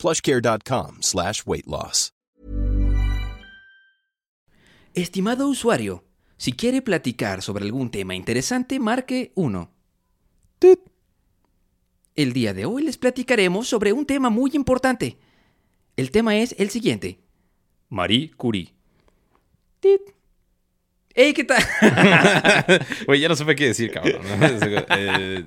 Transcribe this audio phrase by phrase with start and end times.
[0.00, 2.12] plushcare.com slash weight loss.
[4.94, 6.04] Estimado usuario,
[6.36, 9.70] si quiere platicar sobre algún tema interesante, marque 1.
[12.16, 15.18] El día de hoy les platicaremos sobre un tema muy importante.
[15.96, 17.20] El tema es el siguiente.
[17.88, 18.74] Marie Curie.
[19.80, 20.19] Tit.
[21.20, 21.62] ¡Ey, qué tal!
[23.06, 24.22] Güey, ya no supe qué decir, cabrón.
[24.90, 25.44] Eh,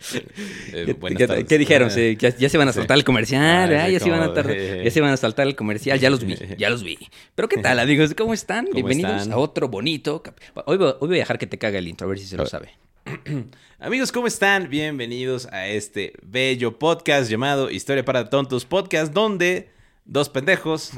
[0.72, 1.48] eh, ¿Qué, tardes.
[1.60, 1.90] dijeron?
[1.90, 2.78] ¿Se- ya, ya se van a Sí.
[2.80, 5.48] saltar el comercial, Ah, ya, se van a como- tar- ya se van a saltar
[5.48, 6.00] el comercial.
[6.00, 6.98] Ya los vi, ya los vi.
[7.34, 8.14] Pero ¿qué tal, amigos?
[8.16, 8.66] ¿Cómo están?
[8.66, 9.34] ¿Cómo Bienvenidos están?
[9.34, 10.22] a otro bonito...
[10.66, 12.38] Hoy, voy- hoy voy a dejar que te caga el intro, a ver si se
[12.38, 12.70] lo sabe.
[13.80, 14.70] Amigos, ¿cómo están?
[14.70, 19.70] Bienvenidos a este bello podcast llamado Historia para Tontos Podcast, donde
[20.06, 20.92] dos pendejos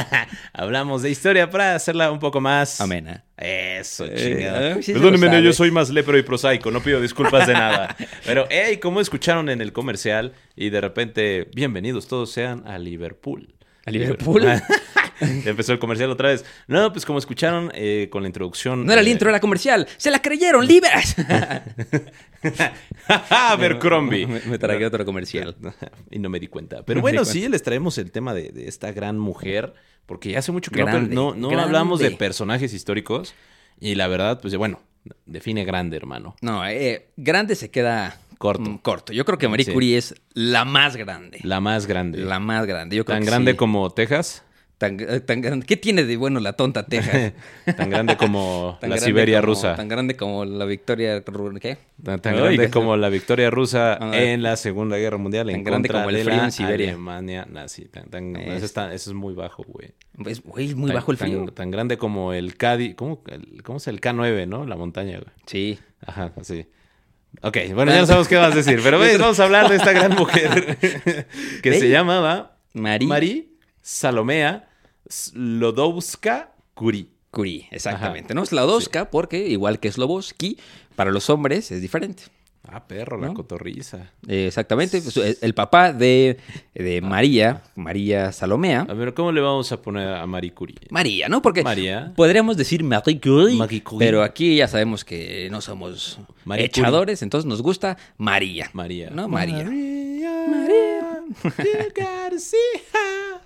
[0.52, 3.24] hablamos de historia para hacerla un poco más Amena.
[3.36, 4.72] Eso, Eh, chingada.
[4.72, 7.52] ah, sí se lo Perdónenme, yo soy más lepero y prosaico, no pido disculpas de
[7.54, 7.96] nada.
[8.26, 13.54] Pero, hey, como escucharon en el comercial y de repente, bienvenidos todos sean a Liverpool.
[13.88, 14.44] ¿A Liverpool?
[15.20, 16.44] Empezó el comercial otra vez.
[16.68, 18.86] No, pues como escucharon eh, con la introducción.
[18.86, 19.88] No era el eh, intro, era comercial.
[19.96, 21.16] ¡Se la creyeron, libres!
[23.30, 24.26] Abercrombie.
[24.26, 25.56] Me, me tragué otro comercial.
[26.10, 26.84] y no me di cuenta.
[26.84, 29.74] Pero bueno, sí, les traemos el tema de, de esta gran mujer,
[30.06, 31.64] porque hace mucho que no- Grande, no, no, grande.
[31.64, 33.34] hablamos de personajes históricos.
[33.80, 34.80] Y la verdad, pues bueno,
[35.26, 36.36] define grande, hermano.
[36.42, 38.70] No, eh, grande se queda Corto.
[38.70, 39.12] mm, corto.
[39.12, 39.72] Yo creo que Marie Sí.
[39.72, 41.38] Curie es la más grande.
[41.42, 42.18] La más grande.
[42.18, 42.96] La más grande.
[42.96, 43.56] Yo creo Tan que grande sí.
[43.56, 44.44] como Texas.
[44.78, 45.66] Tan, eh, tan grande.
[45.66, 47.32] ¿Qué tiene de bueno la tonta Texas?
[47.76, 49.74] Tan grande como Tan la grande Siberia como- rusa.
[49.74, 51.20] Tan grande como la victoria...
[51.60, 51.78] ¿Qué?
[52.04, 55.48] Tan, grande como la victoria rusa en la Segunda Guerra Mundial.
[55.48, 56.88] tan en grande contra como el de frío en Siberia.
[56.90, 57.86] Alemania nazi.
[57.86, 59.94] Tan- tan- Es- eso, es muy bajo, güey.
[60.26, 61.46] Es, güey, muy bajo el frío.
[61.48, 62.94] Tan, grande como el Cádiz.
[62.94, 64.64] ¿Cómo, el- ¿Cómo es el K9, no?
[64.64, 65.32] La montaña, güey.
[65.46, 65.80] Sí.
[66.06, 66.66] Ajá, así.
[67.42, 69.76] Ok, bueno, ya no sabemos qué vas a decir, pero güey, vamos a hablar de
[69.76, 70.76] esta gran mujer
[71.62, 71.78] que Ve.
[71.78, 73.48] se llamaba Marie, Marie
[73.82, 74.68] Salomea
[75.08, 77.08] Slodowska Curie.
[77.30, 78.34] Curie, exactamente.
[78.34, 80.58] No Slodowska, porque igual que Slobowski,
[80.96, 82.24] para los hombres es diferente.
[82.70, 83.34] Ah, perro, la ¿No?
[83.34, 84.12] cotorriza.
[84.26, 85.00] Eh, exactamente.
[85.00, 86.38] Pues, el, papá de,
[86.74, 88.86] de María, María Salomea.
[88.88, 90.76] A ver, ¿cómo le vamos a poner a Marie Curie?
[90.90, 91.40] María, ¿no?
[91.40, 92.12] Porque María.
[92.14, 94.06] podríamos decir Marie Curie, Marie Curie.
[94.06, 98.70] pero aquí ya sabemos que no somos Marie echadores, entonces nos gusta María.
[98.72, 99.10] María.
[99.10, 99.28] ¿No?
[99.28, 99.64] María.
[99.64, 101.18] María.
[102.38, 102.56] see
[102.92, 103.40] her.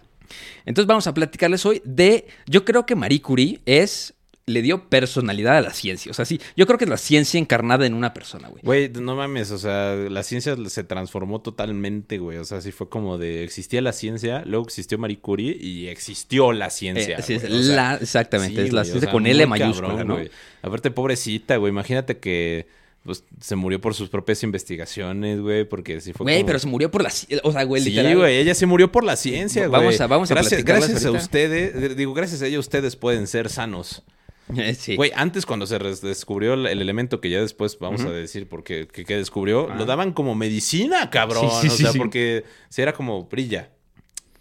[0.64, 4.14] Entonces vamos a platicarles hoy de, yo creo que Marie Curie es,
[4.52, 6.10] le dio personalidad a la ciencia.
[6.10, 8.62] O sea, sí, yo creo que es la ciencia encarnada en una persona, güey.
[8.62, 12.38] Güey, no mames, o sea, la ciencia se transformó totalmente, güey.
[12.38, 16.52] O sea, sí fue como de existía la ciencia, luego existió Marie Curie y existió
[16.52, 17.18] la ciencia.
[17.18, 17.60] Eh, sí, es güey.
[17.60, 20.06] O sea, la, exactamente, sí, es la güey, o ciencia sea, con L mayúscula, cabrón,
[20.08, 20.14] ¿no?
[20.14, 20.30] güey.
[20.62, 21.70] Aparte, pobrecita, güey.
[21.70, 22.66] Imagínate que
[23.04, 26.66] pues, se murió por sus propias investigaciones, güey, porque sí fue Güey, como- pero se
[26.68, 28.16] murió por la ci- O sea, güey, Sí, literal.
[28.16, 29.80] güey, ella se murió por la ciencia, güey.
[29.80, 33.48] Vamos a- vamos a gracias, gracias a ustedes, digo, gracias a ella ustedes pueden ser
[33.48, 34.02] sanos.
[34.76, 34.96] Sí.
[34.96, 38.86] Güey, antes cuando se descubrió el, el elemento que ya después vamos a decir porque
[38.86, 41.48] que, que descubrió, lo daban como medicina, cabrón.
[41.50, 41.58] Ah.
[41.62, 43.70] Sí, sí, o sea, porque si era como brilla.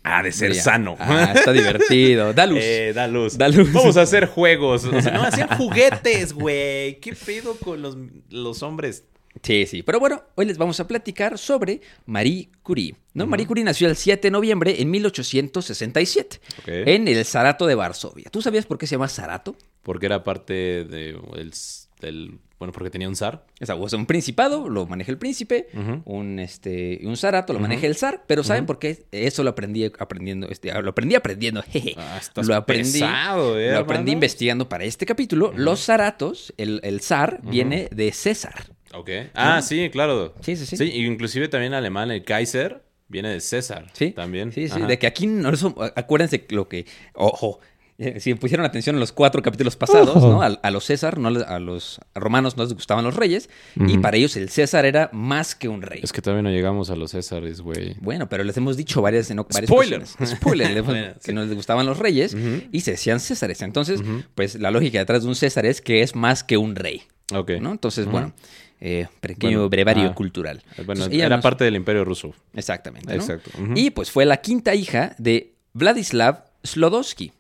[0.04, 0.64] Ha de ser Brilla.
[0.64, 0.96] sano.
[1.00, 2.34] Ah, está divertido.
[2.34, 2.60] Da luz.
[2.64, 3.38] Eh, da luz.
[3.38, 3.72] Da luz.
[3.72, 4.84] Vamos a hacer juegos.
[4.92, 7.00] O sea, no, hacían juguetes, güey.
[7.00, 7.96] ¿Qué pedo con los,
[8.30, 9.06] los hombres?
[9.44, 9.82] Sí, sí.
[9.84, 12.96] Pero bueno, hoy les vamos a platicar sobre Marie Curie.
[13.14, 13.28] ¿no?
[13.28, 16.68] Marie Curie nació el 7 de noviembre en 1867 Ok.
[16.68, 18.30] en el Zarato de Varsovia.
[18.32, 19.56] ¿Tú sabías por qué se llama Zarato?
[19.84, 20.54] Porque era parte
[20.86, 21.54] de, el-
[22.02, 22.40] del...
[22.60, 23.44] Bueno, porque tenía un zar.
[23.60, 25.66] O sea, o sea, un principado lo maneja el príncipe,
[26.06, 29.06] un este un zarato lo maneja el zar, pero ¿saben por qué?
[29.12, 31.96] Eso lo aprendí aprendiendo, este, lo aprendí aprendiendo, jeje.
[31.98, 34.12] Ah, estás lo aprendí, pesado, ¿eh, lo aprendí hermano?
[34.12, 35.52] investigando para este capítulo.
[35.56, 38.66] Los zaratos, el, el zar viene de César.
[38.94, 39.10] Ok.
[39.34, 40.34] Ah, sí, claro.
[40.42, 40.78] Sí, sí, sí.
[40.78, 43.88] Sí, y inclusive también alemán, el Kaiser, viene de César.
[43.94, 44.52] Sí, También.
[44.52, 44.88] Sí, sí, Ajá.
[44.88, 47.60] de que aquí no eso, acuérdense lo que, ojo,
[47.98, 50.42] eh, si pusieron atención en los cuatro capítulos pasados, ¿no?
[50.42, 53.98] A, a los César, no les- a los romanos no les gustaban los reyes, y
[54.00, 56.00] para ellos el César era más que un rey.
[56.02, 57.96] Es que todavía no llegamos a los Césares, güey.
[58.02, 60.00] Bueno, pero les hemos dicho varias, en varias Spoiler.
[60.00, 60.30] ocasiones.
[60.38, 60.68] Spoiler.
[60.70, 61.34] les hemos- Bueno, que sí.
[61.34, 62.36] no les gustaban los reyes
[62.72, 63.62] y se decían Césares.
[63.62, 64.02] Entonces,
[64.36, 67.04] pues la lógica detrás de un César es que es más que un rey,
[67.36, 67.52] Ok.
[67.62, 67.72] ¿no?
[67.72, 68.34] Entonces, bueno,
[68.82, 70.62] eh, pequeño Bueno, brevario ah, cultural.
[70.78, 72.34] Bueno, Entonces, ella era nos- parte del Imperio Ruso.
[72.54, 73.08] Exactamente.
[73.08, 73.14] ¿no?
[73.22, 73.52] Exacto.
[73.62, 73.74] Ujú.
[73.76, 77.32] Y pues fue la quinta hija de Vladislav Slodowski.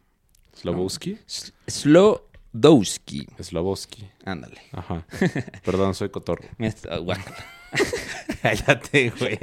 [0.55, 1.17] Slobowski.
[1.27, 3.27] S- Slodowski.
[3.39, 4.07] Slobowski.
[4.25, 4.61] Ándale.
[4.71, 5.05] Ajá.
[5.65, 6.45] Perdón, soy cotorro.
[7.01, 7.45] Guácala.
[8.41, 9.38] Cállate, güey.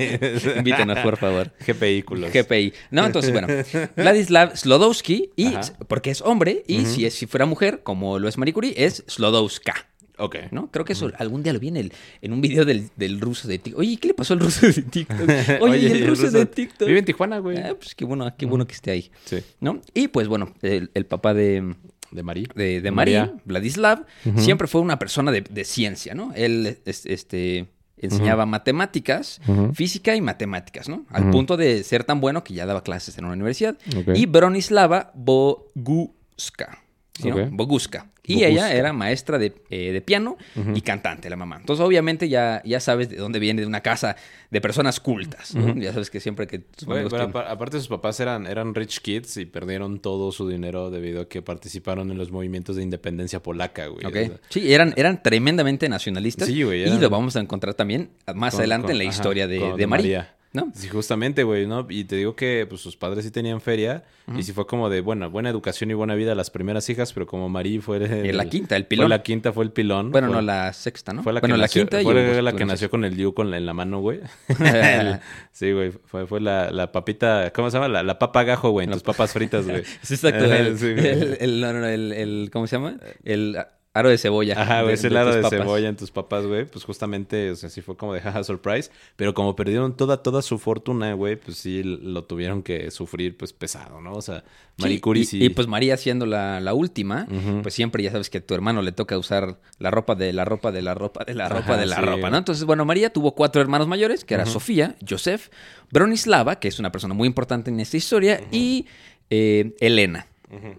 [0.58, 1.50] Invítenos, por favor.
[1.66, 2.30] GPículos.
[2.32, 2.72] GPI.
[2.90, 3.48] No, entonces, bueno,
[3.96, 5.72] Vladislav Slodowski, y, Ajá.
[5.88, 9.04] porque es hombre, y si, es, si fuera mujer, como lo es Marie Curie, es
[9.06, 9.86] Slodowska.
[10.18, 10.36] Ok.
[10.50, 10.70] ¿No?
[10.70, 11.92] Creo que eso algún día lo vi en, el,
[12.22, 13.80] en un video del, del ruso de TikTok.
[13.80, 15.28] Oye, ¿qué le pasó al ruso de TikTok?
[15.60, 16.86] Oye, ¿y el, ruso, de TikTok?
[16.88, 17.58] Vive en Tijuana, güey.
[17.58, 19.10] Ah, pues qué bueno, qué bueno que esté ahí.
[19.24, 19.38] Sí.
[19.60, 19.80] ¿No?
[19.94, 21.74] Y pues bueno, el, el papá de,
[22.10, 22.46] De María.
[22.54, 24.04] de, de María, Vladislav,
[24.36, 26.32] siempre fue una persona de, de ciencia, ¿no?
[26.34, 27.68] Él es- este,
[28.00, 29.40] enseñaba matemáticas,
[29.74, 31.04] física y matemáticas, ¿no?
[31.10, 33.76] Al punto de ser tan bueno que ya daba clases en una universidad.
[34.14, 36.78] Y Bronislava Boguska.
[37.20, 37.50] ¿sí, no?
[37.50, 38.06] Boguska.
[38.28, 40.36] Y ella era maestra de, eh, de piano
[40.74, 41.56] y cantante, la mamá.
[41.58, 44.16] Entonces, obviamente, ya, ya sabes de dónde viene, de una casa
[44.50, 45.54] de personas cultas.
[45.54, 45.74] ¿no?
[45.76, 49.36] Ya sabes que siempre que tus tienen- apa- aparte sus papás eran, eran rich kids
[49.38, 53.86] y perdieron todo su dinero debido a que participaron en los movimientos de independencia polaca,
[53.86, 54.04] güey.
[54.06, 54.16] Ok.
[54.16, 56.48] O sea, Sí, eran, eran tremendamente nacionalistas.
[56.48, 59.10] Sí, güey, Y lo vamos a encontrar también más con- adelante con- en la ajá,
[59.16, 60.34] historia de, de María.
[60.66, 60.72] ¿No?
[60.74, 61.86] Sí, justamente, güey, ¿no?
[61.88, 64.04] Y te digo que pues sus padres sí tenían feria
[64.36, 67.26] y sí fue como de, bueno, buena educación y buena vida las primeras hijas, pero
[67.26, 69.08] como María fue el- la quinta, el fue pilón.
[69.10, 70.10] la quinta, fue el pilón.
[70.10, 71.22] Bueno, fue- no, la sexta, ¿no?
[71.22, 73.32] Fue la bueno, que la nació, quinta y fue la que nació con el Diu
[73.32, 74.20] con la, en la mano, güey.
[75.52, 75.92] Sí, güey.
[76.04, 77.88] Fue, fue la, la papita, ¿cómo se llama?
[77.88, 79.82] La, la papa gajo, güey, en tus papas fritas, güey.
[80.02, 80.44] Sí, exacto.
[80.44, 82.96] El, el- el- ¿cómo se llama?
[83.24, 83.56] El
[83.94, 84.60] aro de cebolla.
[84.60, 85.50] Ajá, güey, ese tus de papas.
[85.50, 86.64] cebolla en tus papas, güey.
[86.66, 88.90] Pues justamente, o sea, sí fue como de jaja surprise.
[89.16, 93.52] Pero como perdieron toda, toda su fortuna, güey, pues sí lo tuvieron que sufrir, pues
[93.52, 94.12] pesado, ¿no?
[94.12, 94.44] O sea,
[94.76, 95.44] Marie Sí, y, sí.
[95.44, 97.26] y, pues María siendo la, la última,
[97.62, 100.44] pues siempre ya sabes que a tu hermano le toca usar la ropa de la
[100.44, 102.02] ropa de la ropa de la Ajá, ropa de la sí.
[102.02, 102.36] ropa, ¿no?
[102.38, 105.48] Entonces, bueno, María tuvo cuatro hermanos mayores, que era Sofía, Joseph,
[105.90, 108.86] Bronislava, que es una persona muy importante en esta historia, y
[109.30, 110.26] eh, Elena,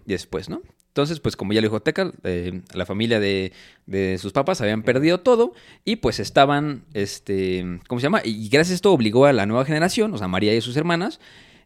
[0.06, 0.62] después, ¿no?
[0.90, 3.54] Entonces, pues como ya lo dijo Teca, eh, la familia de,
[3.86, 5.54] de sus papás habían perdido todo
[5.86, 8.22] y pues estaban, este, ¿cómo se llama?
[8.26, 11.20] Y gracias a esto obligó a la nueva generación, o sea, María y sus hermanas,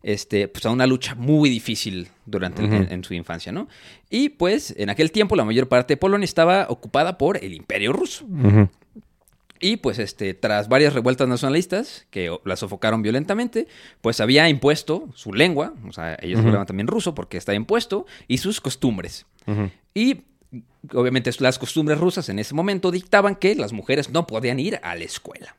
[0.03, 3.69] este, pues a una lucha muy difícil durante el- en, en su infancia, ¿no?
[4.09, 7.93] Y pues en aquel tiempo la mayor parte de Polonia estaba ocupada por el Imperio
[7.93, 8.25] Ruso.
[9.63, 13.65] Y pues este, tras varias revueltas nacionalistas que la sofocaron violentamente,
[14.01, 18.39] pues había impuesto su lengua, o sea, ellos hablaban también ruso porque está impuesto, y
[18.39, 19.25] sus costumbres.
[19.93, 20.23] Y
[20.91, 24.95] obviamente las costumbres rusas en ese momento dictaban que las mujeres no podían ir a
[24.95, 25.55] la escuela.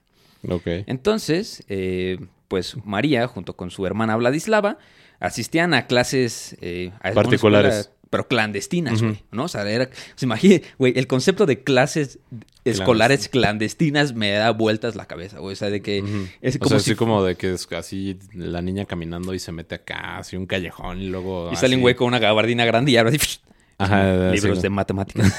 [0.87, 2.19] Entonces, eh,
[2.49, 4.77] pues María, junto con su hermana Vladislava,
[5.19, 7.91] asistían a clases eh, a Particulares.
[8.15, 9.47] Pero clandestinas, güey, ¿no?
[9.47, 12.21] O sea, era, se imagine, güey, el concepto de clases
[12.65, 15.55] escolares clandestinas me da vueltas la cabeza, güey.
[15.55, 15.99] O sea, de que
[16.41, 19.41] es o como sea, si así como de que es así la niña caminando y
[19.41, 21.51] se mete acá, así un callejón y luego.
[21.53, 23.19] y sale un güey con una gabardina grande y ahora así,
[23.79, 24.63] Ajá, así, libros ¿no?
[24.63, 25.37] de matemáticas.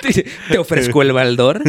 [0.00, 1.62] te, te ofrezco el baldor.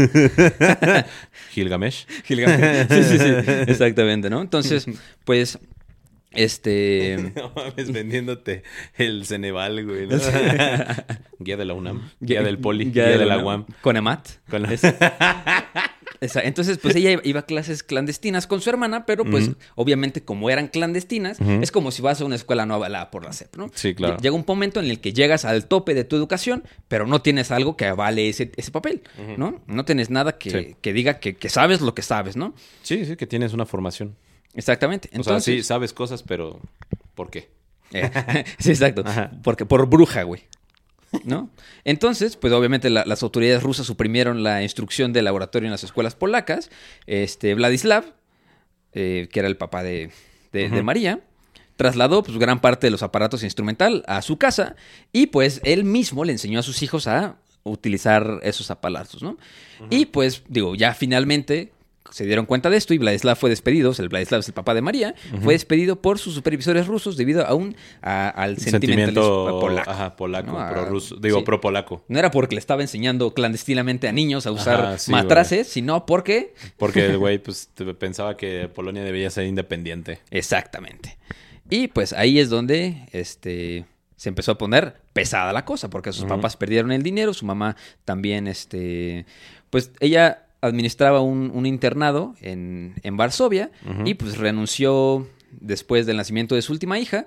[1.51, 2.07] Gilgamesh.
[2.23, 2.87] Gilgamesh.
[2.87, 4.41] Sí, sí, sí, exactamente, ¿no?
[4.41, 4.85] Entonces,
[5.25, 5.59] pues,
[6.31, 7.31] este...
[7.35, 8.63] No mames, vendiéndote
[8.97, 10.07] el Ceneval, güey.
[10.07, 10.17] ¿no?
[11.39, 12.09] guía de la UNAM.
[12.19, 12.91] Guía del Poli.
[12.91, 13.65] Guía, de la UAM.
[13.81, 14.27] Con Emat.
[14.49, 14.73] Con la-
[16.21, 20.49] Esa- Entonces, pues ella iba a clases clandestinas con su hermana, pero pues obviamente como
[20.49, 23.71] eran clandestinas, es como si vas a una escuela no avalada por la SEP, ¿no?
[23.73, 24.17] Sí, claro.
[24.17, 27.21] Lle- Llega un momento en el que llegas al tope de tu educación, pero no
[27.21, 29.01] tienes algo que avale ese, ese papel,
[29.37, 29.61] ¿no?
[29.67, 30.75] No tienes nada que, Sí.
[30.81, 32.53] que diga que, que sabes lo que sabes, ¿no?
[32.81, 34.17] Sí, sí, que tienes una formación.
[34.59, 35.07] Exactamente.
[35.09, 36.59] o sea, sí, Entonces, sabes cosas, pero
[37.15, 37.49] ¿por qué?
[37.91, 38.09] Eh,
[38.59, 39.01] sí, exacto.
[39.05, 39.31] Ajá.
[39.43, 40.43] Porque por bruja, güey.
[41.23, 41.49] ¿No?
[41.85, 46.13] Entonces, pues obviamente la- las autoridades rusas suprimieron la instrucción de laboratorio en las escuelas
[46.13, 46.69] polacas.
[47.07, 48.03] Este, Vladislav,
[48.93, 50.11] eh, que era el papá de,
[50.53, 50.83] de- de.
[50.83, 51.21] María,
[51.77, 54.75] trasladó pues, gran parte de los aparatos instrumental a su casa
[55.11, 59.37] y pues él mismo le enseñó a sus hijos a utilizar esos aparatos, ¿no?
[59.89, 61.71] Y pues, digo, ya finalmente
[62.11, 64.53] se dieron cuenta de esto y Vladislav fue despedido, o sea, el Vladislav es el
[64.53, 65.13] papá de María,
[65.43, 69.91] fue despedido por sus supervisores rusos debido a un, a- al Sentimiento polaco.
[69.91, 71.17] Ajá, polaco, pro ruso.
[71.17, 71.45] Digo, sí.
[71.45, 72.03] pro polaco.
[72.07, 76.05] No era porque le estaba enseñando clandestinamente a niños a usar Ajá, sí, matraces, sino
[76.05, 76.53] porque...
[76.77, 80.19] Porque el güey, pues, pensaba que Polonia debía ser independiente.
[80.31, 81.17] Exactamente.
[81.69, 86.25] Y pues ahí es donde este, se empezó a poner pesada la cosa, porque sus
[86.25, 87.75] papás perdieron el dinero, su mamá
[88.05, 89.27] también, este,
[89.69, 93.71] pues ella administraba un, un internado en, en Varsovia
[94.05, 97.25] y pues renunció después del nacimiento de su última hija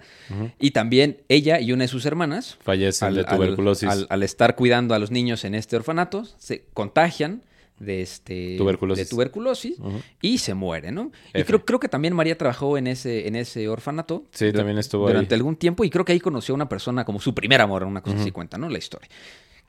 [0.60, 3.88] y también ella y una de sus hermanas Fallecen al, de tuberculosis.
[3.88, 7.42] al- al estar cuidando a los niños en este orfanato, se contagian
[7.80, 9.06] de este Tuberculosis.
[9.06, 9.74] de tuberculosis
[10.20, 11.10] y se muere, ¿no?
[11.34, 14.22] Y creo, creo que también María trabajó en ese, en ese orfanato.
[14.30, 15.14] Sí, también estuvo ahí.
[15.14, 17.82] Durante algún tiempo y creo que ahí conoció a una persona como su primer amor,
[17.82, 18.68] una cosa así cuenta, ¿no?
[18.68, 19.08] La historia.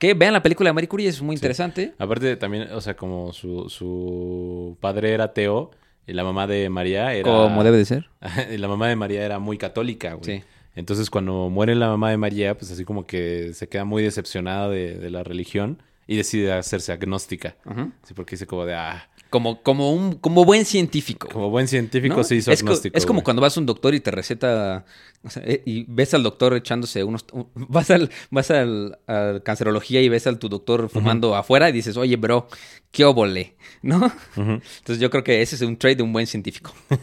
[0.04, 1.94] Que vean la película de Marie Curie, es muy interesante.
[1.98, 5.70] Aparte también, o sea, como su, su padre era ateo
[6.06, 7.30] y la mamá de María era...
[7.30, 8.10] Como debe de ser.
[8.52, 10.40] y la mamá de María era muy católica, güey.
[10.40, 10.44] Sí.
[10.74, 14.68] Entonces cuando muere la mamá de María, pues así como que se queda muy decepcionada
[14.68, 17.56] de, de la religión y decide hacerse agnóstica.
[18.02, 21.28] Sí, porque dice como de, ah, Como, como, un, como buen científico.
[21.28, 22.22] como buen científico ¿no?
[22.22, 22.96] se hizo es, co- agnóstico.
[22.96, 23.24] es como güey.
[23.24, 24.84] cuando vas a un doctor y te receta
[25.24, 29.40] o sea, eh, y ves al doctor echándose unos un- vas al vas al, a
[29.44, 32.46] cancerología y ves al tu doctor fumando afuera y dices oye bro
[32.92, 36.72] qué óvole no entonces yo creo que ese es un trait de un buen científico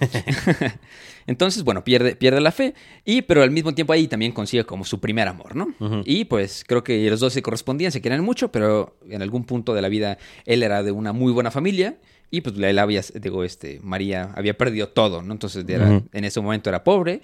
[1.28, 2.74] entonces bueno pierde pierde la fe
[3.06, 5.68] y pero al mismo tiempo ahí también consigue como su primer amor no
[6.06, 9.74] y pues creo que los dos se correspondían se querían mucho pero en algún punto
[9.74, 11.98] de la vida él era de una muy buena familia
[12.32, 15.34] y pues él había, digo, este, María había perdido todo, ¿no?
[15.34, 17.22] Entonces era- en ese momento era pobre.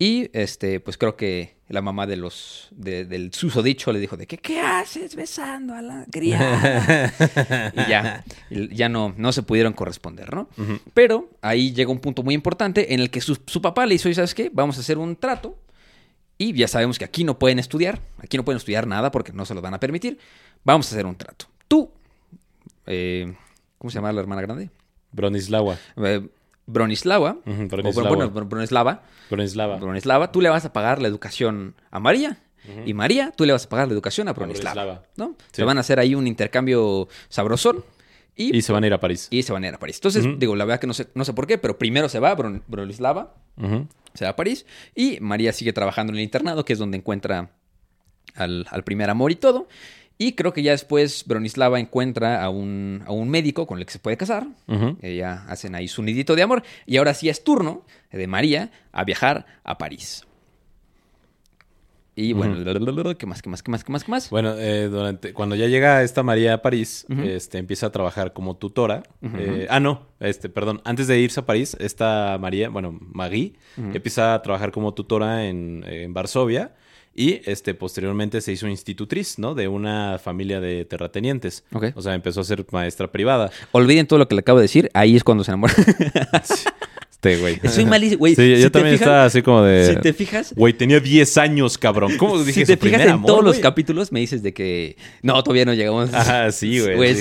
[0.00, 4.26] Y este, pues creo que la mamá de los, de- del susodicho le dijo de
[4.28, 7.12] que, ¿qué haces besando a la criada?
[7.74, 10.48] y ya, ya no, no se pudieron corresponder, ¿no?
[10.94, 14.08] Pero ahí llega un punto muy importante en el que su, su papá le hizo,
[14.08, 14.50] "¿Y ¿sabes qué?
[14.52, 15.58] Vamos a hacer un trato.
[16.40, 19.44] Y ya sabemos que aquí no pueden estudiar, aquí no pueden estudiar nada porque no
[19.44, 20.18] se lo van a permitir.
[20.62, 21.46] Vamos a hacer un trato.
[21.66, 21.90] Tú,
[22.86, 23.34] eh,
[23.78, 24.70] ¿cómo se llama la hermana grande?
[25.12, 25.76] Bronislava.
[25.96, 26.28] Eh,
[26.66, 28.08] Bronislava, Bronislava.
[28.08, 29.76] bueno, Bronislava, Bronislava.
[29.76, 32.38] Bronislava, tú le vas a pagar la educación a María.
[32.84, 34.74] Y María, tú le vas a pagar la educación a Bronislava.
[34.74, 35.06] Bronislava.
[35.16, 35.36] ¿no?
[35.38, 35.44] Sí.
[35.52, 37.82] Se van a hacer ahí un intercambio sabrosón.
[38.36, 39.26] Y, Y se van a ir a París.
[39.30, 39.96] y se van a ir a París.
[39.96, 42.36] Entonces, digo, la verdad que no sé, no sé por qué, pero primero se va
[42.36, 43.34] Bron- Bronislava,
[44.14, 44.66] se va a París.
[44.94, 47.50] Y María sigue trabajando en el internado, que es donde encuentra
[48.34, 49.66] al, al primer amor y todo.
[50.20, 53.92] Y creo que ya después Bronislava encuentra a un, a un médico con el que
[53.92, 54.48] se puede casar.
[54.66, 54.98] Ujú.
[55.00, 56.64] Ella hacen ahí su nidito de amor.
[56.86, 60.24] Y ahora sí es turno de María a viajar a París.
[62.16, 62.56] Y bueno,
[63.16, 64.28] ¿qué más, qué más, qué más, qué más, qué más?
[64.30, 68.56] Bueno, eh, durante, cuando ya llega esta María a París, este, empieza a trabajar como
[68.56, 69.04] tutora.
[69.22, 70.80] Eh, ah, no, este, perdón.
[70.84, 73.52] Antes de irse a París, esta María, bueno, Ujú.
[73.76, 76.74] empieza a trabajar como tutora en, en Varsovia.
[77.18, 79.56] Y este, posteriormente se hizo institutriz, ¿no?
[79.56, 81.64] De una familia de terratenientes.
[81.72, 81.86] Ok.
[81.96, 83.50] O sea, empezó a ser maestra privada.
[83.72, 84.88] Olviden todo lo que le acabo de decir.
[84.94, 85.74] Ahí es cuando se enamora.
[87.20, 87.60] Este, güey.
[87.68, 88.36] Soy malísimo, güey.
[88.36, 89.92] Sí, Si yo te también fijas- estaba así como de...
[89.94, 92.16] si te fijas, Güey, tenía 10 años, cabrón.
[92.16, 94.54] ¿Cómo dije si te su primer fijas en amor, todos los capítulos, me dices de
[94.54, 96.14] que no, todavía no llegamos.
[96.14, 97.16] Ajá, sí, güey.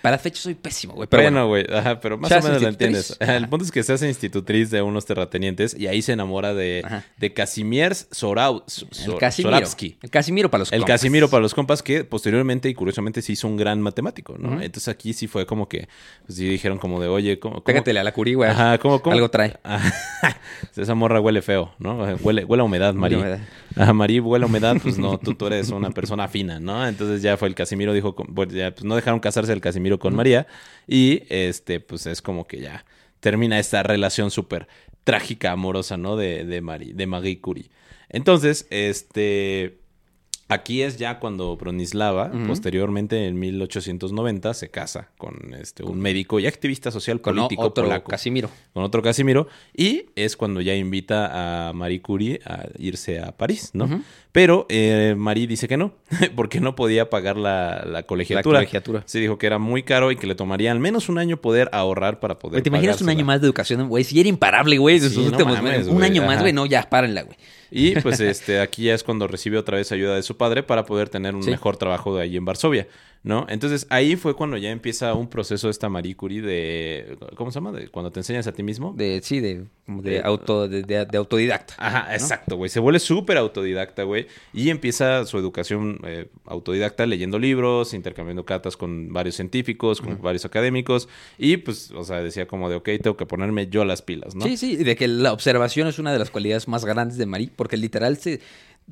[0.00, 1.08] Para fecha soy pésimo, güey.
[1.08, 3.16] Pero bueno, bueno, güey, ajá, pero más o menos lo entiendes.
[3.20, 6.54] Ajá, El punto es que se hace institutriz de unos terratenientes y ahí se enamora
[6.54, 7.04] de, Ajá.
[7.18, 9.56] de Casimir Sorau, el Sor- Casimiro.
[10.02, 10.94] El Casimiro para los El compas.
[10.94, 14.62] Casimiro para los compas que posteriormente y curiosamente se hizo un gran matemático, ¿no?
[14.62, 15.88] Entonces aquí sí fue como que,
[16.26, 17.54] pues sí dijeron como de, oye, ¿cómo?
[17.54, 18.48] cómo- Pégatele a la curí, güey.
[18.50, 19.14] Ajá, ¿cómo, cómo?
[19.14, 19.56] Algo trae.
[20.76, 22.04] Esa morra huele feo, ¿no?
[22.22, 23.16] Huele, huele a humedad, Marí.
[23.74, 26.86] Ajá, Marí huele a humedad, pues no, tú, tú eres una persona fina, ¿no?
[26.86, 30.14] Entonces ya fue el Casimiro, dijo, bueno, ya, pues no dejaron casarse el Casimiro con
[30.14, 30.46] María
[30.86, 32.84] y este, pues es como que ya
[33.18, 34.68] termina esta relación súper
[35.02, 36.16] trágica, amorosa, ¿no?
[36.16, 37.70] De, de, Marie, de Marie Curie.
[38.08, 39.81] Entonces, este...
[40.52, 42.46] Aquí es ya cuando Bronislava, Ujú.
[42.48, 47.84] posteriormente en 1890, se casa con este, un médico y activista social Con político otro
[47.84, 48.50] polaco Casimiro.
[48.72, 53.70] con otro Casimiro y es cuando ya invita a Marie Curie a irse a París,
[53.72, 54.02] ¿no?
[54.32, 55.92] Pero eh, Marie dice que no,
[56.36, 58.60] porque no podía pagar la, la colegiatura.
[58.60, 59.02] La colegiatura.
[59.04, 61.68] Sí, dijo que era muy caro y que le tomaría al menos un año poder
[61.72, 64.04] ahorrar para poder ¿te imaginas un año más de educación, güey?
[64.04, 65.92] Si era imparable, güey, de Sí, sus no últimos mames, meses.
[65.92, 67.36] Un año más, güey, no, ya, párenla, güey.
[67.70, 70.86] Y pues este aquí ya es cuando recibe otra vez ayuda de su padre para
[70.86, 71.50] poder tener un Sí.
[71.50, 72.86] mejor trabajo de ahí en Varsovia,
[73.24, 73.46] ¿no?
[73.48, 77.70] Entonces ahí fue cuando ya empieza un proceso esta Marie Curie de ¿cómo se llama?
[77.72, 78.92] De cuando te enseñas a ti mismo.
[78.96, 81.74] De, sí, de, de, De- auto, de, de- de autodidacta.
[81.78, 82.12] Ajá, ¿no?
[82.14, 82.68] exacto, güey.
[82.68, 84.26] Se vuelve súper autodidacta, güey.
[84.52, 90.44] Y empieza su educación eh, autodidacta leyendo libros, intercambiando cartas con varios científicos, con varios
[90.44, 91.08] académicos.
[91.38, 94.44] Y pues, o sea, decía como de, ok, tengo que ponerme yo las pilas, ¿no?
[94.44, 97.50] Sí, sí, de que la observación es una de las cualidades más grandes de Marie,
[97.54, 98.40] porque literal se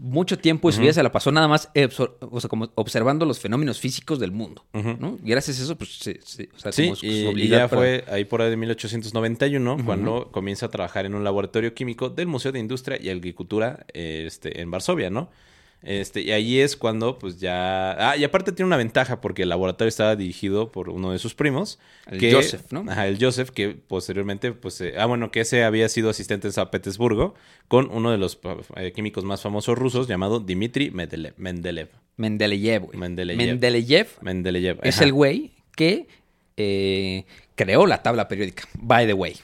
[0.03, 1.69] mucho tiempo de su vida se la pasó nada más
[2.31, 4.65] o sea, como observando los fenómenos físicos del mundo.
[5.23, 7.27] Y gracias a eso, pues, se, se- o sea, Sí, como su- y, su y
[7.27, 11.23] habilidad ya para- fue ahí por ahí de 1891 cuando comienza a trabajar en un
[11.25, 15.31] laboratorio químico del Museo de Industria y Agricultura este, en Varsovia, ¿no?
[15.83, 18.11] Este, y ahí es cuando, pues ya.
[18.11, 21.35] Ah, y aparte tiene una ventaja porque el laboratorio estaba dirigido por uno de sus
[21.35, 21.79] primos.
[22.07, 22.85] El que- Joseph, ¿no?
[22.87, 24.81] Ajá, el Joseph, que posteriormente, pues.
[24.83, 27.35] eh, ah, bueno, que ese había sido asistente en San Petersburgo
[27.69, 28.39] con uno de los
[28.77, 31.35] eh, químicos más famosos rusos llamado Dmitry Mendeleev.
[31.39, 31.89] Mendeleev.
[32.19, 32.99] Mendeleev, güey.
[32.99, 33.39] Mendeleev.
[33.39, 34.79] Mendeleev Mendeleev.
[34.83, 36.09] es el güey que
[36.59, 39.35] eh, creó la tabla periódica, by the way.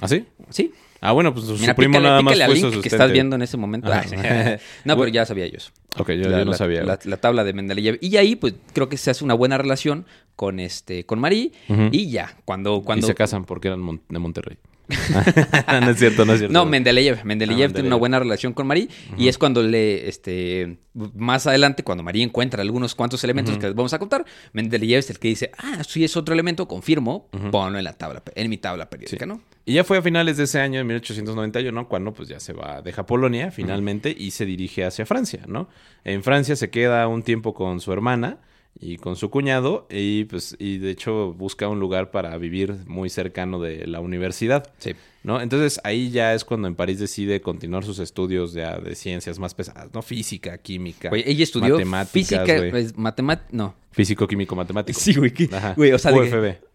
[0.00, 0.24] ¿Ah, sí?
[0.48, 0.72] Sí.
[1.00, 2.88] Ah, bueno, pues su Mira, primo pícale- nada más fue su link que asistente.
[2.96, 3.92] estás viendo en ese momento.
[3.92, 4.04] Ajá.
[4.10, 5.70] Ay, no, pero ya sabía yo eso.
[5.98, 6.82] Ok, yo, la, yo no sabía.
[6.84, 7.98] La, la tabla de Mendeleev.
[8.00, 11.52] Y ahí, pues, creo que se hace una buena relación con este, con Marie.
[11.92, 13.06] Y ya, cuando, cuando.
[13.06, 14.56] Y se casan porque eran de Monterrey.
[15.80, 16.52] no es cierto, no es cierto.
[16.52, 17.24] No, Mendeleev.
[17.24, 18.88] Mendeleev Ah, tiene una buena relación con Marie.
[19.16, 23.74] Y es cuando le, este, más adelante, cuando Marie encuentra algunos cuantos elementos que les
[23.74, 27.78] vamos a contar, Mendeleev es el que dice, ah, sí es otro elemento, confirmo, ponlo
[27.78, 29.28] en la tabla, en mi tabla periódica, Sí.
[29.28, 29.40] ¿no?
[29.64, 32.82] Y ya fue a finales de ese año, en 1891, cuando pues ya se va,
[32.82, 35.68] deja Polonia finalmente y se dirige hacia Francia, ¿no?
[36.04, 38.38] En Francia se queda un tiempo con su hermana
[38.78, 43.08] y con su cuñado y pues y de hecho busca un lugar para vivir muy
[43.10, 44.92] cercano de la universidad, Sí.
[45.22, 45.40] ¿no?
[45.40, 49.54] Entonces ahí ya es cuando en París decide continuar sus estudios ya de ciencias más
[49.54, 50.02] pesadas, ¿no?
[50.02, 52.86] Física, química, Oye, ella estudió matemáticas, física, güey.
[52.96, 53.74] matemática, no.
[53.92, 54.98] físico, químico, matemático.
[55.00, 55.32] Sí, güey.
[55.52, 55.72] Ajá.
[55.76, 56.65] Güey, o sea, de que- QFB.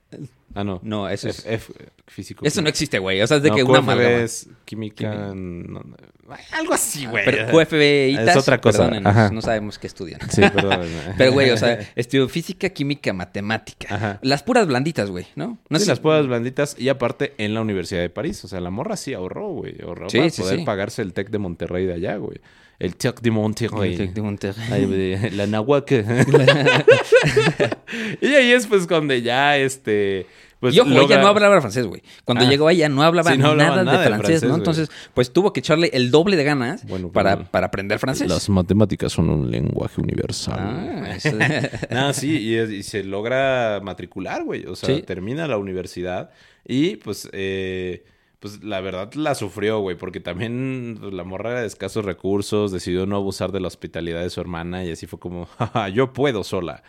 [0.53, 0.79] Ah, no.
[0.83, 1.73] No, eso es- F, F-
[2.07, 2.45] físico.
[2.45, 3.21] Eso no existe, güey.
[3.21, 4.17] O sea, es de No, que una QFB amalgama.
[4.23, 5.15] es química.
[5.33, 5.81] no, no,
[6.51, 7.23] algo así, güey.
[7.25, 9.29] Pero QFB y Es otra cosa, ajá.
[9.31, 10.19] no sabemos qué estudian.
[10.29, 10.81] Sí, perdón.
[11.17, 13.95] Pero, güey, o sea, estudió física, química, matemática.
[13.95, 14.19] Ajá.
[14.23, 15.57] Las puras blanditas, güey, ¿no?
[15.69, 18.43] No Sí, sé- las pruebas blanditas y aparte en la Universidad de París.
[18.43, 19.81] O sea, la morra sí ahorró, güey.
[19.81, 22.39] Ahorró Sí, para sí, poder pagarse el TEC de Monterrey de allá, güey.
[22.81, 23.91] El TEC de Monterrey.
[23.91, 25.31] El Tec de Monterrey.
[25.31, 25.91] La Nahuac.
[28.21, 30.25] y ahí es pues cuando ya este...
[30.59, 32.03] Pues, y ojo, logra- ella no hablaba francés, güey.
[32.23, 32.49] Cuando Ah.
[32.49, 34.55] llegó ella no hablaba, Sí, no hablaba nada, nada de de francés, francés, ¿no?
[34.57, 38.29] Entonces, pues tuvo que echarle el doble de ganas Bueno, para, para aprender francés.
[38.29, 40.59] Las matemáticas son un lenguaje universal.
[40.59, 41.35] Ah, eso-
[41.89, 44.67] No, sí, y, se logra matricular, güey.
[44.67, 45.01] O sea, Sí.
[45.01, 46.29] termina la universidad
[46.63, 48.03] y pues, eh,
[48.41, 53.05] pues la verdad la sufrió, güey, porque también la morra era de escasos recursos, decidió
[53.05, 56.43] no abusar de la hospitalidad de su hermana y así fue como, jaja, yo puedo
[56.43, 56.81] sola.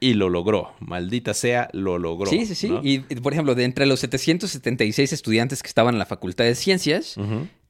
[0.00, 2.30] Y lo logró, maldita sea, lo logró.
[2.30, 2.68] Sí, sí, sí.
[2.68, 2.80] ¿no?
[2.84, 7.16] Y, por ejemplo, de entre los 776 estudiantes que estaban en la Facultad de Ciencias,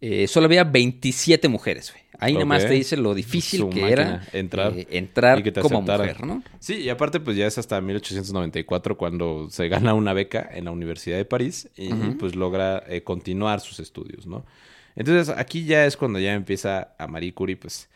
[0.00, 2.07] eh, solo había 27 mujeres, güey.
[2.20, 3.92] Ahí nomás te dice lo difícil Su que máquina,
[4.28, 4.72] era entrar.
[4.75, 6.06] eh, entrar Y que te como aceptaran.
[6.08, 6.42] mujer, ¿no?
[6.60, 10.71] Sí, y aparte pues ya es hasta 1894 cuando se gana una beca en la
[10.73, 14.45] Universidad de París y pues logra eh, continuar sus estudios, ¿no?
[14.97, 17.88] Entonces aquí ya es cuando ya empieza a Marie Curie pues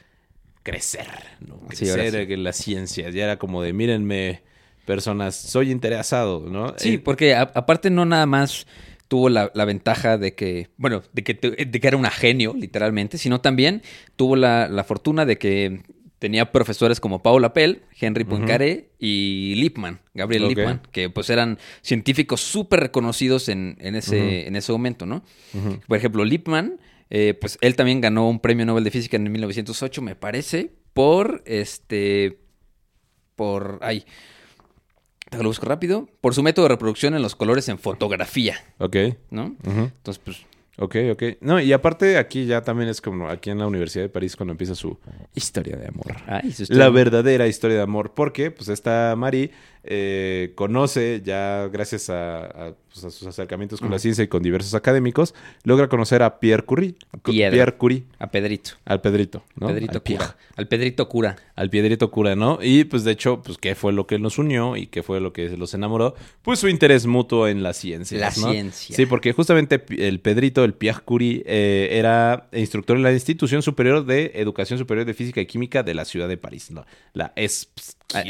[0.62, 1.06] crecer,
[1.40, 1.56] ¿no?
[1.70, 2.32] Sí, Crecer sí.
[2.32, 4.42] en las ciencias, ya era como de mírenme
[4.84, 6.74] personas, soy interesado, ¿no?
[6.76, 8.66] Sí, Eh, porque a- aparte no nada más
[9.12, 13.18] tuvo la, la ventaja de que, bueno, de que, de que era una genio, literalmente,
[13.18, 13.82] sino también
[14.16, 15.82] tuvo la, la fortuna de que
[16.18, 20.48] tenía profesores como Paul Appel, Henry Poincaré y Lippmann, Gabriel Ok.
[20.48, 25.22] Lippmann, que pues eran científicos súper reconocidos en, en ese, en ese momento, ¿no?
[25.86, 30.00] Por ejemplo, Lippmann, eh, pues él también ganó un premio Nobel de Física en 1908,
[30.00, 32.38] me parece, por este.
[33.36, 33.78] Por.
[33.82, 34.06] Ay.
[35.32, 36.08] Te lo busco rápido.
[36.20, 38.96] Por su método de reproducción en los colores en fotografía, Ok,
[39.30, 39.56] ¿no?
[39.66, 39.80] ujú.
[39.96, 40.36] Entonces, pues.
[40.78, 41.22] ok, ok.
[41.40, 44.52] No, y aparte aquí ya también es como aquí en la Universidad de París cuando
[44.52, 44.98] empieza su
[45.34, 46.14] historia de amor.
[46.68, 48.12] La verdadera historia de amor.
[48.14, 49.50] Porque, pues, esta Marie
[49.84, 54.42] eh, conoce, ya gracias a, a, pues, a sus acercamientos con la ciencia y con
[54.42, 56.94] diversos académicos, logra conocer a Pierre Curie.
[57.24, 58.72] Pierre Curie, A Pedrito.
[58.84, 59.68] al Pedrito, ¿no?
[59.68, 60.36] Pedrito al cura.
[60.56, 61.36] Al Pedrito cura.
[61.54, 62.58] Al Piedrito Cura, ¿no?
[62.62, 65.32] Y, pues, de hecho, pues, ¿qué fue lo que nos unió y qué fue lo
[65.32, 66.14] que los enamoró?
[66.42, 68.18] Pues su interés mutuo en la ciencia.
[68.18, 68.50] La ¿no?
[68.50, 68.96] ciencia.
[68.96, 74.04] Sí, porque justamente el Pedrito, el Pierre Curie, eh, era instructor en la Institución Superior
[74.04, 76.84] de Educación Superior de Física y Química de la ciudad de París, ¿no?
[77.12, 77.96] La ESPS.
[78.14, 78.22] Ah,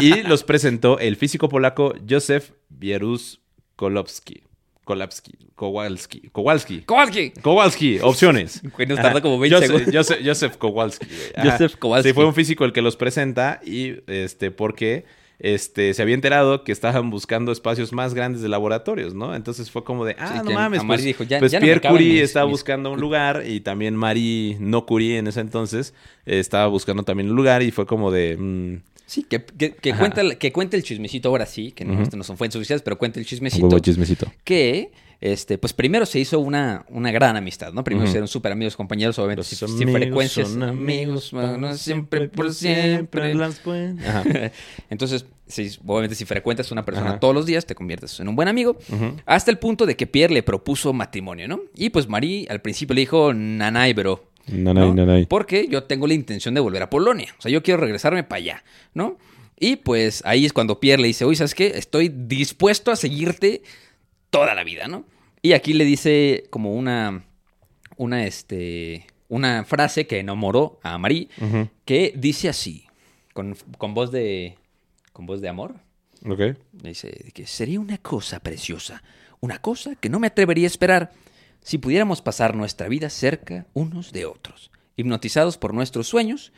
[0.00, 3.40] Y los presentó el físico polaco Józef Wierus
[3.76, 4.42] Kolowski.
[4.84, 6.80] Kolapski, Kowalski, Kowalski.
[6.80, 7.30] ¡Kowalski!
[7.40, 8.60] Kowalski, opciones.
[8.74, 9.02] Ajá.
[9.02, 9.94] tardó como 20 Joseph- segundos.
[9.94, 11.06] Joseph, Joseph Kowalski.
[11.40, 12.08] Joseph Kowalski.
[12.10, 15.04] Sí, fue un físico el que los presenta y este, porque
[15.44, 19.34] este, se había enterado que estaban buscando espacios más grandes de laboratorios, ¿no?
[19.34, 22.12] Entonces fue como de, ah, Sí, no mames, pues, dijo, ya- pues ya Pierre Curie
[22.14, 25.94] mis- estaba mis- buscando un lugar y también Marie no Curie en ese entonces
[26.26, 29.94] eh, estaba buscando también un lugar y fue como de, mm, Sí, que, que, que
[29.94, 32.96] cuenta, que cuenta el chismecito ahora sí, que no, este no son fuentes oficiales, pero
[32.96, 33.66] cuenta el chismecito.
[33.66, 34.32] huevo chismecito.
[34.44, 37.84] que este, pues primero se hizo una, una gran amistad, ¿no?
[37.84, 38.12] Primero Ujú.
[38.12, 40.48] se eran súper amigos, compañeros, obviamente, sin, sin amigos frecuencias.
[40.48, 43.32] son amigos, bueno, siempre por siempre.
[43.32, 43.60] las.
[44.90, 47.20] Entonces, si, obviamente, si frecuentas a una persona Ajá.
[47.20, 48.76] todos los días, te conviertes en un buen amigo.
[49.24, 51.60] Hasta el punto de que Pierre le propuso matrimonio, ¿no?
[51.76, 54.24] Y pues Marie al principio le dijo, nanay, bro.
[54.48, 54.94] Nanay, ¿no?
[54.94, 55.26] nanay.
[55.26, 57.32] Porque yo tengo la intención de volver a Polonia.
[57.38, 59.18] O sea, yo quiero regresarme para allá, ¿no?
[59.60, 61.68] Y pues ahí es cuando Pierre le dice, oye, ¿sabes qué?
[61.76, 63.62] Estoy dispuesto a seguirte
[64.32, 65.04] toda la vida, ¿no?
[65.42, 67.24] Y aquí le dice como una,
[67.96, 71.28] una, este, una frase que enamoró a Marie,
[71.84, 72.86] que dice así,
[73.34, 74.56] con, con voz de,
[75.12, 75.74] con voz de amor.
[76.26, 76.56] Ok.
[76.72, 79.02] Dice que sería una cosa preciosa,
[79.40, 81.12] una cosa que no me atrevería a esperar
[81.60, 86.52] si pudiéramos pasar nuestra vida cerca unos de otros, hipnotizados por nuestros sueños,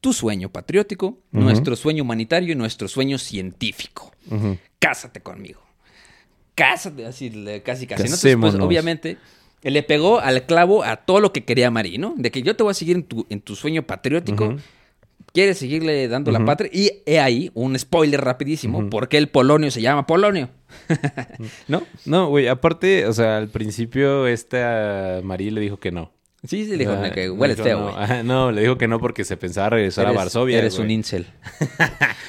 [0.00, 4.10] tu sueño patriótico, nuestro sueño humanitario y nuestro sueño científico.
[4.78, 5.60] Cásate conmigo.
[6.60, 7.30] Cásate, así,
[7.64, 8.02] casi, casi.
[8.02, 9.16] Entonces, pues, obviamente,
[9.62, 12.12] le pegó al clavo a todo lo que quería Mari, ¿no?
[12.18, 14.44] De que yo te voy a seguir en tu, en tu sueño patriótico.
[14.44, 14.56] Ujú.
[15.32, 16.70] Quieres seguirle dando la patria.
[16.70, 18.90] Y he ahí un spoiler rapidísimo.
[18.90, 20.50] ¿Por qué el Polonio se llama Polonio?
[21.68, 21.82] ¿No?
[22.04, 26.12] No, güey, aparte, o sea, al principio esta Marí le dijo que no.
[26.42, 27.82] Sí, sí, le dijo Ah, que hueles no.
[27.82, 27.94] güey.
[27.98, 30.58] Ajá, no, le dijo que no porque se pensaba regresar a Varsovia.
[30.58, 31.26] Eres un incel.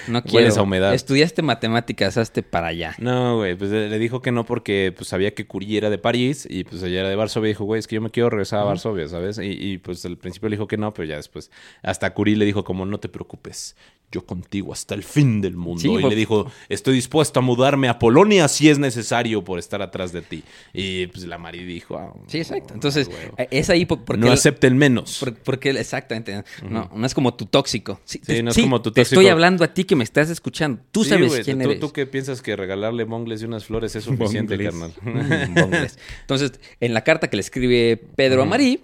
[0.07, 0.59] No Hueles quiero.
[0.61, 0.93] a humedad.
[0.95, 2.95] Estudiaste matemáticas, hazte para allá.
[2.97, 5.99] No, güey, pues le le dijo que no porque pues sabía que Curie era de
[5.99, 7.49] París y pues ella era de Varsovia.
[7.49, 9.37] Dijo, güey, es que yo me quiero regresar a Varsovia, ¿sabes?
[9.37, 11.51] Y, y, pues al principio le dijo que no, pero ya después
[11.83, 13.75] hasta Curie le dijo como, no te preocupes,
[14.11, 15.81] yo contigo hasta el fin del mundo.
[15.81, 19.81] Sí, y le dijo, estoy dispuesto a mudarme a Polonia si es necesario por estar
[19.81, 20.43] atrás de ti.
[20.73, 22.73] Y pues la Mari dijo, ah, Sí, exacto.
[22.73, 23.19] Entonces, güey.
[23.37, 24.19] eh, es ahí po- porque...
[24.21, 25.17] no el- acepten menos.
[25.19, 26.43] por- porque exactamente.
[26.69, 27.99] No, no es como tu tóxico.
[28.03, 29.21] Sí, Sí, te- no es sí, como tu Te tóxico.
[29.21, 30.81] estoy hablando a ti que me estás escuchando.
[30.91, 31.79] Tú sabes güey, quién ¿tú, eres.
[31.79, 34.93] ¿Tú qué piensas que regalarle bongles y unas flores es suficiente, Bongles.
[35.03, 35.91] carnal?
[36.21, 38.81] Entonces, en la carta que le escribe Pedro a Marí,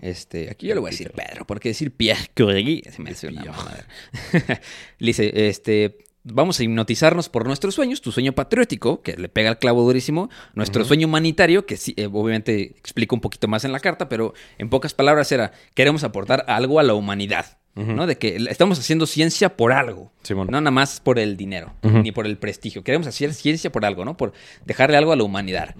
[0.00, 3.26] Este, aquí yo le voy a decir Pedro, porque decir Pierre Curie se me hace
[3.26, 9.28] una le dice, este, vamos a hipnotizarnos por nuestros sueños, tu sueño patriótico, que le
[9.28, 13.64] pega el clavo durísimo, nuestro sueño humanitario, que sí, eh, obviamente explico un poquito más
[13.64, 17.58] en la carta, pero en pocas palabras era, queremos aportar algo a la humanidad.
[17.76, 18.06] ¿No?
[18.06, 20.10] De que estamos haciendo ciencia por algo,
[20.50, 22.82] no nada más por el dinero, ni por el prestigio.
[22.82, 24.16] Queremos hacer ciencia por algo, ¿no?
[24.16, 24.32] Por
[24.64, 25.74] dejarle algo a la humanidad.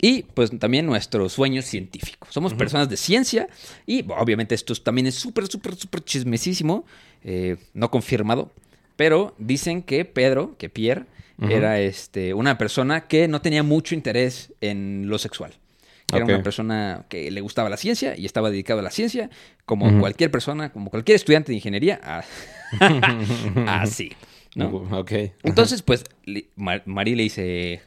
[0.00, 2.28] Y pues también nuestro sueño científico.
[2.30, 3.48] Somos personas de ciencia
[3.86, 6.84] y bueno, obviamente esto es- también es súper, súper, súper chismesísimo,
[7.24, 8.52] eh, no confirmado,
[8.96, 11.06] pero dicen que Pedro, que Pierre,
[11.40, 15.52] era este, una persona que no tenía mucho interés en lo sexual.
[16.08, 19.28] Que Era una persona que le gustaba la ciencia y estaba dedicado a la ciencia,
[19.66, 22.00] como cualquier persona, como cualquier estudiante de ingeniería,
[23.66, 24.12] así.
[24.54, 24.68] ¿no?
[24.98, 25.12] Ok.
[25.42, 26.04] Entonces, pues,
[26.56, 27.82] Mar- Marí le dice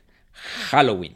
[0.69, 1.15] Halloween.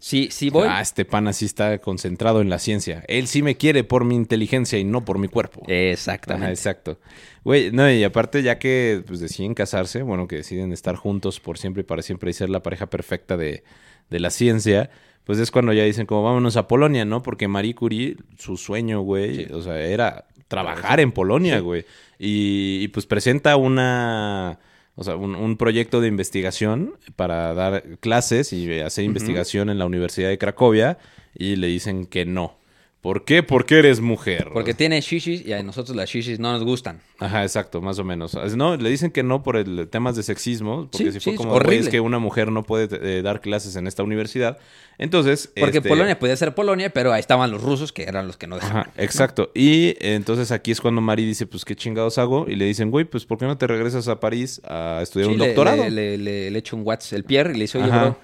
[0.00, 0.66] Sí, sí voy.
[0.68, 3.04] Ah, este pana sí está concentrado en la ciencia.
[3.06, 5.62] Él sí me quiere por mi inteligencia y no por mi cuerpo.
[5.68, 6.46] Exactamente.
[6.46, 6.98] Ajá, exacto.
[7.44, 11.58] Güey, no, y aparte ya que pues, deciden casarse, bueno, que deciden estar juntos por
[11.58, 13.62] siempre y para siempre y ser la pareja perfecta de,
[14.10, 14.90] de la ciencia,
[15.24, 17.22] pues es cuando ya dicen como vámonos a Polonia, ¿no?
[17.22, 21.84] Porque Marie Curie, su sueño, güey, o sea, era trabajar en Polonia, güey.
[22.18, 24.58] Y, y, pues presenta una...
[24.94, 29.86] O sea, un, un proyecto de investigación para dar clases y hacer investigación en la
[29.86, 30.98] Universidad de Cracovia
[31.34, 32.58] y le dicen que no.
[33.02, 33.42] ¿Por qué?
[33.42, 34.50] Porque eres mujer.
[34.52, 37.00] Porque tiene shishis y a nosotros las shishis no nos gustan.
[37.18, 38.34] Ajá, exacto, más o menos.
[38.56, 41.36] No, le dicen que no por el temas de sexismo, porque Sí, si fue sí,
[41.36, 42.88] como, es que una mujer no puede
[43.18, 44.56] eh, dar clases en esta universidad.
[44.98, 48.36] Entonces, Porque este, Polonia podía ser Polonia, pero ahí estaban los rusos que eran los
[48.36, 48.82] que no dejaban.
[48.82, 49.50] Ajá, exacto.
[49.52, 52.46] Y eh, entonces aquí es cuando Mari dice, pues, ¿qué chingados hago?
[52.48, 55.32] Y le dicen, güey, pues, ¿por qué no te regresas a París a estudiar Sí,
[55.34, 55.82] un le- doctorado?
[55.82, 58.00] Le, le, le- le echo un WhatsApp el Pierre y le dice, oye, Ajá.
[58.04, 58.18] bro,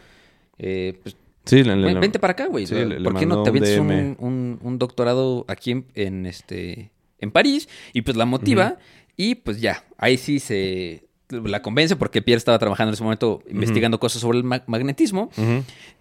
[0.61, 1.17] eh, pues,
[1.49, 2.67] sí, le- le- ven- le- vente para acá, güey.
[2.67, 6.27] Sí, le ¿Por qué no te un avientas un, un- un doctorado aquí en, en,
[6.27, 7.69] este en París?
[7.93, 8.77] Y pues la motiva
[9.17, 13.43] y pues ya, ahí sí se la convence porque Pierre estaba trabajando en ese momento
[13.51, 15.29] investigando cosas sobre el ma- magnetismo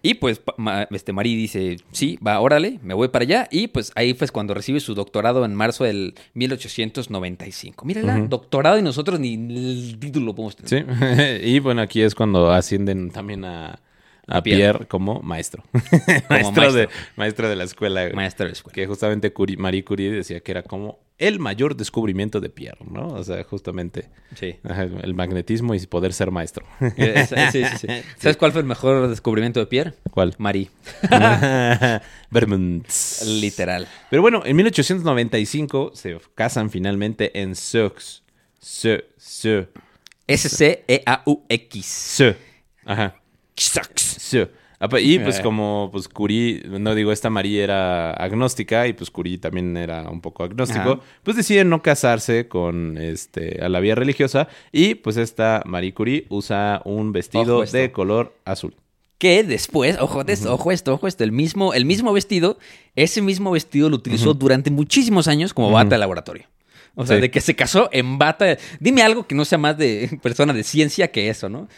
[0.00, 3.92] y pues ma- este Marí dice, sí, va, órale, me voy para allá y pues
[3.94, 7.84] ahí fue cuando recibe su doctorado en marzo del 1895.
[7.84, 10.86] Mírala, doctorado y nosotros ni el título podemos tener.
[11.42, 13.80] Sí, y bueno, aquí es cuando ascienden también a,
[14.28, 14.58] a Pierre.
[14.60, 14.86] Pierre.
[14.86, 15.64] como maestro.
[15.72, 16.72] maestro, maestro.
[16.72, 18.08] De, maestro de la escuela.
[18.14, 18.74] Maestro de escuela.
[18.74, 23.08] Que justamente Curie- Marie Curie decía que era como el mayor descubrimiento de Pierre, ¿no?
[23.08, 24.54] O sea, justamente Sí.
[25.02, 26.64] el magnetismo y poder ser maestro.
[26.96, 27.86] Eh, sí, sí, sí, sí.
[28.18, 29.94] ¿Sabes cuál fue el mejor descubrimiento de Pierre?
[30.12, 30.34] ¿Cuál?
[30.38, 30.70] Marí.
[32.30, 32.86] Vermont.
[33.26, 33.88] Literal.
[34.10, 38.22] Pero bueno, en 1895 se casan finalmente en Seux.
[38.60, 39.68] Se, se,
[40.26, 41.84] S-C-E-A-U-X.
[41.86, 42.36] se.
[42.84, 43.16] Ajá.
[44.80, 45.42] Apa- Y pues Eh.
[45.42, 50.20] como pues Curie, no digo, esta María era agnóstica y pues Curie también era un
[50.20, 51.00] poco agnóstico, Ajá.
[51.24, 56.26] pues deciden no casarse con este a la vía religiosa y pues esta Marie Curie
[56.28, 58.76] usa un vestido de color azul.
[59.18, 62.56] Que después, ojo, de esto, ojo esto, ojo esto, el mismo, el mismo vestido,
[62.94, 66.44] ese mismo vestido lo utilizó durante muchísimos años como bata de laboratorio.
[66.94, 67.22] O sea, Sí.
[67.22, 68.56] de que se casó en bata.
[68.78, 71.68] Dime algo que no sea más de persona de ciencia que eso, ¿no?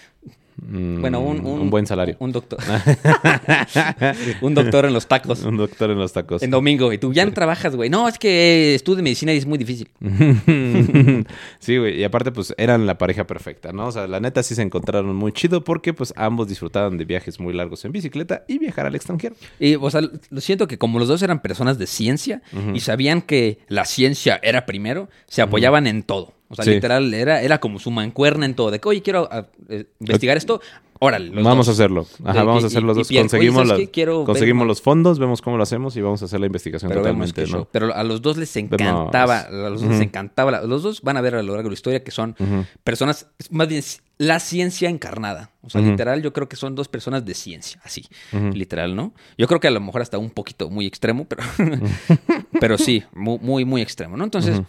[0.56, 2.16] Mm, Bueno, un, un, buen salario.
[2.18, 2.58] Un doctor.
[4.40, 5.42] un doctor en los tacos.
[5.42, 6.42] un doctor en los tacos.
[6.42, 6.92] En domingo.
[6.92, 7.90] Y tú ya no trabajas, güey.
[7.90, 9.88] No, es que estudio medicina y es muy difícil.
[11.58, 12.00] sí, güey.
[12.00, 13.86] Y aparte, pues eran la pareja perfecta, ¿no?
[13.86, 17.40] O sea, la neta sí se encontraron muy chido porque, pues, ambos disfrutaban de viajes
[17.40, 19.36] muy largos en bicicleta y viajar al extranjero.
[19.58, 22.42] Y, o sea, lo siento que como los dos eran personas de ciencia
[22.74, 26.34] y sabían que la ciencia era primero, se apoyaban en todo.
[26.52, 26.72] O sea, Sí.
[26.72, 28.70] literal, era, era como su mancuerna en todo.
[28.72, 30.60] De que, oye, quiero ah, eh, investigar esto.
[31.02, 31.68] Órale, vamos dos.
[31.68, 32.06] a hacerlo.
[32.24, 33.08] Ajá, De- vamos a y- hacer los y dos.
[33.08, 36.40] Pierre, conseguimos oye, ver conseguimos los fondos, vemos cómo lo hacemos y vamos a hacer
[36.40, 37.64] la investigación Pero totalmente, ¿no?
[37.72, 40.50] Pero a los dos les encantaba, a los dos les encantaba.
[40.50, 42.36] la- Los dos van a ver a lo largo de la historia que son
[42.84, 43.82] personas, más bien
[44.18, 45.52] la ciencia encarnada.
[45.62, 48.04] O sea, literal, yo creo que son dos personas de ciencia, así,
[48.52, 49.14] literal, ¿no?
[49.38, 51.42] Yo creo que a lo mejor hasta un poquito muy extremo, pero,
[52.60, 54.24] pero sí, muy, muy, muy extremo, ¿no?
[54.24, 54.60] Entonces.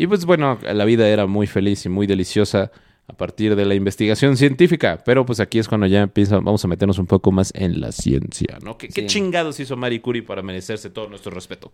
[0.00, 2.70] Y pues bueno, la vida era muy feliz y muy deliciosa
[3.06, 5.02] a partir de la investigación científica.
[5.04, 7.92] Pero pues aquí es cuando ya empieza, vamos a meternos un poco más en la
[7.92, 8.78] ciencia, ¿no?
[8.78, 9.06] ¿Qué, qué Sí.
[9.08, 11.70] chingados hizo Marie Curie para merecerse todo nuestro respeto?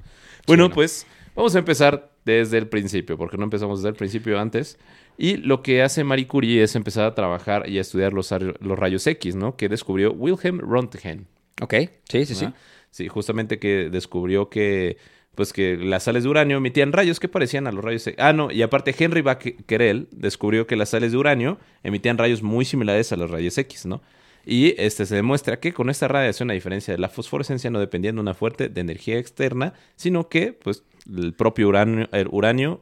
[0.46, 0.74] Bueno, ¿no?
[0.74, 4.76] pues vamos a empezar desde el principio, porque no empezamos desde el principio antes.
[5.18, 8.76] Y lo que hace Marie Curie es empezar a trabajar y a estudiar los, los
[8.78, 9.56] rayos X, ¿no?
[9.56, 11.26] Que descubrió Wilhelm Röntgen.
[11.60, 11.74] ok,
[12.08, 12.44] sí, sí, sí.
[12.46, 12.58] ¿verdad?
[12.90, 14.96] Sí, justamente que descubrió que
[15.36, 18.18] pues que las sales de uranio emitían rayos que parecían a los rayos X.
[18.18, 22.64] Ah, no, y aparte Henry Becquerel descubrió que las sales de uranio emitían rayos muy
[22.64, 24.02] similares a los rayos X, ¿no?
[24.46, 28.14] Y este se demuestra que con esta radiación, a diferencia de la fosforescencia, no dependían
[28.14, 32.80] de una fuente de energía externa, sino que pues el propio uranio, el uranio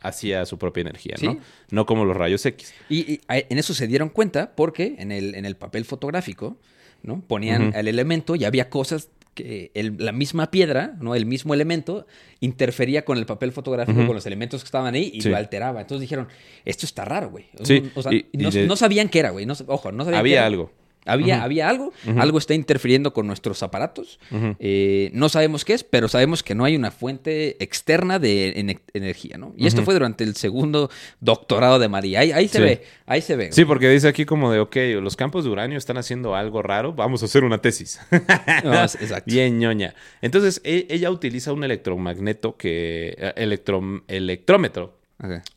[0.00, 1.32] hacía su propia energía, ¿no?
[1.32, 1.38] Sí.
[1.70, 2.72] No como los rayos X.
[2.88, 6.56] Y, en eso se dieron cuenta porque en el, en el papel fotográfico,
[7.02, 7.20] ¿no?
[7.20, 11.14] Ponían el elemento y había cosas que el- la misma piedra, ¿no?
[11.14, 12.06] El mismo elemento
[12.40, 15.28] interfería con el papel fotográfico, con los elementos que estaban ahí y Sí.
[15.28, 15.80] lo alteraba.
[15.82, 16.26] Entonces dijeron,
[16.64, 17.44] esto está raro, güey.
[17.62, 19.46] Sí, O sea, y- y no, de- no sabían qué era, güey.
[19.46, 20.46] No, ojo, no sabían qué Había era.
[20.46, 20.72] algo.
[21.06, 24.18] Había, había algo, algo está interfiriendo con nuestros aparatos.
[24.58, 28.80] Eh, no sabemos qué es, pero sabemos que no hay una fuente externa de ene-
[28.92, 29.54] energía, ¿no?
[29.56, 30.90] Y esto fue durante el segundo
[31.20, 32.20] doctorado de María.
[32.20, 32.64] Ahí, ahí se Sí.
[32.64, 33.52] ve, ahí se ve.
[33.52, 36.92] Sí, porque dice aquí como de, ok, los campos de uranio están haciendo algo raro,
[36.92, 38.00] vamos a hacer una tesis.
[38.64, 39.30] No, es- exacto.
[39.30, 39.94] Bien ñoña.
[40.22, 43.14] Entonces, e- ella utiliza un electromagneto que...
[43.18, 44.98] eh, electro- electrómetro.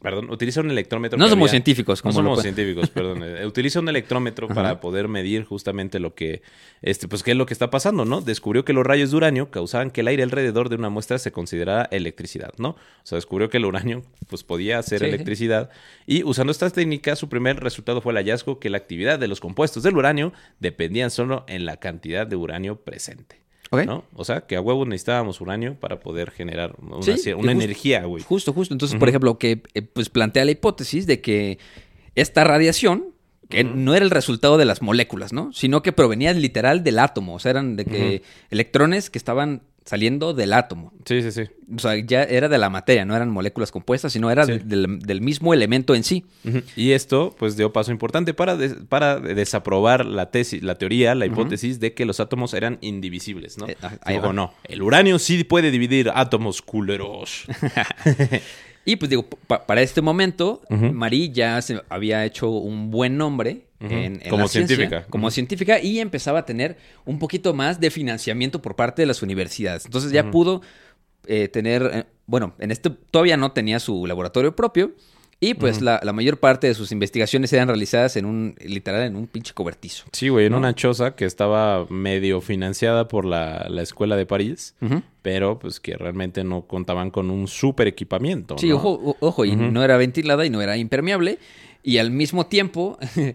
[0.02, 1.20] Perdón, utiliza un electrómetro.
[1.20, 3.24] No somos había- científicos, No como lo somos científicos, perdón.
[3.26, 4.56] Eh, Utiliza un electrómetro Ajá.
[4.56, 6.42] para poder medir justamente lo que,
[6.82, 8.22] este, pues qué es lo que está pasando, ¿no?
[8.22, 11.34] Descubrió que los rayos de uranio causaban que el aire alrededor de una muestra se
[11.34, 12.70] considerara electricidad, ¿no?
[12.70, 15.10] O sea, descubrió que el uranio, pues podía hacer Sí, sí.
[15.10, 15.70] electricidad.
[16.08, 19.42] Y usando estas técnicas, su primer resultado fue el hallazgo que la actividad de los
[19.42, 23.42] compuestos del uranio dependían solo en la cantidad de uranio presente.
[23.72, 24.04] ¿No?
[24.16, 28.24] O sea, que a huevo necesitábamos uranio para poder generar una, Sí, energía, güey.
[28.24, 28.74] Justo, justo.
[28.74, 31.60] Entonces, por ejemplo, que eh, pues plantea la hipótesis de que
[32.16, 33.08] esta radiación,
[33.50, 35.52] que no era el resultado de las moléculas, ¿no?
[35.54, 37.36] Sino que provenía literal del átomo.
[37.36, 40.94] O sea, eran de que electrones que estaban saliendo del átomo.
[41.06, 41.44] Sí, sí, sí.
[41.76, 44.54] O sea, ya era de la materia, no eran moléculas compuestas, sino era Sí.
[44.54, 46.26] de- del, del mismo elemento en sí.
[46.76, 51.26] Y esto, pues, dio paso importante para, des- para desaprobar la tesis, la teoría, la
[51.26, 53.68] hipótesis de que los átomos eran indivisibles, ¿no?
[53.68, 54.32] Eh, ah, ahí va.
[54.34, 57.46] no, el uranio sí puede dividir átomos culeros.
[58.92, 60.92] Y pues digo, pa- para este momento, Ujú.
[60.94, 63.94] Marie ya se había hecho un buen nombre Ujú.
[63.94, 65.06] en, en Como la ciencia, científica.
[65.10, 69.22] como científica, y empezaba a tener un poquito más de financiamiento por parte de las
[69.22, 69.86] universidades.
[69.86, 70.62] Entonces ya pudo
[71.28, 74.94] eh, tener, eh, bueno, en este todavía no tenía su laboratorio propio.
[75.42, 79.16] Y pues la, la mayor parte de sus investigaciones eran realizadas en un, literal, en
[79.16, 80.06] un pinche cobertizo.
[80.12, 80.58] Sí, güey, en ¿No?
[80.58, 84.76] una choza que estaba medio financiada por la, la escuela de París,
[85.22, 88.58] pero pues que realmente no contaban con un súper equipamiento.
[88.58, 88.76] Sí, ¿no?
[88.76, 91.40] ojo, ojo, y no era ventilada y no era impermeable.
[91.82, 93.34] Y al mismo tiempo, eh,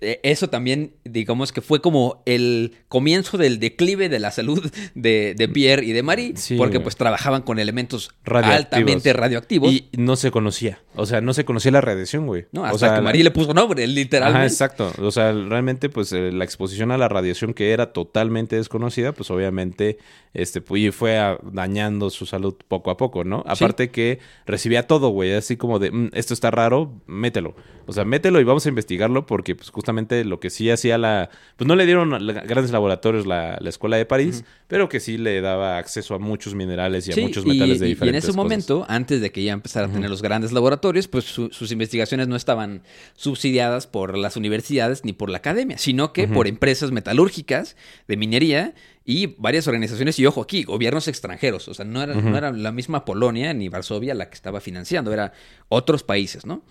[0.00, 5.34] eh, eso también, digamos que fue como el comienzo del declive de la salud de,
[5.36, 8.64] de Pierre y de Marie, Sí, porque pues trabajaban con elementos Radioactivos.
[8.80, 9.72] altamente radioactivos.
[9.72, 10.78] Y no se conocía.
[10.94, 12.46] O sea, no se conocía la radiación, güey.
[12.52, 14.38] no, o hasta sea, que la- Marie le puso nombre, literalmente.
[14.38, 14.92] Ajá, exacto.
[14.98, 19.30] O sea, realmente, pues, eh, la exposición a la radiación que era totalmente desconocida, pues,
[19.30, 19.98] obviamente,
[20.32, 23.42] este, pues, y fue a- dañando su salud poco a poco, ¿no?
[23.46, 27.56] Aparte que recibía todo, güey, así como de, "Mm, esto está raro, mételo.
[27.86, 31.28] O sea, mételo y vamos a investigarlo porque, pues, justamente lo que sí hacía la...
[31.56, 32.10] Pues, no le dieron
[32.46, 36.54] grandes laboratorios la, la Escuela de París, pero que sí le daba acceso a muchos
[36.54, 38.36] minerales y a muchos y- metales de diferentes Y en ese cosas.
[38.36, 42.26] momento, antes de que ya empezara a tener los grandes laboratorios, pues su- sus investigaciones
[42.26, 42.82] no estaban
[43.14, 47.76] subsidiadas por las universidades ni por la academia, sino que por empresas metalúrgicas
[48.08, 51.68] de minería y varias organizaciones, y ojo aquí, gobiernos extranjeros.
[51.68, 55.12] O sea, no era, no era la misma Polonia ni Varsovia la que estaba financiando,
[55.12, 55.32] era
[55.68, 56.62] otros países, ¿no?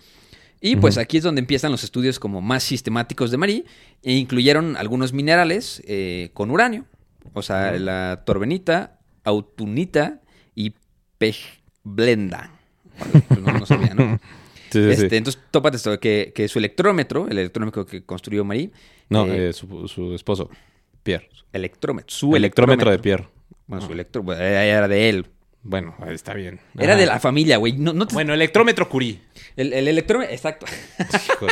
[0.66, 3.64] Y pues aquí es donde empiezan los estudios como más sistemáticos de Marie
[4.02, 6.86] e incluyeron algunos minerales eh, con uranio,
[7.34, 10.22] o sea, la torbenita, autunita
[10.54, 10.72] y
[11.18, 12.50] pechblenda.
[13.28, 14.18] Pues no, no sabía, ¿no?
[14.70, 15.02] Sí, sí, sí.
[15.04, 18.72] Este, entonces, tópate esto, que, que su electrómetro, el electrómetro que construyó Marie,
[19.08, 20.50] No, eh, eh, su, su esposo,
[21.04, 21.28] Pierre.
[21.52, 23.28] electrómetro, su electrómetro de Pierre.
[23.66, 25.26] Bueno, su electro, bueno, era de él.
[25.64, 26.60] Bueno, está bien.
[26.78, 27.00] Era Ajá.
[27.00, 27.72] de la familia, güey.
[27.72, 29.18] No, no te- Bueno, electrómetro Curie.
[29.56, 30.66] el, el electrómetro, exacto.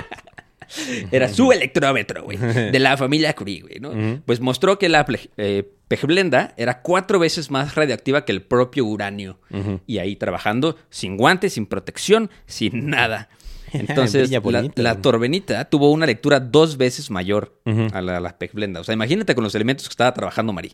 [1.11, 2.39] Era su electrómetro, güey.
[2.39, 4.23] De la familia Curie, güey, ¿no?
[4.25, 5.05] Pues mostró que la
[5.37, 9.39] eh, pechblenda era cuatro veces más radiactiva que el propio uranio.
[9.87, 13.29] Y ahí trabajando sin guantes, sin protección, sin nada.
[13.75, 14.31] Entonces,
[14.77, 17.59] la, torbenita tuvo una lectura dos veces mayor
[17.93, 18.81] a la, la pechblenda.
[18.81, 20.73] O sea, imagínate con los elementos que estaba trabajando Marie,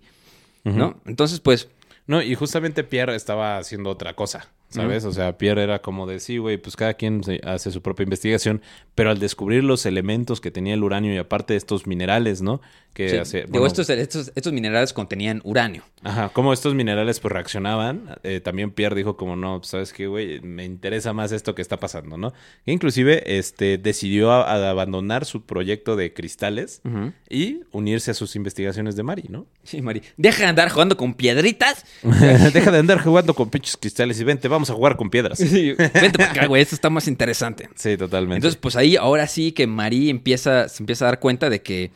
[0.64, 1.00] ¿no?
[1.06, 1.68] Entonces, pues,
[2.08, 5.04] No, y justamente Pierre estaba haciendo otra cosa, ¿sabes?
[5.04, 8.60] O sea, Pierre era como de, sí, güey, pues cada quien hace su propia investigación,
[8.94, 12.60] pero al descubrir los elementos que tenía el uranio y aparte estos minerales, ¿no?
[12.92, 15.84] Que sí, hace, digo, estos, estos, estos minerales contenían uranio.
[16.02, 20.06] Ajá, como estos minerales pues reaccionaban, eh, también Pierre dijo como, no, pues, sabes qué,
[20.06, 22.32] güey, me interesa más esto que está pasando, ¿no?
[22.66, 27.12] E inclusive, este, decidió a- a abandonar su proyecto de cristales Ujú.
[27.28, 29.46] y unirse a sus investigaciones de Mari, ¿no?
[29.64, 30.02] Sí, Marie.
[30.16, 31.84] Deja de andar jugando con piedritas.
[32.02, 35.38] Deja de andar jugando con pinches cristales y vente, vamos a jugar con piedras.
[35.38, 36.62] Sí, vente para acá, güey.
[36.62, 37.68] Esto está más interesante.
[37.74, 38.36] Sí, totalmente.
[38.36, 41.90] Entonces, pues ahí ahora sí que Marie empieza, se empieza a dar cuenta de que,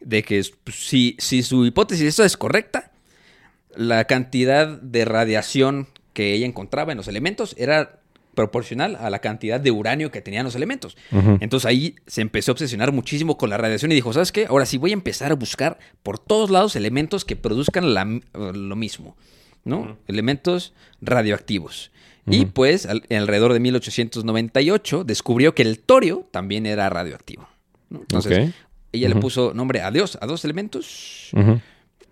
[0.00, 2.92] de que pues, si, si su hipótesis esto es correcta,
[3.74, 8.00] la cantidad de radiación que ella encontraba en los elementos era
[8.34, 10.94] proporcional a la cantidad de uranio que tenían los elementos.
[11.40, 14.44] Entonces ahí se empezó a obsesionar muchísimo con la radiación y dijo, ¿sabes qué?
[14.46, 18.76] Ahora sí voy a empezar a buscar por todos lados elementos que produzcan la- lo
[18.76, 19.16] mismo,
[19.64, 19.96] ¿no?
[20.06, 21.90] Elementos radioactivos.
[22.28, 27.48] Y pues al- alrededor de 1898 descubrió que el torio también era radioactivo.
[27.90, 28.00] ¿no?
[28.00, 28.52] Entonces
[28.92, 31.30] ella le puso nombre a Dios, a dos elementos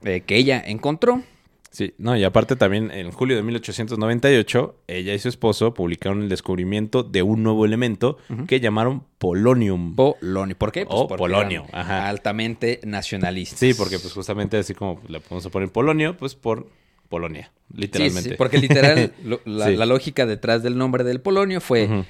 [0.04, 1.22] eh, que ella encontró.
[1.70, 6.28] Sí, no, y aparte también en julio de 1898, ella y su esposo publicaron el
[6.28, 9.96] descubrimiento de un nuevo elemento que llamaron polonium.
[9.96, 10.56] Polonio.
[10.56, 10.86] ¿Por qué?
[10.86, 12.08] Pues O porque polonio, ajá.
[12.08, 13.58] altamente nacionalistas.
[13.58, 16.68] Sí, porque pues justamente así como le podemos poner polonio, pues por
[17.14, 18.22] Polonia, literalmente.
[18.22, 19.76] sí, sí, porque literal, lo- la, Sí.
[19.76, 22.04] la lógica detrás del nombre del polonio fue, Ujú.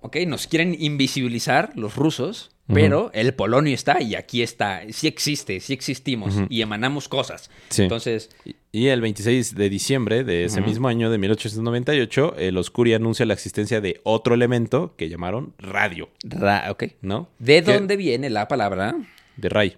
[0.00, 5.58] ok, nos quieren invisibilizar los rusos, pero el polonio está y aquí está, sí existe,
[5.58, 7.50] sí existimos y emanamos cosas.
[7.68, 7.82] Sí.
[7.82, 8.30] Entonces,
[8.72, 13.34] Y- el 26 de diciembre de ese mismo año de 1898, el Oscuri anuncia la
[13.34, 16.84] existencia de otro elemento que llamaron radio, ra- ok.
[17.02, 17.28] ¿no?
[17.40, 18.94] ¿De Que- dónde viene la palabra
[19.36, 19.76] De ray,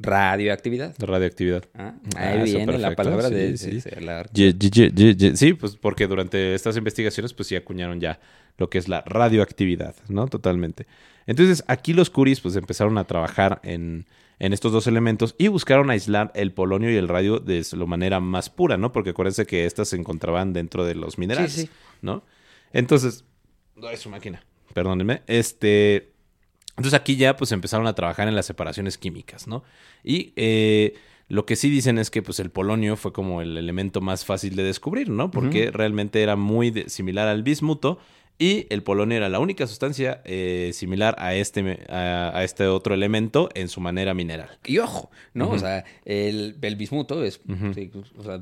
[0.00, 0.94] radioactividad?
[0.98, 1.64] radioactividad.
[1.74, 3.70] Ah, Ah, ahí viene la palabra Sí, de, sí.
[3.80, 8.20] de- de la- Ye- Sí, pues porque durante estas investigaciones pues sí acuñaron ya
[8.58, 10.26] lo que es la radioactividad, ¿no?
[10.28, 10.86] Totalmente.
[11.26, 14.06] Entonces aquí los curis pues empezaron a trabajar en,
[14.38, 18.20] en estos dos elementos y buscaron aislar el polonio y el radio de la manera
[18.20, 18.92] más pura, ¿no?
[18.92, 21.70] Porque acuérdense que estas se encontraban dentro de los minerales, Sí, sí.
[22.02, 22.24] ¿no?
[22.72, 23.24] Entonces,
[23.76, 24.42] no es su máquina,
[24.74, 26.10] perdónenme, este...
[26.78, 29.62] Entonces aquí ya pues empezaron a trabajar en las separaciones químicas, ¿no?
[30.02, 30.94] Y eh,
[31.28, 34.56] lo que sí dicen es que pues el polonio fue como el elemento más fácil
[34.56, 35.30] de descubrir, ¿no?
[35.30, 37.98] Porque realmente era muy de- similar al bismuto
[38.38, 42.94] y el polonio era la única sustancia eh, similar a este, a, a este otro
[42.94, 44.48] elemento en su manera mineral.
[44.64, 45.50] Y ojo, ¿no?
[45.50, 47.40] O sea, el, el bismuto es...
[47.48, 47.74] Ujú.
[47.74, 48.40] sí, o sea,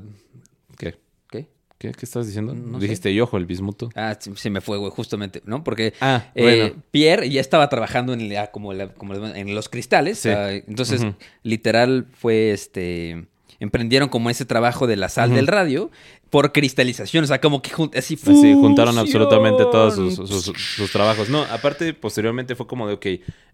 [1.77, 1.87] ¿Qué?
[1.89, 1.93] ¿qué?
[1.93, 2.53] ¿Qué, qué estás diciendo?
[2.53, 3.89] No Dijiste y ojo, el bismuto.
[3.95, 5.63] Ah, se, me fue, güey, justamente, ¿no?
[5.63, 6.83] Porque Ah, eh, bueno.
[6.91, 10.19] Pierre ya estaba trabajando en, la- como la- como en los cristales.
[10.19, 10.29] Sí.
[10.29, 11.05] ah, entonces,
[11.43, 13.27] literal, fue este.
[13.59, 15.89] Emprendieron como ese trabajo de la sal del radio
[16.29, 17.23] por cristalización.
[17.23, 20.43] O sea, como que jun- así Sí, juntaron absolutamente todos sus, sus-
[20.75, 21.29] sus trabajos.
[21.29, 23.05] No, aparte, posteriormente fue como de, ok,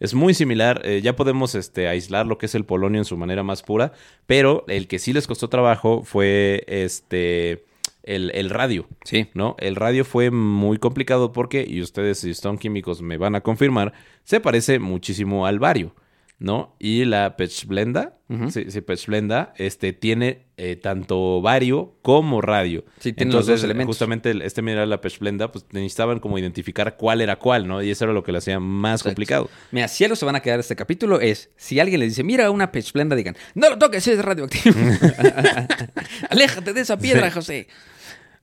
[0.01, 3.15] es muy similar, eh, ya podemos este, aislar lo que es el polonio en su
[3.15, 3.93] manera más pura,
[4.25, 7.63] pero el que sí les costó trabajo fue este
[8.03, 8.87] el, el radio.
[9.03, 9.27] Sí.
[9.33, 9.55] ¿no?
[9.59, 13.93] El radio fue muy complicado porque, y ustedes si son químicos me van a confirmar,
[14.23, 15.95] se parece muchísimo al bario,
[16.43, 16.75] ¿no?
[16.77, 18.51] Y la pechblenda, Ujú.
[18.51, 22.83] sí, sí, pechblenda, este, tiene eh, tanto bario como radio.
[22.99, 23.95] Sí, tiene los Entonces, dos elementos.
[23.95, 27.81] justamente este mineral, la pechblenda, pues necesitaban como identificar cuál era cuál, ¿no?
[27.81, 29.09] Y eso era lo que le hacía más Exacto.
[29.11, 29.49] complicado.
[29.71, 32.51] Mira, si algo se van a quedar este capítulo es, si alguien le dice, mira
[32.51, 34.75] una pechblenda, digan, no lo toques, es radioactivo.
[36.29, 37.67] Aléjate de esa piedra, José.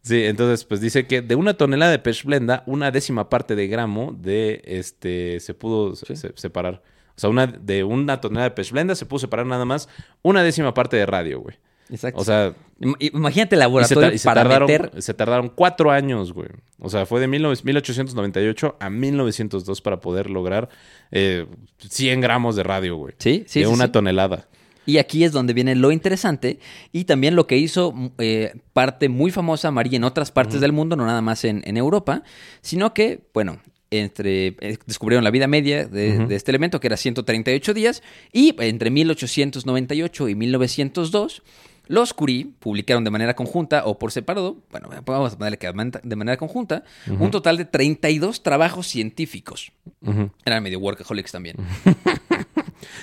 [0.02, 4.16] Sí, entonces, pues dice que de una tonelada de pechblenda, una décima parte de gramo
[4.18, 6.82] de este se pudo se- se- separar.
[7.16, 9.88] O sea, una, de una tonelada de pechblenda se pudo separar nada más
[10.22, 11.56] una décima parte de radio, güey.
[11.90, 12.20] Exacto.
[12.20, 15.02] O sea, Im- imagínate el y se, laboratorio y se para tardaron, meter...
[15.02, 16.48] se tardaron cuatro años, güey,
[16.78, 20.68] O sea, fue de 19- 1898 a 1902 para poder lograr
[21.10, 21.46] eh,
[21.78, 23.14] 100 gramos de radio, güey.
[23.18, 23.92] Sí, sí, de sí, una sí.
[23.92, 24.46] tonelada.
[24.86, 26.58] Y aquí es donde viene lo interesante
[26.90, 30.72] y también lo que hizo mm, eh, parte muy famosa María en otras partes del
[30.72, 32.22] mundo, no nada más en, en Europa,
[32.60, 37.74] sino que, bueno, entre, eh, descubrieron la vida media de, este elemento, que era 138
[37.74, 41.42] días, y entre 1898 y 1902,
[41.86, 45.66] los Curie publicaron de manera conjunta o por separado, bueno, vamos a ponerle que
[46.02, 49.72] de manera conjunta, un total de 32 trabajos científicos.
[50.00, 50.30] Ujú.
[50.44, 51.56] Eran medio workaholics también.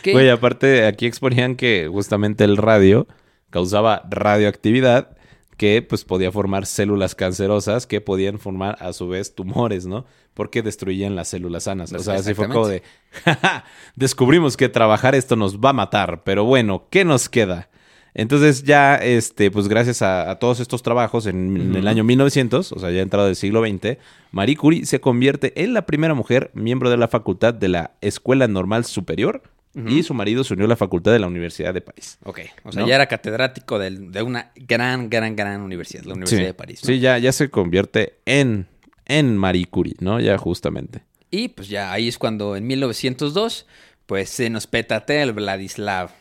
[0.03, 3.07] Güey, aparte, aquí exponían que justamente el radio
[3.49, 5.17] causaba radioactividad
[5.57, 10.05] que pues podía formar células cancerosas que podían formar a su vez tumores, ¿no?
[10.37, 11.91] Porque destruían las células sanas.
[11.91, 12.83] O sea, así fue como de,
[13.25, 13.65] "Jaja,
[13.95, 17.69] descubrimos que trabajar esto nos va a matar, pero bueno, ¿qué nos queda?
[18.13, 22.71] Entonces ya, este, pues gracias a, a todos estos trabajos en, en el año 1900,
[22.71, 23.97] o sea, ya entrado del siglo XX,
[24.31, 28.47] Marie Curie se convierte en la primera mujer miembro de la facultad de la Escuela
[28.47, 29.41] Normal Superior
[29.85, 32.17] y su marido se unió a la facultad de la Universidad de París.
[32.23, 32.87] Ok, o sea, ¿No?
[32.87, 36.79] ya era catedrático de, una gran, gran, gran universidad, la Universidad sí, de París.
[36.83, 36.87] ¿no?
[36.87, 38.67] Sí, ya, ya se convierte en,
[39.07, 40.19] en Marie Curie, ¿no?
[40.19, 41.01] Ya justamente.
[41.31, 43.65] Y pues ya ahí es cuando en 1902,
[44.05, 46.11] pues se nos petatea el Vladislav,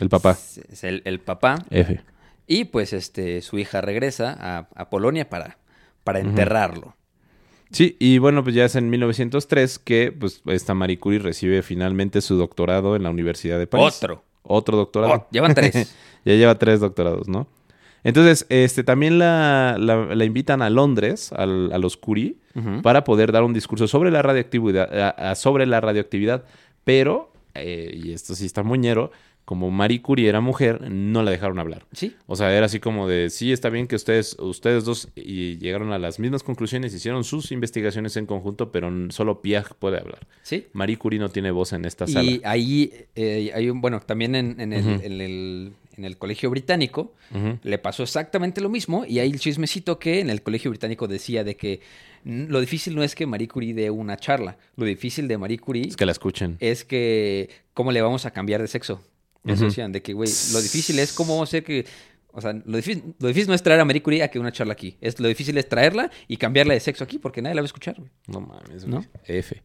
[0.00, 0.38] El papá.
[0.70, 2.00] es el, el papá, F.
[2.46, 5.58] y pues este su hija regresa a, a Polonia para,
[6.04, 6.96] para enterrarlo.
[7.70, 12.20] Sí, y bueno, pues ya es en 1903 que pues esta Marie Curie recibe finalmente
[12.20, 13.96] su doctorado en la Universidad de París.
[13.96, 14.22] Otro.
[14.44, 15.12] Otro doctorado.
[15.14, 15.74] Oh, llevan tres.
[16.24, 17.48] ya lleva tres doctorados, ¿no?
[18.04, 22.36] Entonces, este, también la, la- la invitan a Londres, al- a los Curie,
[22.82, 26.44] para poder dar un discurso sobre la radioactividad, a- a- sobre la radioactividad,
[26.84, 29.10] pero, eh, y esto sí está muñero,
[29.44, 31.84] como Marie Curie era mujer, no la dejaron hablar.
[31.92, 35.58] Sí, O sea, era así como de, sí, está bien que ustedes, ustedes dos y
[35.58, 40.26] llegaron a las mismas conclusiones, hicieron sus investigaciones en conjunto, pero solo Piag puede hablar.
[40.42, 40.66] sí.
[40.72, 42.30] Marie Curie no tiene voz en esta sala.
[42.30, 45.04] Y ahí eh, hay un, bueno, también en, en el, Ujú.
[45.04, 47.14] en el- en el colegio británico
[47.62, 51.44] le pasó exactamente lo mismo y hay el chismecito que en el colegio británico decía
[51.44, 51.80] de que
[52.24, 55.86] lo difícil no es que Marie Curie dé una charla, lo difícil de Marie Curie
[55.88, 56.56] Es que la escuchen.
[56.60, 59.02] es que cómo le vamos a cambiar de sexo.
[59.44, 59.64] Eso Ujú.
[59.66, 61.84] decían, de que, güey, lo difícil es cómo hacer que...
[62.32, 64.50] O sea, lo difícil, lo difícil no es traer a Marie Curie a que una
[64.52, 64.96] charla aquí.
[65.02, 67.66] Es, lo difícil es traerla y cambiarla de sexo aquí porque nadie la va a
[67.66, 68.10] escuchar, güey.
[68.26, 68.96] No mames, ¿No?
[68.96, 69.08] güey.
[69.26, 69.62] F.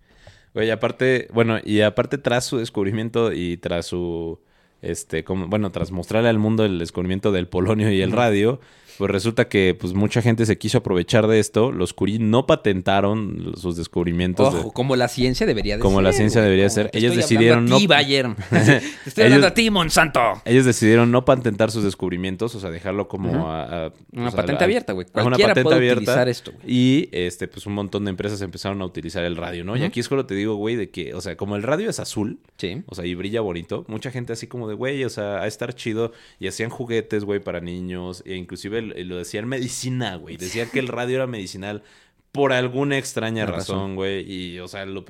[0.54, 4.40] Oye, aparte, bueno, y aparte tras su descubrimiento y tras su,
[4.82, 8.60] este, como, bueno, tras mostrarle al mundo el descubrimiento del polonio y el radio,
[9.00, 11.72] pues resulta que pues mucha gente se quiso aprovechar de esto.
[11.72, 14.54] Los Curie no patentaron sus descubrimientos.
[14.54, 15.84] de- Ojo, como la ciencia debería de ser.
[15.84, 16.90] Como la ciencia güey, debería ser.
[16.94, 18.36] Ellos estoy decidieron hablando a ti, no- Bayern.
[18.50, 20.20] Te estoy hablando Ellos- a ti, Monsanto.
[20.46, 24.66] Ellos decidieron no patentar sus descubrimientos, o sea, dejarlo como a, a- Una patente a-
[24.66, 25.08] abierta, güey.
[25.14, 26.02] una patente puede abierta.
[26.02, 26.64] utilizar esto, güey.
[26.68, 29.78] Y este, pues un montón de empresas empezaron a utilizar el radio, ¿no?
[29.78, 32.00] Y aquí es cuando te digo, güey, de que, o sea, como el radio es
[32.00, 32.84] azul, Sí.
[32.88, 35.74] o sea, y brilla bonito, mucha gente así como de, güey, o sea, a estar
[35.74, 36.12] chido.
[36.40, 38.24] Y hacían juguetes, güey, para niños.
[38.26, 40.38] E inclusive l- lo decían medicina, güey.
[40.38, 41.84] Decían que el radio era medicinal
[42.32, 44.32] por alguna extraña razón, güey.
[44.32, 45.04] Y, o sea, lo,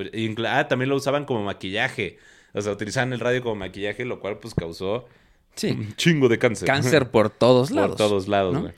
[0.48, 2.18] ah, también lo usaban como maquillaje.
[2.54, 5.08] O sea, utilizaban el radio como maquillaje, lo cual pues causó
[5.56, 5.72] Sí.
[5.72, 6.66] un chingo de cáncer.
[6.68, 7.98] Cáncer por todos Por lados.
[7.98, 8.62] todos lados, ¿no?
[8.62, 8.74] güey.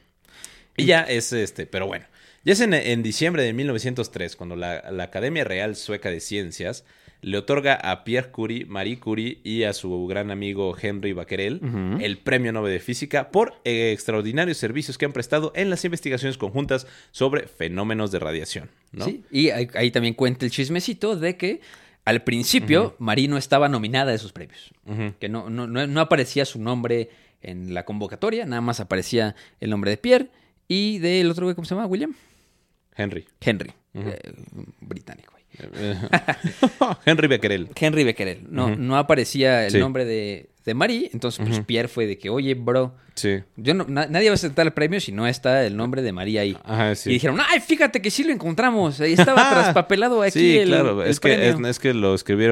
[0.77, 2.05] Y ya es este, pero bueno.
[2.43, 6.83] Ya es en, en diciembre de 1903 cuando la, la Academia Real Sueca de Ciencias
[7.21, 12.03] le otorga a Pierre Curie, Marie Curie y a su gran amigo Henry Becquerel Ujú.
[12.03, 16.37] el Premio Nobel de Física por eh, extraordinarios servicios que han prestado en las investigaciones
[16.37, 18.69] conjuntas sobre fenómenos de radiación.
[18.91, 19.05] ¿no?
[19.05, 21.61] Sí, y ahí, ahí también cuenta el chismecito de que
[22.05, 24.71] al principio Marie no estaba nominada a esos premios.
[25.19, 27.09] Que no, no, no, no aparecía su nombre
[27.43, 30.29] en la convocatoria, nada más aparecía el nombre de Pierre
[30.67, 31.85] y del otro güey, ¿cómo se llama?
[31.87, 32.13] William.
[32.95, 33.25] Henry.
[33.39, 33.71] Henry.
[33.93, 34.33] Eh,
[34.79, 35.33] británico.
[37.05, 37.69] Henry Becquerel.
[37.79, 38.45] Henry Becquerel.
[38.49, 39.77] No, no aparecía el Sí.
[39.79, 41.09] nombre de, de Marie.
[41.13, 41.59] Entonces, pues.
[41.65, 43.39] Pierre fue de que, oye, bro, Sí.
[43.57, 46.11] yo no, na- nadie va a aceptar el premio si no está el nombre de
[46.13, 46.57] María ahí.
[46.63, 47.09] Ajá, sí.
[47.09, 48.99] Y dijeron, ay, fíjate que sí lo encontramos.
[49.01, 51.03] Ahí estaba traspapelado aquí sí, el, claro.
[51.03, 51.67] el Es que, es, premio".
[51.69, 52.51] es que lo escribieron.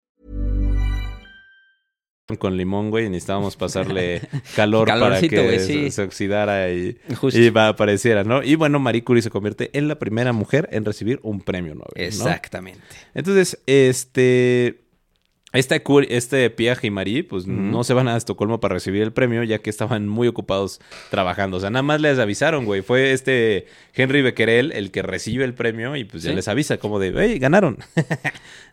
[2.37, 4.21] con limón, güey, y necesitábamos pasarle
[4.55, 5.91] calor para que se, sí.
[5.91, 6.97] se oxidara y,
[7.33, 8.43] y apareciera, ¿no?
[8.43, 11.91] Y bueno, Marie Curie se convierte en la primera mujer en recibir un premio Nobel,
[11.95, 12.03] ¿no?
[12.03, 12.81] Exactamente.
[13.13, 14.81] Entonces, este...
[15.53, 19.43] Este, este Pierre y Marie, pues no se van a Estocolmo para recibir el premio,
[19.43, 20.79] ya que estaban muy ocupados
[21.09, 21.57] trabajando.
[21.57, 22.81] O sea, nada más les avisaron, güey.
[22.81, 26.35] Fue este Henry Becquerel el que recibe el premio y pues ya Sí.
[26.37, 27.77] les avisa, como de, hey, ganaron.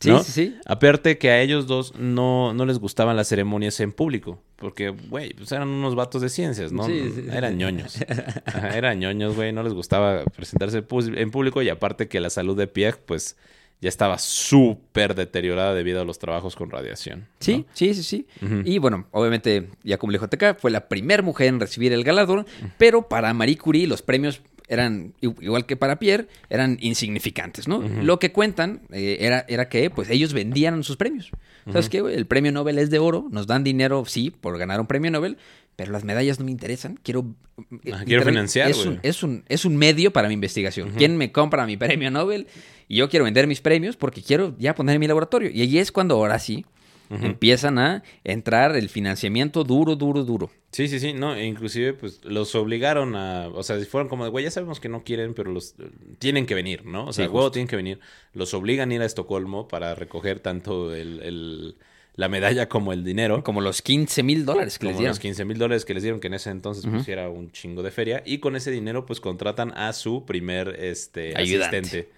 [0.00, 0.22] Sí, ¿No?
[0.22, 0.56] sí, sí.
[0.64, 4.38] Aparte que a ellos dos no, no les gustaban las ceremonias en público.
[4.54, 6.84] Porque, güey, pues eran unos vatos de ciencias, ¿no?
[6.86, 7.24] Sí, sí.
[7.32, 7.98] Eran ñoños.
[8.46, 9.52] Ajá, eran ñoños, güey.
[9.52, 10.84] No les gustaba presentarse
[11.16, 11.62] en público.
[11.62, 13.36] Y aparte que la salud de Pierre, pues,
[13.80, 17.20] ya estaba súper deteriorada debido a los trabajos con radiación.
[17.20, 17.26] ¿no?
[17.40, 18.26] Sí, sí, sí, sí.
[18.64, 22.02] Y bueno, obviamente, ya como le dijo TK, fue la primera mujer en recibir el
[22.04, 27.80] galardón, pero para Marie Curie los premios eran, igual que para Pierre, eran insignificantes, ¿no?
[28.02, 31.30] Lo que cuentan eh, era, era que pues ellos vendían sus premios.
[31.70, 31.98] ¿Sabes qué?
[31.98, 35.38] El premio Nobel es de oro, nos dan dinero, sí, por ganar un premio Nobel,
[35.76, 36.98] pero las medallas no me interesan.
[37.02, 37.20] Quiero...
[37.58, 40.92] eh, Ah, quiero literalmente, financiar, es un, es, un, es un medio para mi investigación.
[40.96, 42.46] ¿Quién me compra mi premio Nobel?
[42.88, 45.50] Y yo quiero vender mis premios porque quiero ya poner en mi laboratorio.
[45.52, 46.64] Y ahí es cuando ahora sí
[47.10, 50.50] empiezan a entrar el financiamiento duro, duro, duro.
[50.72, 54.24] Sí, sí, sí, no, e inclusive pues los obligaron a, o sea, si fueron como
[54.24, 55.74] de, güey, ya sabemos que no quieren, pero los
[56.18, 57.06] tienen que venir, ¿no?
[57.06, 57.52] O sea, Sí, el juego justo.
[57.54, 58.00] tienen que venir.
[58.34, 61.76] Los obligan a ir a Estocolmo para recoger tanto el, el-
[62.14, 63.42] la medalla como el dinero.
[63.44, 65.10] Como los 15 mil dólares que les Como dieron.
[65.12, 67.82] los 15 mil dólares que les dieron, que en ese entonces pues era un chingo
[67.84, 68.22] de feria.
[68.26, 71.78] Y con ese dinero pues contratan a su primer este, Ayudante.
[71.78, 72.10] asistente.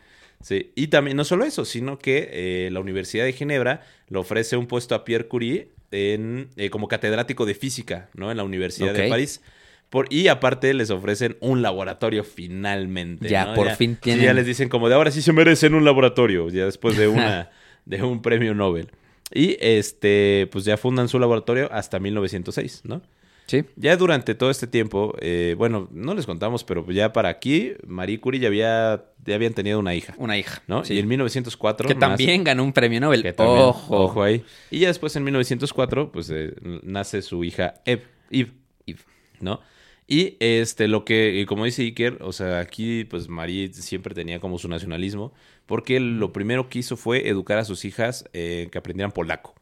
[0.43, 0.73] Sí.
[0.75, 4.67] Y también no solo eso, sino que eh, la Universidad de Ginebra le ofrece un
[4.67, 8.31] puesto a Pierre Curie en, eh, como catedrático de física, ¿no?
[8.31, 9.09] En la Universidad de.
[9.09, 9.43] París.
[9.91, 13.29] Por, y aparte les ofrecen un laboratorio finalmente.
[13.29, 13.55] Ya, ¿no?
[13.55, 16.49] por fin sí, tienen- ya les dicen como de ahora sí se merecen un laboratorio,
[16.49, 17.51] ya después de una
[17.87, 18.89] de un premio Nobel.
[19.33, 23.03] Y este, pues ya fundan su laboratorio hasta 1906, ¿no?
[23.51, 23.65] Sí.
[23.75, 28.21] Ya durante todo este tiempo, eh, bueno, no les contamos, pero ya para aquí, Marie
[28.21, 30.63] Curie ya, había, ya habían tenido una hija, Una hija.
[30.69, 30.85] ¿no?
[30.85, 30.95] Sí.
[30.95, 31.89] Y en 1904...
[31.89, 33.23] que también ganó un premio Nobel.
[33.23, 34.05] que también- ojo.
[34.05, 34.45] ojo ahí.
[34.71, 38.53] Y ya después, en 1904, pues eh, nace su hija Eve, Eve,
[38.87, 39.01] Eve.
[39.41, 39.61] ¿no?
[40.07, 44.39] Y este, lo que, y como dice Iker, o sea, aquí, pues Marie siempre tenía
[44.39, 45.33] como su nacionalismo,
[45.67, 49.57] porque lo primero que hizo fue educar a sus hijas eh, que aprendieran polaco.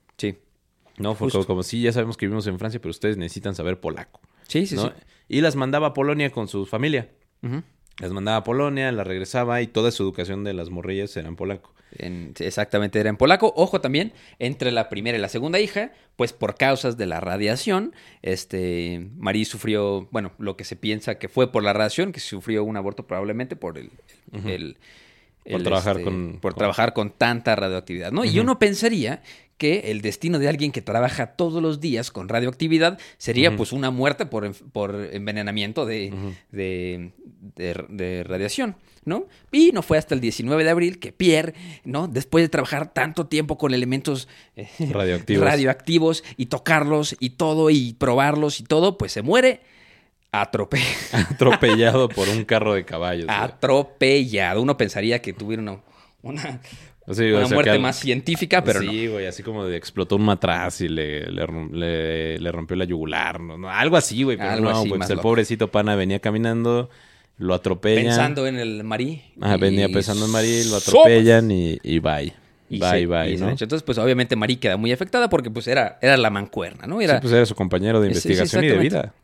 [0.99, 1.15] ¿No?
[1.15, 1.47] Justo.
[1.47, 4.21] como, sí, ya sabemos que vivimos en Francia, pero ustedes necesitan saber polaco.
[4.49, 4.85] Sí, sí, ¿no?
[4.87, 4.91] sí.
[5.29, 7.11] Y las mandaba a Polonia con su familia.
[8.01, 11.37] Las mandaba a Polonia, las regresaba y toda su educación de las morrillas era en
[11.37, 11.75] polaco.
[11.97, 13.53] En- exactamente, era en polaco.
[13.57, 17.95] Ojo también, entre la primera y la segunda hija, pues por causas de la radiación,
[18.23, 22.63] este, Marie sufrió, bueno, lo que se piensa que fue por la radiación, que sufrió
[22.65, 23.91] un aborto probablemente por el...
[24.45, 24.77] el-
[25.51, 28.25] Por el, trabajar con- por con- trabajar con tanta radioactividad, ¿no?
[28.25, 29.23] Y uno pensaría
[29.57, 33.91] que el destino de alguien que trabaja todos los días con radioactividad sería pues una
[33.91, 36.13] muerte por, por envenenamiento de,
[36.53, 37.11] de,
[37.57, 39.27] de- de radiación, ¿no?
[39.51, 42.07] Y no fue hasta el 19 de abril que Pierre, ¿no?
[42.07, 45.45] Después de trabajar tanto tiempo con elementos eh, Radioactivos.
[45.51, 49.61] radioactivos y tocarlos y todo y probarlos y todo, pues se muere
[50.33, 50.79] atrope
[51.13, 53.27] Atropellado por un carro de caballos.
[53.29, 54.63] atropellado.
[54.63, 55.81] Uno pensaría que tuviera una,
[56.23, 56.61] una,
[57.11, 58.91] Sí, una o sea, muerte al- más científica, pero no.
[58.91, 62.77] sí, güey, así como de explotó un matraz y le, le, rom- le- le rompió
[62.77, 63.57] la yugular, ¿no?
[63.57, 65.23] No, algo así, güey, pero Algo no, así, pues el loco.
[65.29, 66.91] pobrecito pana venía caminando,
[67.39, 68.05] lo atropellan.
[68.05, 69.23] Pensando en el Marí.
[69.37, 72.35] Y- venía pensando en Marí, lo atropellan y, y bye.
[72.71, 73.35] Y bye, se- bye, y.
[73.35, 77.01] Entonces, pues obviamente Marí queda muy afectada porque pues era, era la mancuerna, ¿no?
[77.01, 79.15] Era, Sí, pues era su compañero de Sí, sí, investigación y de vida.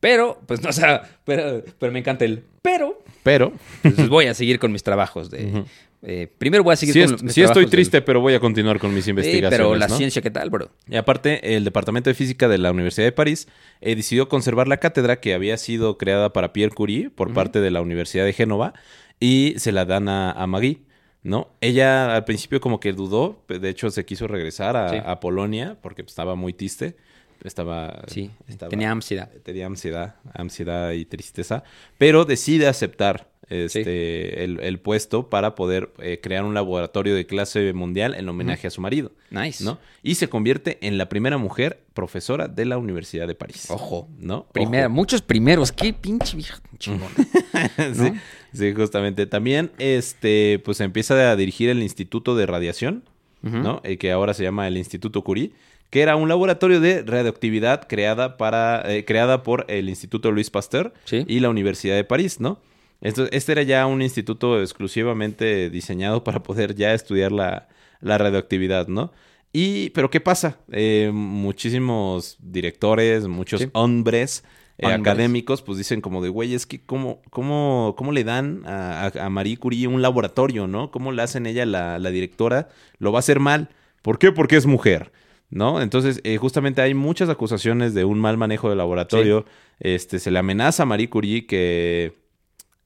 [0.00, 3.02] Pero, pues no, o sea, pero, pero me encanta el pero.
[3.22, 5.64] Pero, Entonces voy a seguir con mis trabajos de...
[6.02, 8.34] eh, primero voy a seguir sí, con es- mis sí estoy del- triste, pero voy
[8.34, 9.96] a continuar con mis investigaciones, pero la ¿no?
[9.96, 10.70] ciencia, ¿qué tal, bro?
[10.88, 13.48] Y aparte, el Departamento de Física de la Universidad de París
[13.80, 17.70] eh, decidió conservar la cátedra que había sido creada para Pierre Curie por parte de
[17.70, 18.74] la Universidad de Génova
[19.20, 20.80] y se la dan a, a Marie,
[21.24, 21.48] ¿no?
[21.60, 24.96] Ella al principio como que dudó, de hecho se quiso regresar a, Sí.
[25.04, 26.94] a Polonia porque pues, estaba muy triste,
[27.42, 28.02] estaba...
[28.06, 29.30] Sí, estaba- tenía ansiedad.
[29.42, 31.62] Tenía ansiedad, ansiedad y tristeza,
[31.98, 37.72] pero decide aceptar este, el, el puesto para poder eh, crear un laboratorio de clase
[37.72, 39.12] mundial en homenaje a su marido.
[39.30, 39.62] Nice.
[39.64, 39.78] ¿no?
[40.02, 43.66] Y se convierte en la primera mujer profesora de la Universidad de París.
[43.70, 44.08] Ojo.
[44.18, 44.46] ¿no?
[44.52, 44.94] Primera, Ojo.
[44.94, 45.72] muchos primeros.
[45.72, 47.08] Qué pinche vieja chingón.
[47.94, 48.12] sí,
[48.52, 49.26] sí, justamente.
[49.26, 53.04] También, este, pues empieza a dirigir el Instituto de Radiación,
[53.42, 53.80] ¿no?
[53.84, 55.52] El que ahora se llama el Instituto Curie,
[55.90, 60.94] que era un laboratorio de radioactividad creada para, eh, creada por el Instituto Louis Pasteur
[61.04, 61.24] Sí.
[61.28, 62.58] y la Universidad de París, ¿no?
[63.04, 67.68] Esto- este era ya un instituto exclusivamente diseñado para poder ya estudiar la,
[68.00, 69.12] la radioactividad, ¿no?
[69.52, 70.58] Y, pero ¿qué pasa?
[70.72, 73.68] Eh, muchísimos directores, muchos Sí.
[73.72, 74.42] hombres,
[74.78, 75.00] eh, Hombres.
[75.00, 79.56] académicos, pues dicen como de, güey, es que cómo, cómo, cómo le dan a, Marie
[79.56, 80.90] Curie un laboratorio, ¿no?
[80.90, 82.68] ¿Cómo le hacen ella la, la directora?
[82.98, 83.68] Lo va a hacer mal.
[84.02, 84.32] ¿Por qué?
[84.32, 85.12] Porque es mujer.
[85.50, 85.80] ¿No?
[85.80, 89.44] Entonces, eh, justamente hay muchas acusaciones de un mal manejo del laboratorio.
[89.78, 92.23] Este, se le amenaza a Marie Curie que,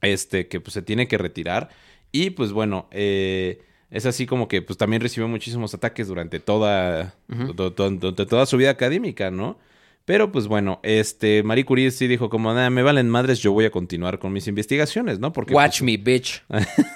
[0.03, 1.69] este, que pues, se tiene que retirar.
[2.13, 7.15] Y pues bueno, eh, es así como que pues también recibió muchísimos ataques durante toda,
[7.57, 9.59] to- to- to- toda su vida académica, ¿no?
[10.05, 13.67] Pero pues bueno, este Marie Curie sí dijo como, "Nah, me valen madres, yo voy
[13.67, 15.35] a continuar con mis investigaciones, ¿no?
[15.35, 16.43] Porque Watch pues, me, bitch.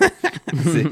[0.72, 0.82] Sí.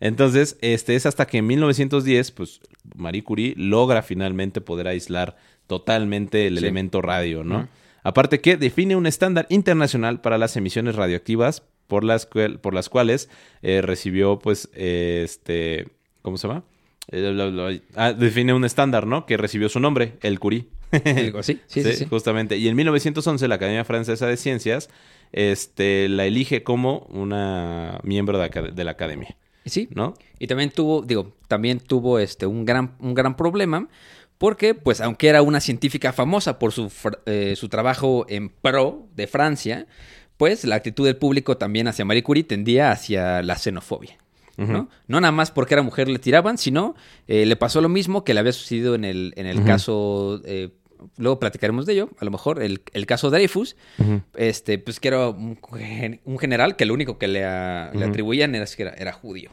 [0.00, 2.60] Entonces, este es hasta que en 1910, pues
[2.96, 6.58] Marie Curie logra finalmente poder aislar totalmente el Sí.
[6.64, 7.68] elemento radio, ¿no?
[8.02, 13.28] Aparte que define un estándar internacional para las emisiones radioactivas por las, por las cuales
[13.62, 15.88] eh, recibió, pues, eh, este,
[16.22, 16.64] ¿cómo se llama?
[17.10, 19.26] Eh, ah, define un estándar, ¿no?
[19.26, 20.66] Que recibió su nombre, el Curie.
[21.42, 22.06] Sí, sí, sí, sí.
[22.06, 22.56] Justamente.
[22.56, 24.90] Y en 1911 la Academia Francesa de Ciencias
[25.32, 29.36] este, la elige como una miembro de, de la academia,
[29.66, 29.88] Sí.
[29.94, 30.14] ¿no?
[30.38, 33.88] Y también tuvo, digo, también tuvo este un gran, un gran problema.
[34.40, 36.90] Porque, pues, aunque era una científica famosa por su,
[37.26, 39.86] eh, su trabajo en pro de Francia,
[40.38, 44.16] pues la actitud del público también hacia Marie Curie tendía hacia la xenofobia.
[44.72, 44.88] ¿no?
[45.08, 46.94] no nada más porque era mujer le tiraban, sino
[47.28, 50.70] eh, le pasó lo mismo que le había sucedido en el, en el caso, eh,
[51.18, 53.76] luego platicaremos de ello, a lo mejor, el, el caso Dreyfus,
[54.36, 58.04] este, pues que era un, gen- un general que lo único que le, a- le
[58.06, 59.50] atribuían era que era, era judío.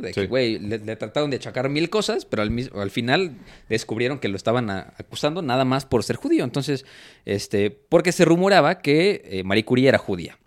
[0.00, 3.32] De que, güey, le, le trataron de achacar mil cosas, pero al, al final
[3.68, 6.44] descubrieron que lo estaban a- acusando nada más por ser judío.
[6.44, 6.84] Entonces,
[7.26, 10.38] este, porque se rumoraba que eh, Marie Curie era judía.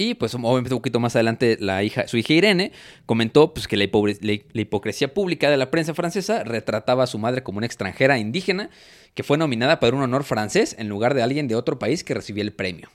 [0.00, 2.70] Y pues obviamente un poquito más adelante la hija, su hija Irene
[3.04, 7.06] comentó pues, que la, hipobre- la- la hipocresía pública de la prensa francesa retrataba a
[7.08, 8.70] su madre como una extranjera indígena
[9.14, 12.14] que fue nominada para un honor francés en lugar de alguien de otro país que
[12.14, 12.88] recibía el premio.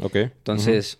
[0.00, 0.16] Ok.
[0.16, 0.98] Entonces,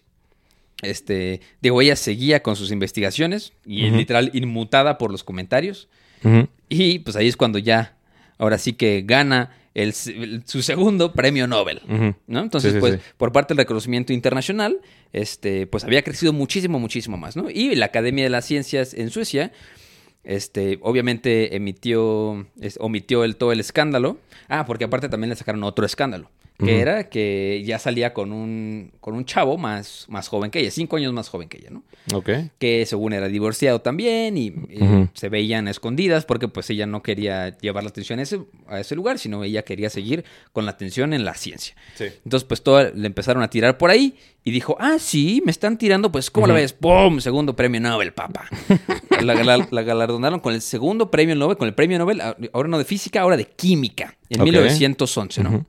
[0.83, 5.89] este, digo, ella seguía con sus investigaciones y literal inmutada por los comentarios.
[6.69, 7.97] Y pues ahí es cuando ya,
[8.39, 11.81] ahora sí que gana el, el- su segundo premio Nobel.
[12.27, 12.41] ¿no?
[12.41, 13.01] Entonces, sí, pues, sí.
[13.17, 14.79] por parte del reconocimiento internacional,
[15.13, 17.49] este, pues había crecido muchísimo, muchísimo más, ¿no?
[17.51, 19.53] Y la Academia de las Ciencias en Suecia,
[20.25, 24.19] este, obviamente emitió, es- omitió el, todo el escándalo.
[24.49, 28.91] Ah, porque aparte también le sacaron otro escándalo, que era que ya salía con un,
[29.01, 31.85] con un chavo más, más joven que ella, cinco años más joven que ella, ¿no?
[32.13, 32.31] Ok.
[32.59, 34.53] que según era divorciado también y,
[35.15, 38.97] se veían escondidas porque pues ella no quería llevar la atención a ese, a ese
[38.97, 41.77] lugar, sino ella quería seguir con la atención en la ciencia.
[41.95, 42.07] Sí.
[42.25, 45.79] Entonces pues todo le empezaron a tirar por ahí y dijo, ah, sí, me están
[45.79, 46.73] tirando, pues ¿cómo la ves?
[46.73, 47.21] ¡Pum!
[47.21, 48.49] Segundo premio Nobel, papá.
[49.23, 52.21] la, la- la galardonaron con el segundo premio Nobel, con el premio Nobel,
[52.53, 54.45] ahora no de física, ahora de química, en Ok.
[54.47, 55.67] 1911, ¿no?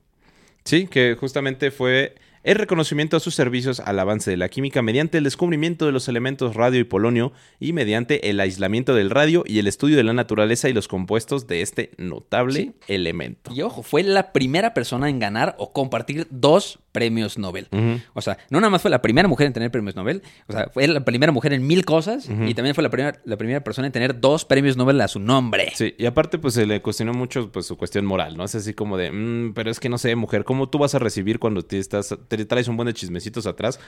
[0.70, 2.14] Sí, que justamente fue
[2.44, 6.08] el reconocimiento a sus servicios al avance de la química mediante el descubrimiento de los
[6.08, 10.14] elementos radio y polonio y mediante el aislamiento del radio y el estudio de la
[10.14, 12.72] naturaleza y los compuestos de este notable Sí.
[12.88, 13.52] elemento.
[13.54, 17.68] Y ojo, fue la primera persona en ganar o compartir dos premios Nobel.
[18.14, 20.70] O sea, no nada más fue la primera mujer en tener premios Nobel, o sea,
[20.74, 23.88] fue la primera mujer en mil cosas y también fue la primera, la primera persona
[23.88, 25.72] en tener dos premios Nobel a su nombre.
[25.76, 28.44] Sí, y aparte pues se le cuestionó mucho pues su cuestión moral, ¿no?
[28.44, 31.00] Es así como de, "Mm, pero es que no sé, mujer, ¿cómo tú vas a
[31.00, 33.80] recibir cuando te, estás, te traes un buen de chismecitos atrás?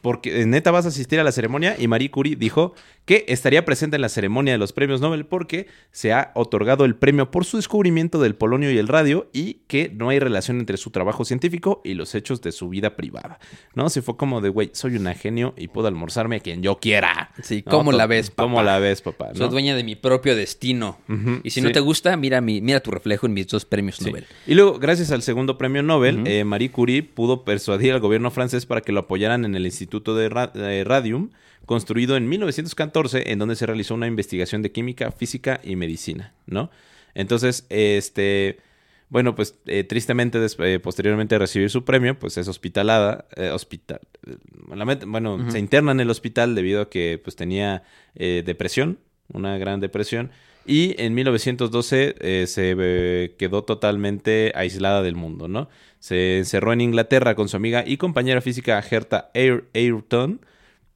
[0.00, 2.74] Porque eh, neta vas a asistir a la ceremonia y Marie Curie dijo
[3.04, 6.94] que estaría presente en la ceremonia de los premios Nobel porque se ha otorgado el
[6.96, 10.76] premio por su descubrimiento del polonio y el radio y que no hay relación entre
[10.76, 13.38] su trabajo científico y los hechos de su vida privada,
[13.74, 13.88] ¿no?
[13.90, 17.30] Se fue como de, güey, soy una genio y puedo almorzarme a quien yo quiera.
[17.42, 17.70] Sí, ¿no?
[17.72, 18.64] ¿cómo la ves, ¿Cómo papá?
[18.64, 19.30] la ves, papá?
[19.34, 20.98] Soy dueña de mi propio destino.
[21.42, 24.04] Y si no te gusta, mira, mi, mira tu reflejo en mis dos premios Sí.
[24.06, 24.26] Nobel.
[24.46, 28.66] Y luego, gracias al segundo premio Nobel, eh, Marie Curie pudo persuadir al gobierno francés
[28.66, 31.30] para que lo apoyaran en el Instituto de Ra- eh, Radium,
[31.66, 36.70] construido en 1914, en donde se realizó una investigación de química, física y medicina, ¿no?
[37.14, 38.58] Entonces, este,
[39.12, 44.00] bueno, pues eh, tristemente, eh, posteriormente a recibir su premio, pues es hospitalada, eh, hospital,
[44.26, 44.36] eh,
[45.06, 47.82] bueno, se interna en el hospital debido a que pues tenía
[48.14, 48.98] eh, depresión,
[49.30, 50.30] una gran depresión.
[50.64, 55.68] Y en 1912 eh, se quedó totalmente aislada del mundo, ¿no?
[55.98, 60.40] Se encerró en Inglaterra con su amiga y compañera física Gerta Air Ayrton.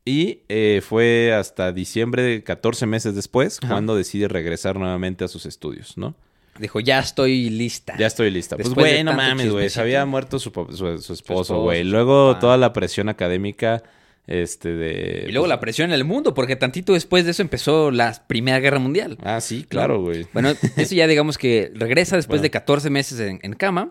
[0.06, 3.74] Y eh, fue hasta diciembre, de 14 meses después, Ajá.
[3.74, 6.14] cuando decide regresar nuevamente a sus estudios, ¿no?
[6.58, 7.94] Dijo, ya estoy lista.
[7.98, 8.56] Ya estoy lista.
[8.56, 9.68] Pues, Después güey, no mames, güey.
[9.70, 11.84] Se había muerto su, su- su esposo, güey.
[11.84, 12.40] Luego papá.
[12.40, 13.82] toda la presión académica,
[14.26, 15.26] este, de...
[15.28, 18.24] Y luego pues, la presión en el mundo, porque tantito después de eso empezó la
[18.26, 19.18] Primera Guerra Mundial.
[19.22, 20.26] Ah, sí, claro, güey.
[20.32, 22.42] Bueno, eso ya digamos que regresa después Bueno.
[22.42, 23.90] de 14 meses en, en cama.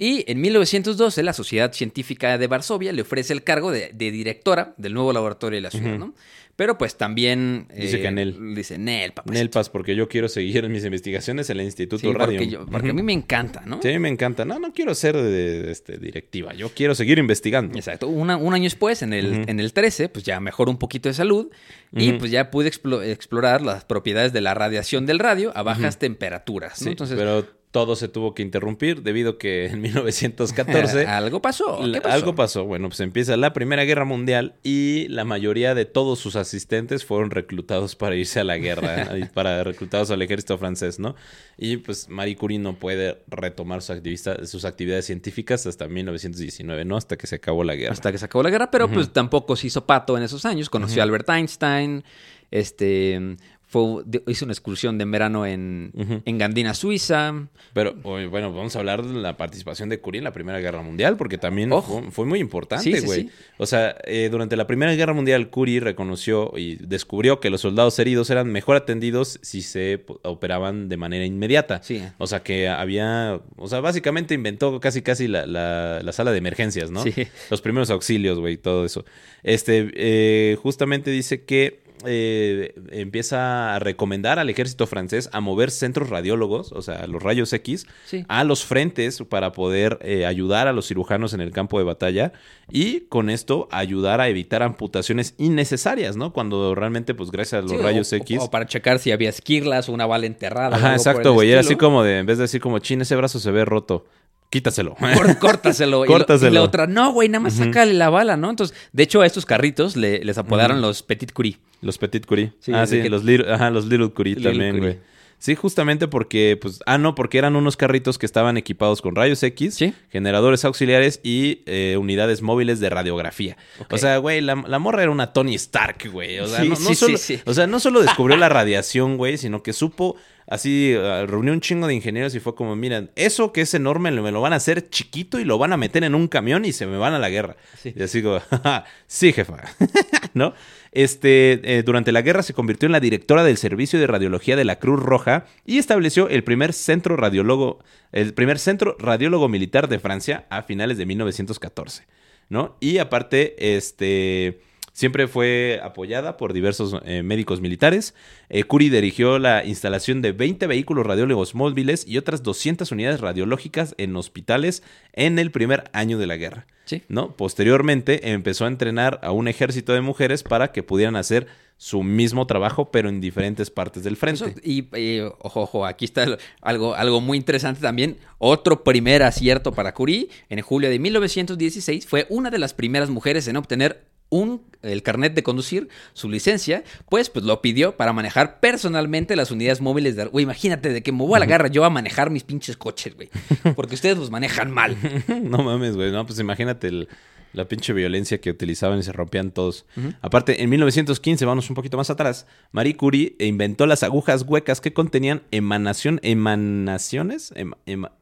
[0.00, 4.74] Y en 1912 la Sociedad Científica de Varsovia le ofrece el cargo de, de directora
[4.78, 6.12] del nuevo laboratorio de la ciudad, ¿no?
[6.58, 7.68] Pero pues también...
[7.72, 8.52] Dice que Nel.
[8.52, 9.32] Dice Nel, papá.
[9.32, 12.36] Nelpas, porque yo quiero seguir mis investigaciones en el Instituto Sí, Radio.
[12.40, 13.80] porque, yo- porque a mí me encanta, ¿no?
[13.80, 14.44] Sí, me encanta.
[14.44, 16.54] No, no quiero ser de, de, este, directiva.
[16.54, 17.78] Yo quiero seguir investigando.
[17.78, 18.08] Exacto.
[18.08, 21.14] Una- un año después, en el, en el 13, pues ya mejoró un poquito de
[21.14, 21.48] salud
[21.92, 26.00] y pues ya pude explo- explorar las propiedades de la radiación del radio a bajas
[26.00, 26.84] temperaturas, ¿no?
[26.86, 31.80] Sí, Entonces, pero todo se tuvo que interrumpir debido a que en 1914 algo pasó.
[32.04, 32.64] Algo pasó.
[32.64, 37.30] Bueno, pues empieza la Primera Guerra Mundial y la mayoría de todos sus asistentes fueron
[37.30, 41.14] reclutados para irse a la guerra, para reclutados al ejército francés, ¿no?
[41.58, 46.96] Y pues Marie Curie no puede retomar sus, activista- sus actividades científicas hasta 1919, ¿no?
[46.96, 47.92] Hasta que se acabó la guerra.
[47.92, 50.70] Hasta que se acabó la guerra, pero pues tampoco se hizo pato en esos años.
[50.70, 52.04] Conoció a Albert Einstein,
[52.50, 53.36] este,
[53.70, 55.92] fue, hizo una excursión de verano en,
[56.24, 57.34] en Gandina, Suiza.
[57.74, 61.16] Pero bueno, vamos a hablar de la participación de Curie en la Primera Guerra Mundial,
[61.18, 63.20] porque también fue, fue muy importante, sí, güey.
[63.24, 63.30] sí.
[63.58, 67.98] O sea, eh, durante la Primera Guerra Mundial, Curie reconoció y descubrió que los soldados
[67.98, 71.82] heridos eran mejor atendidos si se operaban de manera inmediata.
[71.82, 72.02] Sí.
[72.16, 76.38] O sea, que había, o sea, básicamente inventó casi casi la, la- la sala de
[76.38, 77.02] emergencias, ¿no?
[77.02, 77.12] Sí.
[77.50, 79.04] Los primeros auxilios, güey, todo eso.
[79.42, 86.10] Este, eh, justamente dice que eh, empieza a recomendar al ejército francés a mover centros
[86.10, 88.24] radiólogos, o sea, los rayos X, Sí.
[88.28, 92.32] a los frentes para poder eh, ayudar a los cirujanos en el campo de batalla
[92.70, 96.32] y con esto ayudar a evitar amputaciones innecesarias, ¿no?
[96.32, 98.38] Cuando realmente, pues gracias a los Sí, rayos o- X.
[98.42, 100.76] O, para checar si había esquirlas o una bala enterrada.
[100.76, 101.50] Ajá, exacto, güey.
[101.50, 104.06] Era así como de, en vez de decir como, chin, ese brazo se ve roto,
[104.50, 104.94] quítaselo.
[105.14, 106.04] Cór- Córtaselo.
[106.04, 106.52] Y Córtaselo.
[106.54, 108.50] la otra, no, güey, nada más sácale la bala, ¿no?
[108.50, 111.58] Entonces, de hecho, a estos carritos le- les apodaron los Petit Curie.
[111.80, 112.52] Los Petit Curie.
[112.60, 114.98] Sí, ah, sí, que- los, little, ajá, los Little Curie Little también, güey.
[115.40, 119.40] Sí, justamente porque, pues, ah, no, porque eran unos carritos que estaban equipados con rayos
[119.44, 119.94] X, Sí.
[120.10, 123.56] generadores auxiliares y eh, unidades móviles de radiografía.
[123.88, 126.40] O sea, güey, la, la morra era una Tony Stark, güey.
[126.40, 129.38] O sea, Sí, no, no sí, solo, o sea, no solo descubrió la radiación, güey,
[129.38, 130.16] sino que supo
[130.48, 134.10] así, ah, reunió un chingo de ingenieros y fue como, miren, eso que es enorme
[134.10, 136.72] me lo van a hacer chiquito y lo van a meter en un camión y
[136.72, 137.56] se me van a la guerra.
[137.80, 137.92] Sí.
[137.94, 139.62] Y así como, "Ja, sí, jefa.
[140.34, 140.54] ¿No?
[140.92, 144.64] Este, eh, durante la guerra se convirtió en la directora del Servicio de Radiología de
[144.64, 147.78] la Cruz Roja y estableció el primer centro radiólogo,
[148.12, 152.04] el primer centro radiólogo militar de Francia a finales de 1914,
[152.48, 152.76] ¿no?
[152.80, 154.60] Y aparte, este,
[154.98, 158.14] siempre fue apoyada por diversos eh, médicos militares.
[158.48, 163.94] Eh, Curie dirigió la instalación de 20 vehículos radiólogos móviles y otras 200 unidades radiológicas
[163.96, 164.82] en hospitales
[165.12, 166.66] en el primer año de la guerra.
[166.84, 167.02] Sí.
[167.08, 167.36] ¿no?
[167.36, 171.46] Posteriormente empezó a entrenar a un ejército de mujeres para que pudieran hacer
[171.76, 174.46] su mismo trabajo, pero en diferentes partes del frente.
[174.46, 176.26] Eso- y, y, ojo, ojo, aquí está
[176.60, 178.16] algo, algo muy interesante también.
[178.38, 180.28] Otro primer acierto para Curie.
[180.48, 185.34] En julio de 1916 fue una de las primeras mujeres en obtener un, el carnet
[185.34, 190.26] de conducir, su licencia, pues, pues lo pidió para manejar personalmente las unidades móviles de...
[190.26, 193.14] Güey, imagínate de que me voy a la garra yo a manejar mis pinches coches,
[193.16, 193.28] güey.
[193.74, 194.96] Porque ustedes los manejan mal.
[195.42, 196.12] no mames, güey.
[196.12, 197.08] No, pues imagínate el-
[197.54, 199.86] la pinche violencia que utilizaban y se rompían todos.
[200.20, 204.92] Aparte, en 1915, vamos un poquito más atrás, Marie Curie inventó las agujas huecas que
[204.92, 208.12] contenían emanación, emanaciones, Ema- ema-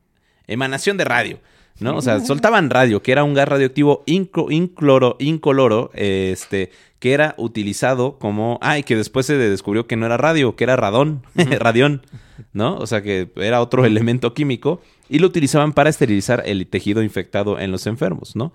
[0.47, 1.41] emanación de radio.
[1.81, 1.97] ¿No?
[1.97, 7.35] O sea, soltaban radio, que era un gas radioactivo inco- incloro, incoloro, este, que era
[7.39, 11.23] utilizado como, ay, que después se descubrió que no era radio, que era radón,
[11.59, 12.03] radión,
[12.53, 12.77] ¿no?
[12.77, 17.61] O sea, que era otro elemento químico y lo utilizaban para esterilizar el tejido infectado
[17.61, 18.53] en los enfermos, ¿no?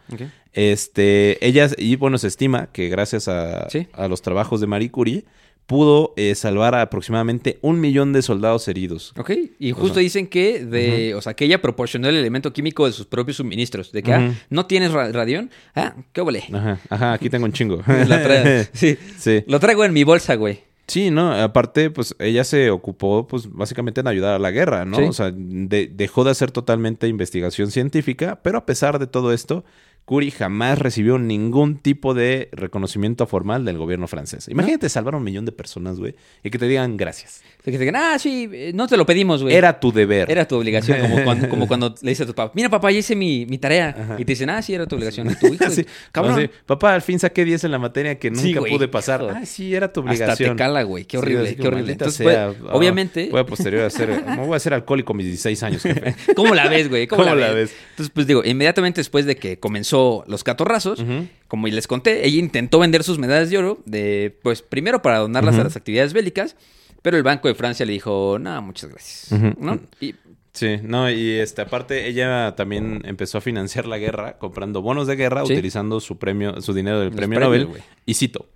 [0.53, 3.88] Este, ellas, y bueno, se estima que gracias a, Sí.
[3.93, 5.24] a los trabajos de Marie Curie,
[5.68, 9.14] pudo eh, salvar a aproximadamente un millón de soldados heridos.
[9.18, 12.91] Ok, y justo dicen que de, o sea, que ella proporcionó el elemento químico de
[12.91, 13.91] sus propios suministros.
[13.91, 14.34] De que, ah.
[14.49, 15.49] ¿no tienes ra- radión?
[15.74, 16.43] Ah, qué vole.
[16.51, 17.82] Ajá, ajá, aquí tengo un chingo.
[18.74, 18.97] Sí.
[19.18, 19.43] Sí.
[19.47, 20.59] Lo traigo en mi bolsa, güey.
[20.88, 21.32] Sí, ¿no?
[21.32, 24.97] Aparte, pues ella se ocupó, pues básicamente en ayudar a la guerra, ¿no?
[24.97, 25.03] Sí.
[25.03, 29.64] O sea, de- dejó de hacer totalmente investigación científica, pero a pesar de todo esto,
[30.06, 34.47] Curie jamás recibió ningún tipo de reconocimiento formal del gobierno francés.
[34.49, 37.41] Imagínate salvar a un millón de personas, güey, y que te digan gracias.
[37.64, 39.56] Que te digan, ah, sí, eh, no te lo pedimos, güey.
[39.56, 40.30] Era tu deber.
[40.30, 42.97] Era tu obligación, como cuando, como cuando le dices a tu papá, mira papá, ya
[42.99, 44.16] hice mi, mi tarea.
[44.18, 45.34] Y te dicen, ah, sí, era tu obligación.
[45.39, 46.39] Tu hijo, Así, cabrón.
[46.39, 48.72] así, Papá, al fin saqué 10 en la materia que nunca Sí, güey.
[48.72, 49.22] pude pasar.
[49.34, 50.49] Ah, sí, era tu Hasta obligación.
[50.52, 51.06] te cala, güey.
[51.06, 51.76] Qué Sí, horrible, qué horrible.
[51.84, 53.30] maldita Entonces, sea, pues, ah, obviamente...
[53.32, 54.10] Voy a posterior a ser.
[54.26, 56.16] Me voy a hacer alcohólico a mis 16 años, jefe.
[56.36, 57.06] ¿Cómo la ves, güey?
[57.08, 57.74] ¿Cómo, ¿Cómo la, ves?
[57.91, 61.03] Entonces, pues digo, inmediatamente después de que comenzó los catorrazos,
[61.47, 65.57] como les conté, ella intentó vender sus medallas de oro, de, pues primero para donarlas
[65.57, 66.55] a las actividades bélicas,
[67.01, 69.31] pero el Banco de Francia le dijo, no, muchas gracias.
[69.59, 69.79] ¿no?
[69.99, 70.15] Y
[70.53, 75.15] Sí, no, y este, aparte ella también empezó a financiar la guerra comprando bonos de
[75.15, 75.53] guerra Sí.
[75.53, 77.69] utilizando su premio, su dinero del Los premio Nobel.
[78.05, 78.49] Y cito,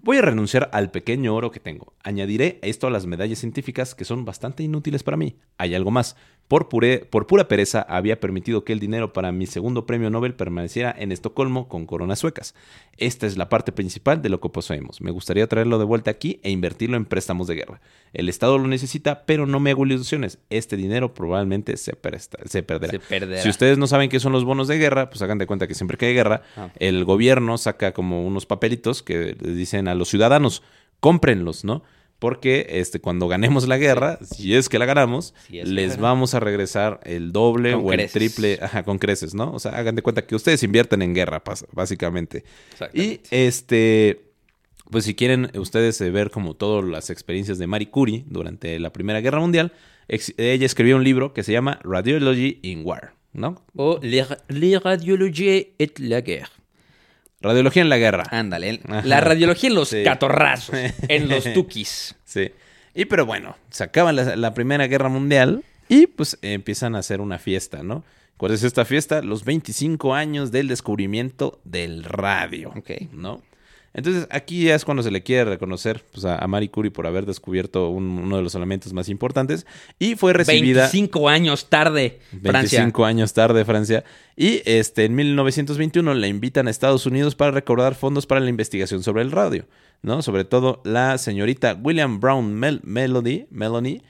[0.00, 1.94] Voy a renunciar al pequeño oro que tengo.
[2.04, 5.36] Añadiré esto a las medallas científicas que son bastante inútiles para mí.
[5.58, 6.16] Hay algo más.
[6.48, 6.68] Por,
[7.10, 11.10] por pura pereza había permitido que el dinero para mi segundo premio Nobel permaneciera en
[11.10, 12.54] Estocolmo con coronas suecas.
[12.98, 15.00] Esta es la parte principal de lo que poseemos.
[15.00, 17.80] Me gustaría traerlo de vuelta aquí e invertirlo en préstamos de guerra.
[18.12, 20.38] El Estado lo necesita, pero no me hago ilusiones.
[20.48, 21.98] Este dinero probablemente se,
[22.44, 23.42] se, perderá.
[23.42, 25.74] Si ustedes no saben qué son los bonos de guerra, pues hagan de cuenta que
[25.74, 26.68] siempre que hay guerra, ah.
[26.78, 30.62] el gobierno saca como unos papelitos que dicen a los ciudadanos,
[31.00, 31.82] cómprenlos, ¿no?
[32.18, 37.00] Porque este, cuando ganemos la guerra, si es que la ganamos, les vamos a regresar
[37.04, 39.52] el doble o el triple ajá, con creces, ¿no?
[39.52, 42.44] O sea, hagan de cuenta que ustedes invierten en guerra, básicamente.
[42.94, 44.30] Y este,
[44.90, 48.92] pues si quieren ustedes eh, ver como todas las experiencias de Marie Curie durante la
[48.92, 49.72] Primera Guerra Mundial,
[50.08, 53.62] ella escribió un libro que se llama Radiology in War, ¿no?
[53.74, 54.24] O Le,
[54.78, 56.50] Radiologie et la Guerre.
[57.46, 58.24] Radiología en la guerra.
[58.30, 58.80] Ándale.
[59.04, 60.76] La radiología en los catorrazos,
[61.08, 62.14] en los tukis.
[62.24, 62.50] Sí.
[62.94, 67.38] Y pero bueno, se acaba la, Primera Guerra Mundial y pues empiezan a hacer una
[67.38, 68.04] fiesta, ¿no?
[68.36, 69.22] ¿Cuál es esta fiesta?
[69.22, 72.72] Los 25 años del descubrimiento del radio.
[72.76, 72.90] Ok.
[73.12, 73.42] ¿No?
[73.96, 77.88] Entonces, aquí es cuando se le quiere reconocer pues, a, Marie Curie por haber descubierto
[77.88, 79.66] uno de los elementos más importantes.
[79.98, 80.82] Y fue recibida.
[80.82, 82.80] 25 años tarde, Francia.
[82.80, 84.04] 25 años tarde, Francia.
[84.36, 89.02] Y este, en 1921 la invitan a Estados Unidos para recordar fondos para la investigación
[89.02, 89.64] sobre el radio.
[90.02, 90.20] ¿no?
[90.20, 94.02] Sobre todo la señorita William Brown Melody, Melanie.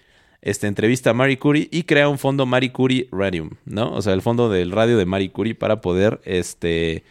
[0.43, 3.93] Este, entrevista a Marie Curie y crea un fondo Marie Curie Radium, ¿no?
[3.93, 7.03] O sea, el fondo del radio de Marie Curie para poder este,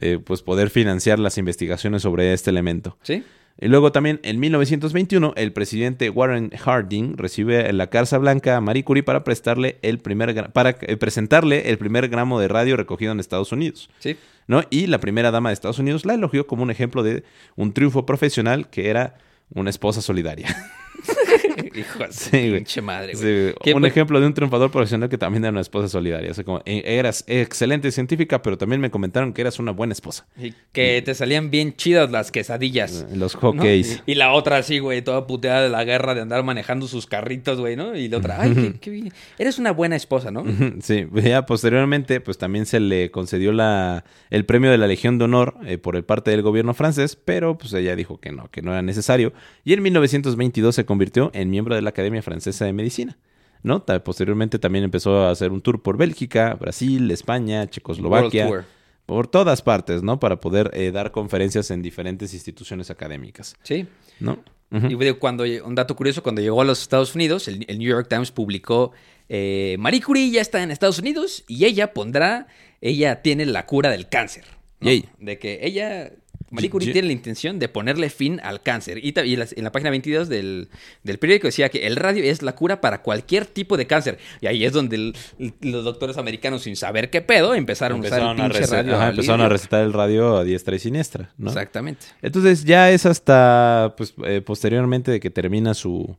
[0.00, 2.96] eh, pues poder financiar las investigaciones sobre este elemento.
[3.02, 3.24] Sí.
[3.58, 8.60] Y luego también en 1921 el presidente Warren Harding recibe en la Casa Blanca a
[8.60, 13.12] Marie Curie para prestarle el primer para eh, presentarle el primer gramo de radio recogido
[13.12, 13.88] en Estados Unidos.
[13.98, 14.16] Sí.
[14.46, 14.62] ¿no?
[14.70, 17.24] Y la primera dama de Estados Unidos la elogió como un ejemplo de
[17.56, 19.16] un triunfo profesional que era
[19.54, 20.54] una esposa solidaria.
[21.76, 23.74] Hijo de pinche madre, güey.
[23.74, 26.30] Un ejemplo de un triunfador profesional que también era una esposa solidaria.
[26.30, 29.92] O sea, como, eh, eras excelente científica, pero también me comentaron que eras una buena
[29.92, 30.26] esposa.
[30.36, 33.06] Y que te salían bien chidas las quesadillas.
[33.10, 34.02] Eh, los hockeys.
[34.06, 37.60] Y, la otra así, güey, toda puteada de la guerra de andar manejando sus carritos,
[37.60, 37.94] güey, ¿no?
[37.94, 39.12] Y la otra, ay, qué, bien.
[39.38, 40.44] Eres una buena esposa, ¿no?
[40.80, 45.24] Sí, ya posteriormente, pues también se le concedió la, el premio de la Legión de
[45.24, 48.62] Honor eh, por el parte del gobierno francés, pero pues ella dijo que no, que
[48.62, 49.32] no era necesario.
[49.64, 53.18] Y en 1922 se convirtió en miembro de la Academia Francesa de Medicina.
[53.62, 53.84] ¿no?
[53.84, 58.64] Posteriormente también empezó a hacer un tour por Bélgica, Brasil, España, Checoslovaquia,
[59.06, 60.20] por todas partes, ¿no?
[60.20, 63.56] Para poder eh, dar conferencias en diferentes instituciones académicas.
[63.62, 63.86] Sí.
[64.20, 64.38] ¿No?
[64.70, 68.32] Y cuando, un dato curioso, cuando llegó a los Estados Unidos, el, New York Times
[68.32, 68.92] publicó,
[69.28, 72.48] eh, Marie Curie ya está en Estados Unidos y ella pondrá,
[72.80, 74.44] ella tiene la cura del cáncer.
[74.80, 76.12] De que ella
[76.50, 78.98] Marie Curie tiene la intención de ponerle fin al cáncer.
[79.04, 80.68] Y, en la página 22 del,
[81.02, 84.18] periódico decía que el radio es la cura para cualquier tipo de cáncer.
[84.40, 85.12] Y ahí es donde
[85.60, 89.08] los doctores americanos, sin saber qué pedo, empezaron, a usar el pinche radio.
[89.10, 91.48] empezaron a recetar el radio a diestra y siniestra, ¿no?
[91.48, 92.06] Exactamente.
[92.22, 96.16] Entonces ya es hasta pues, eh, posteriormente de que termina su,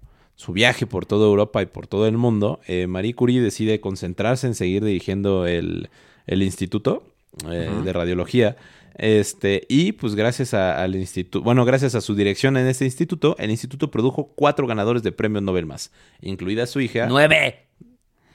[0.49, 4.55] viaje por toda Europa y por todo el mundo, eh, Marie Curie decide concentrarse en
[4.55, 5.89] seguir dirigiendo el,
[6.27, 7.03] instituto
[7.49, 8.57] eh, de radiología
[8.97, 13.51] este, y pues gracias al instituto, bueno, gracias a su dirección en este instituto, el
[13.51, 15.91] instituto produjo cuatro ganadores de premios Nobel más,
[16.21, 17.05] incluida su hija.
[17.07, 17.67] ¡Nueve!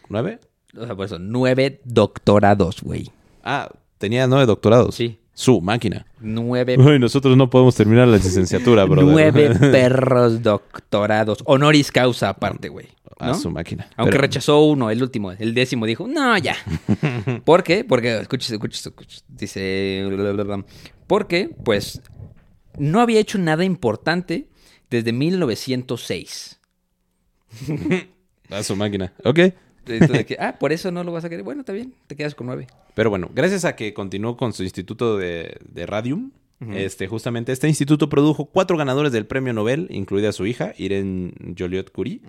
[0.09, 0.39] ¿Nueve?
[0.77, 3.11] O sea, por eso, nueve doctorados, güey.
[3.43, 4.95] Ah, tenía nueve doctorados.
[4.95, 5.19] Sí.
[5.35, 6.07] Su máquina.
[6.21, 6.77] Nueve.
[6.79, 9.03] Uy, nosotros no podemos terminar la licenciatura, bro.
[9.03, 11.39] Nueve perros doctorados.
[11.47, 12.89] Honoris causa aparte, güey.
[13.31, 13.89] A su máquina.
[13.97, 16.57] Aunque rechazó uno, el último, el décimo, dijo, no, ya.
[17.45, 17.85] ¿Por qué?
[17.85, 19.25] Porque, escuches, escuches, escuches.
[19.29, 20.05] Dice,
[21.07, 22.03] porque, pues,
[22.79, 24.49] no había hecho nada importante
[24.91, 26.61] desde 1906.
[28.51, 29.12] A su máquina.
[29.25, 29.39] Ok.
[30.39, 31.45] ah, por eso no lo vas a querer.
[31.45, 32.66] Bueno, está bien, te quedas con nueve.
[32.95, 36.33] Pero bueno, gracias a que continuó con su instituto de, de Radium,
[36.70, 41.91] este, justamente este instituto produjo cuatro ganadores del premio Nobel, incluida su hija, Irene Joliot
[41.91, 42.20] Curie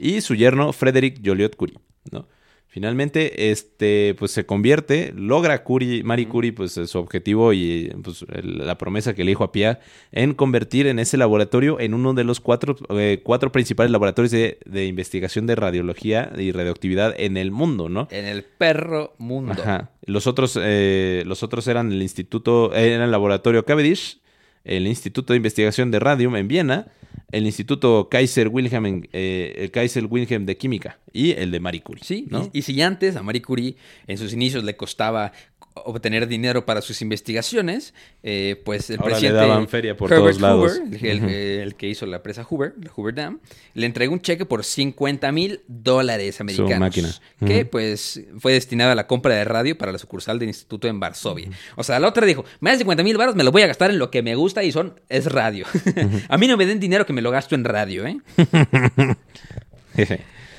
[0.00, 1.78] y su yerno Frederick Joliot Curie,
[2.10, 2.26] ¿no?
[2.72, 8.78] Finalmente, este, pues se convierte, logra Curie, Marie Curie, pues su objetivo y pues, la
[8.78, 9.80] promesa que le dijo a Pierre
[10.12, 14.86] en convertir en ese laboratorio en uno de los cuatro, eh, cuatro principales laboratorios de,
[14.86, 18.06] investigación de radiología y radioactividad en el mundo, ¿no?
[18.12, 19.50] En el perro mundo.
[19.50, 19.90] Ajá.
[20.06, 24.20] Los otros, eh, los otros eran el instituto, era el laboratorio Cavendish,
[24.62, 26.86] el Instituto de Investigación de Radium en Viena,
[27.32, 32.04] el Instituto Kaiser Wilhelm, eh, el Kaiser Wilhelm de Química y el de Marie Curie.
[32.04, 33.76] Sí, y, si antes a Marie Curie
[34.06, 35.32] en sus inicios le costaba
[35.74, 40.38] obtener dinero para sus investigaciones, eh, pues el Ahora le presidente daban feria por Herbert
[40.38, 40.72] todos lados.
[40.78, 43.38] Hoover, el, el- el que hizo la presa Hoover, la Hoover Dam,
[43.74, 46.78] le entregó un cheque por 50 mil dólares americanos.
[46.78, 47.08] máquina.
[47.46, 50.98] Que pues fue destinado a la compra de radio para la sucursal del instituto en
[51.00, 51.48] Varsovia.
[51.76, 53.90] O sea, la otra dijo, me das 50 mil baros, me lo voy a gastar
[53.90, 55.66] en lo que me gusta y son, es radio.
[56.28, 58.18] a mí no me den dinero que me lo gasto en radio, ¿eh?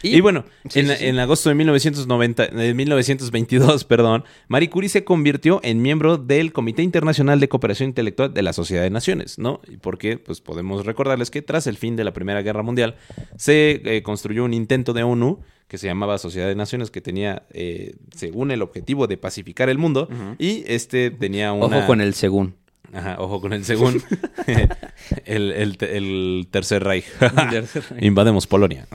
[0.03, 1.05] Y, bueno, Sí, en, sí, sí.
[1.05, 6.83] en agosto de 1990, de 1922, perdón, Marie Curie se convirtió en miembro del Comité
[6.83, 9.61] Internacional de Cooperación Intelectual de la Sociedad de Naciones, ¿no?
[9.67, 12.95] Y porque, pues podemos recordarles que tras el fin de la Primera Guerra Mundial
[13.37, 17.43] se eh, construyó un intento de ONU que se llamaba Sociedad de Naciones, que tenía,
[17.53, 21.77] eh, según el objetivo de pacificar el mundo, y este tenía una...
[21.77, 22.55] Ojo con el según.
[22.93, 24.03] Ajá, ojo con el segundo.
[25.25, 27.05] el, el te- el Tercer Reich.
[27.99, 28.85] Invademos Polonia.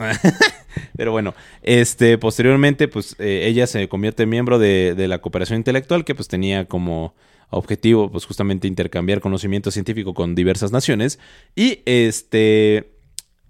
[0.95, 1.33] Pero bueno,
[1.63, 6.13] este, posteriormente, pues eh, ella se convierte en miembro de, de la cooperación intelectual, que
[6.15, 7.15] pues tenía como
[7.49, 11.17] objetivo, pues justamente intercambiar conocimiento científico con diversas naciones.
[11.55, 12.91] Y este.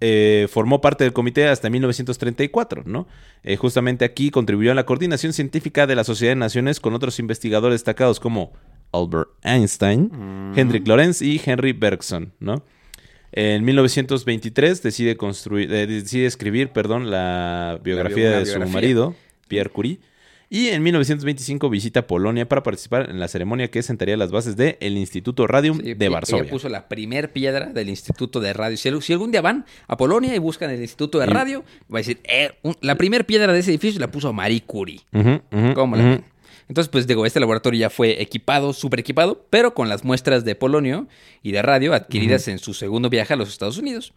[0.00, 3.06] eh, formó parte del comité hasta 1934, ¿no?
[3.42, 7.18] Eh, justamente aquí contribuyó a la coordinación científica de la Sociedad de Naciones con otros
[7.18, 8.52] investigadores destacados como
[8.92, 12.62] Albert Einstein, Hendrik Lorentz y Henry Bergson, ¿no?
[13.32, 18.72] En 1923 decide construir, eh, decide escribir, perdón, la biografía de su biografía.
[18.74, 19.14] marido,
[19.48, 19.98] Pierre Curie.
[20.50, 24.96] Y en 1925 visita Polonia para participar en la ceremonia que sentaría las bases del
[24.96, 26.44] Instituto Radium Sí, de Varsovia.
[26.44, 28.78] Ella puso la primer piedra del Instituto de Radio.
[28.78, 32.20] Si, algún día van a Polonia y buscan el Instituto de Radio, va a decir,
[32.24, 35.00] eh, un- la primer piedra de ese edificio la puso Marie Curie.
[35.74, 36.22] ¿Cómo la?
[36.68, 40.54] Entonces, pues digo, este laboratorio ya fue equipado, súper equipado, pero con las muestras de
[40.54, 41.08] polonio
[41.42, 44.12] y de radio adquiridas en su segundo viaje a los Estados Unidos.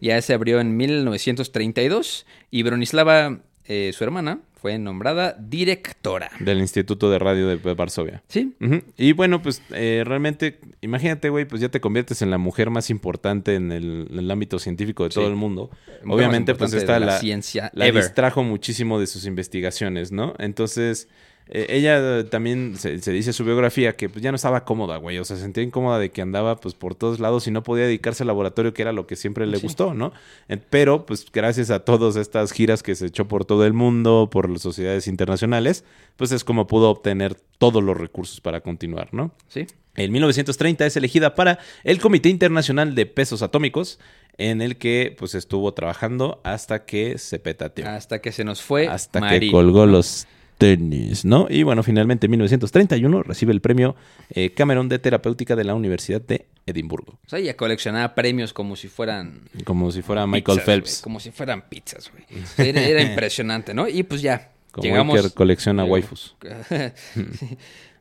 [0.00, 6.30] Ya se abrió en 1932 y Bronislava, eh, su hermana, fue nombrada directora.
[6.38, 8.22] Del Instituto de Radio de Varsovia.
[8.28, 8.54] Sí.
[8.98, 12.90] Y bueno, pues eh, realmente, imagínate, güey, pues ya te conviertes en la mujer más
[12.90, 15.30] importante en el, en el ámbito científico de todo Sí.
[15.30, 15.70] el mundo.
[16.06, 18.02] Obviamente, pues esta de la la, ciencia la ever.
[18.02, 20.34] distrajo muchísimo de sus investigaciones, ¿no?
[20.38, 21.08] Entonces,
[21.52, 25.18] eh, ella también se, se dice su biografía que pues, ya no estaba cómoda, güey.
[25.18, 27.84] O sea, se sentía incómoda de que andaba pues por todos lados y no podía
[27.86, 29.62] dedicarse al laboratorio, que era lo que siempre le Sí.
[29.64, 30.12] gustó, ¿no?
[30.48, 34.28] Eh, Pero, pues gracias a todas estas giras que se echó por todo el mundo,
[34.30, 35.84] por las sociedades internacionales,
[36.16, 39.32] pues es como pudo obtener todos los recursos para continuar, ¿no?
[39.48, 39.66] sí.
[39.96, 43.98] En 1930 es elegida para el Comité Internacional de Pesos Atómicos,
[44.38, 47.88] en el que pues estuvo trabajando hasta que se petateó.
[47.88, 50.28] Hasta que se nos fue hasta que colgó los
[50.60, 51.46] tenis, ¿no?
[51.48, 53.96] Y bueno, finalmente en 1931 recibe el premio
[54.28, 57.18] eh, Cameron de Terapéutica de la Universidad de Edimburgo.
[57.24, 61.00] O sea, ella coleccionaba premios como si fueran Como si fuera Michael pizzas, Phelps.
[61.00, 62.24] como si fueran pizzas, güey.
[62.58, 63.88] Era, era impresionante, ¿no?
[63.88, 64.50] Y pues ya.
[64.70, 65.32] Como llegamos.
[65.32, 66.36] colecciona waifus.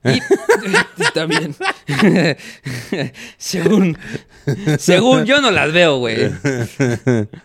[0.03, 1.55] y también.
[3.37, 3.97] según.
[4.77, 6.29] Según yo no las veo, güey.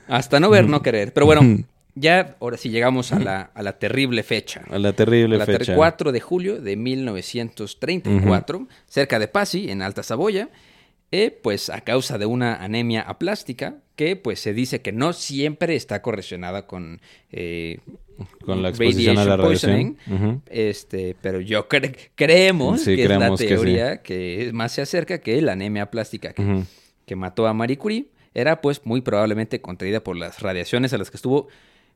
[0.08, 1.12] Hasta no ver, no querer.
[1.12, 1.64] Pero bueno,
[1.95, 4.62] ya ahora sí llegamos a la, a la terrible fecha.
[4.70, 5.74] A la terrible A la ter- fecha.
[5.76, 10.49] 4 de julio de 1934, cerca de Pasi, en Alta Saboya,
[11.12, 15.76] eh, pues a causa de una anemia aplástica que pues se dice que no siempre
[15.76, 17.78] está correlacionada con eh,
[18.45, 19.97] Con la exposición a la radiación.
[20.51, 23.55] este, pero yo cre- creemos Sí, que es la creemos que sí.
[23.55, 26.62] teoría que, más se acerca que la anemia aplástica que,
[27.07, 31.11] que mató a Marie Curie era pues muy probablemente contraída por las radiaciones a las
[31.12, 31.47] que estuvo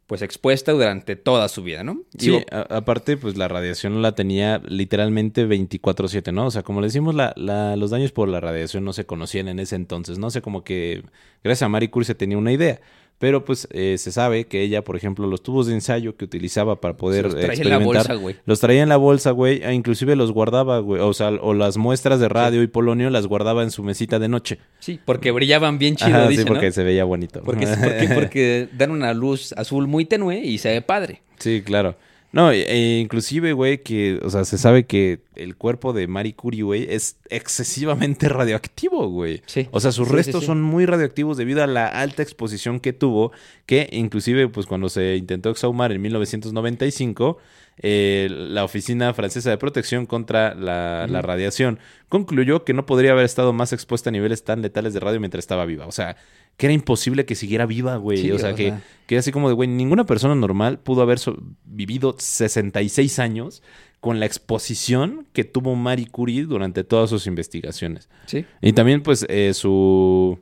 [0.09, 2.01] pues expuesta durante toda su vida, ¿no?
[2.19, 6.47] Sí, Digo, aparte, pues la radiación la tenía literalmente 24/7, ¿no?
[6.47, 9.49] O sea, como le decimos, la, la- los daños por la radiación no se conocían
[9.49, 10.31] en ese entonces, ¿no?
[10.31, 11.05] sé, como que
[11.45, 12.81] gracias a Marie Curie se tenía una idea.
[13.19, 16.81] Pero pues eh, se sabe que ella, por ejemplo, los tubos de ensayo que utilizaba
[16.81, 18.37] para poder los traía en la experimentar, bolsa, güey.
[18.47, 21.77] los traía en la bolsa, güey, e inclusive los guardaba, güey, o sea, o las
[21.79, 24.59] muestras de radio y polonio las guardaba en su mesita de noche.
[24.79, 26.73] Sí, porque brillaban bien chido, Ajá, dice, sí, porque ¿no?
[26.73, 27.43] se veía bonito.
[27.45, 31.23] Porque, porque, porque dan una luz azul muy tenue y se ve padre.
[31.39, 31.97] Sí, claro.
[32.31, 36.35] No, e- e inclusive, güey, que, o sea, se sabe que el cuerpo de Marie
[36.35, 39.43] Curie, güey, es excesivamente radioactivo, güey.
[39.47, 39.67] Sí.
[39.71, 40.47] O sea, sus Sí, sí, restos sí.
[40.47, 43.33] son muy radioactivos debido a la alta exposición que tuvo,
[43.65, 47.39] que inclusive, pues cuando se intentó exhumar en 1995,
[47.81, 53.25] eh, la Oficina Francesa de Protección contra la, la Radiación concluyó que no podría haber
[53.25, 55.87] estado más expuesta a niveles tan letales de radio mientras estaba viva.
[55.87, 56.17] O sea,
[56.57, 58.19] que era imposible que siguiera viva, güey.
[58.19, 58.83] Sí, o sea, o que, sea.
[59.07, 63.63] que así como de, güey, ninguna persona normal pudo haber so- vivido 66 años
[64.01, 68.09] con la exposición que tuvo Marie Curie durante todas sus investigaciones.
[68.27, 68.45] Sí.
[68.63, 70.39] Y también, pues, eh, su,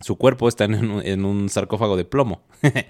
[0.00, 2.42] su cuerpo está en un, en un sarcófago de plomo.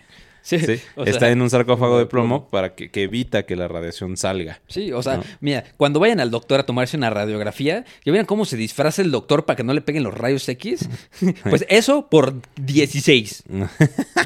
[0.44, 3.56] Sí, Sí, o está sea, en un sarcófago de plomo para que, que evita que
[3.56, 4.60] la radiación salga.
[4.68, 5.24] Sí, o sea, No.
[5.40, 9.10] mira, cuando vayan al doctor a tomarse una radiografía, ya vieron cómo se disfraza el
[9.10, 10.86] doctor para que no le peguen los rayos X.
[11.48, 13.44] Pues eso por 16.
[13.48, 13.70] ¿no?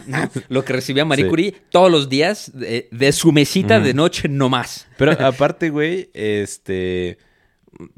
[0.48, 1.30] Lo que recibía Marie Sí.
[1.30, 4.88] Curie todos los días de, de su mesita de noche nomás.
[4.96, 7.18] Pero aparte, güey, este...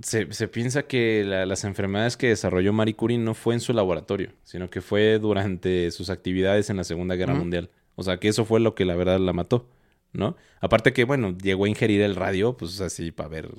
[0.03, 3.73] Se, se piensa que la- las enfermedades que desarrolló Marie Curie no fue en su
[3.73, 7.33] laboratorio, sino que fue durante sus actividades en la Segunda Guerra.
[7.35, 7.71] Mundial.
[8.01, 9.69] O sea, que eso fue lo que la verdad la mató,
[10.15, 10.37] ¿no?
[10.61, 13.51] Aparte que, bueno, llegó a ingerir el radio, pues así, para ver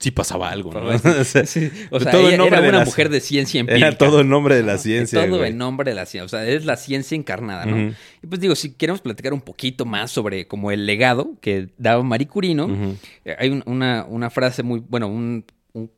[0.00, 0.80] si pasaba algo, ¿no?
[1.20, 1.42] O sea,
[1.90, 3.86] O sea, todo en ella nombre era de una la- mujer de ciencia empírica.
[3.86, 5.50] Era todo en nombre de la ciencia, Todo güey.
[5.50, 6.24] en nombre de la ciencia.
[6.24, 7.94] O sea, es la ciencia encarnada, ¿no?
[8.22, 12.02] Y pues digo, si queremos platicar un poquito más sobre como el legado que daba
[12.02, 12.96] Marie Curie, ¿no?
[13.24, 15.44] Eh, Hay un- una, una frase muy, bueno, un,
[15.74, 15.90] un-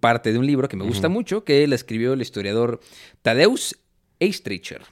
[0.00, 2.80] parte de un libro que me gusta mucho, que la escribió el historiador
[3.22, 3.74] Tadeusz
[4.20, 4.82] Eistricher,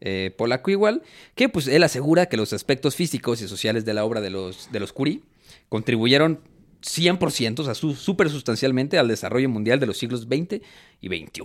[0.00, 1.02] Eh, polaco igual,
[1.34, 4.70] que pues él asegura que los aspectos físicos y sociales de la obra de los,
[4.70, 5.22] de los Curie
[5.68, 6.40] contribuyeron
[6.82, 10.60] 100%, o sea, su- súper sustancialmente al desarrollo mundial de los siglos XX
[11.00, 11.40] y XXI.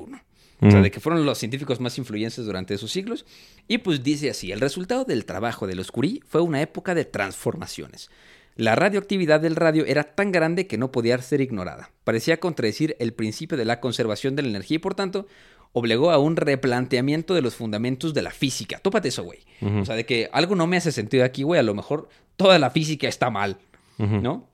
[0.63, 3.25] O sea, de que fueron los científicos más influyentes durante esos siglos.
[3.67, 7.03] Y pues dice así, el resultado del trabajo de los Curie fue una época de
[7.05, 8.11] transformaciones.
[8.55, 11.91] La radioactividad del radio era tan grande que no podía ser ignorada.
[12.03, 15.27] Parecía contradecir el principio de la conservación de la energía y por tanto
[15.73, 18.79] obligó a un replanteamiento de los fundamentos de la física.
[18.79, 19.39] Tópate eso, güey.
[19.61, 21.59] O sea, de que algo no me hace sentido aquí, güey.
[21.59, 23.57] A lo mejor toda la física está mal.
[23.97, 24.49] ¿no?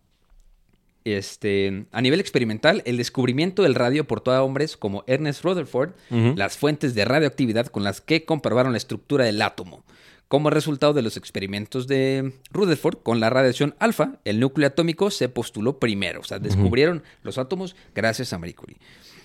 [1.06, 6.58] Este, a nivel experimental, el descubrimiento del radio aportó a hombres como Ernest Rutherford las
[6.58, 9.86] fuentes de radioactividad con las que comprobaron la estructura del átomo.
[10.28, 15.30] Como resultado de los experimentos de Rutherford con la radiación alfa, el núcleo atómico se
[15.30, 16.19] postuló primero.
[16.19, 18.78] O sea, descubrieron los átomos gracias a Marie Curie.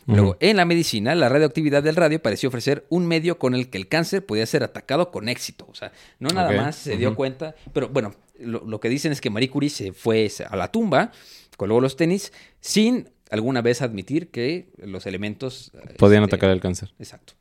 [0.06, 3.78] Luego, en la medicina, la radioactividad del radio pareció ofrecer un medio con el que
[3.78, 5.66] el cáncer podía ser atacado con éxito.
[5.70, 7.54] O sea, no nada más se dio cuenta.
[7.72, 11.12] Pero bueno, lo, lo que dicen es que Marie Curie se fue a la tumba,
[11.56, 15.72] colgó los tenis, sin alguna vez admitir que los elementos...
[15.98, 16.92] Podían este, atacar el cáncer.
[16.98, 17.32] Exacto.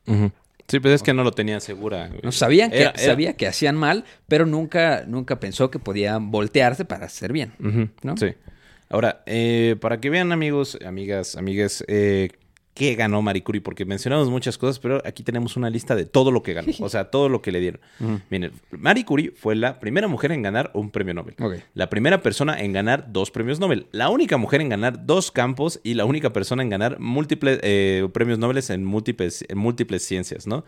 [0.72, 2.08] Sí, pues es que no lo tenía segura.
[2.08, 2.20] güey.
[2.22, 6.30] No sabían que, Era- era- sabía que hacían mal, pero nunca, nunca pensó que podían
[6.30, 7.52] voltearse para hacer bien.
[8.02, 8.16] ¿no?
[8.16, 8.28] Sí.
[8.88, 12.30] Ahora, eh, para que vean, amigos, amigas, amigas, eh,
[12.74, 16.30] qué ganó Marie Curie, porque mencionamos muchas cosas, pero aquí tenemos una lista de todo
[16.30, 17.80] lo que ganó, o sea, todo lo que le dieron.
[18.30, 21.34] Miren, Marie Curie fue la primera mujer en ganar un premio Nobel.
[21.38, 21.56] Ok.
[21.74, 23.86] La primera persona en ganar dos premios Nobel.
[23.92, 28.08] La única mujer en ganar dos campos y la única persona en ganar múltiples eh,
[28.12, 30.64] premios Nobel en múltiples, en múltiples ciencias, ¿no?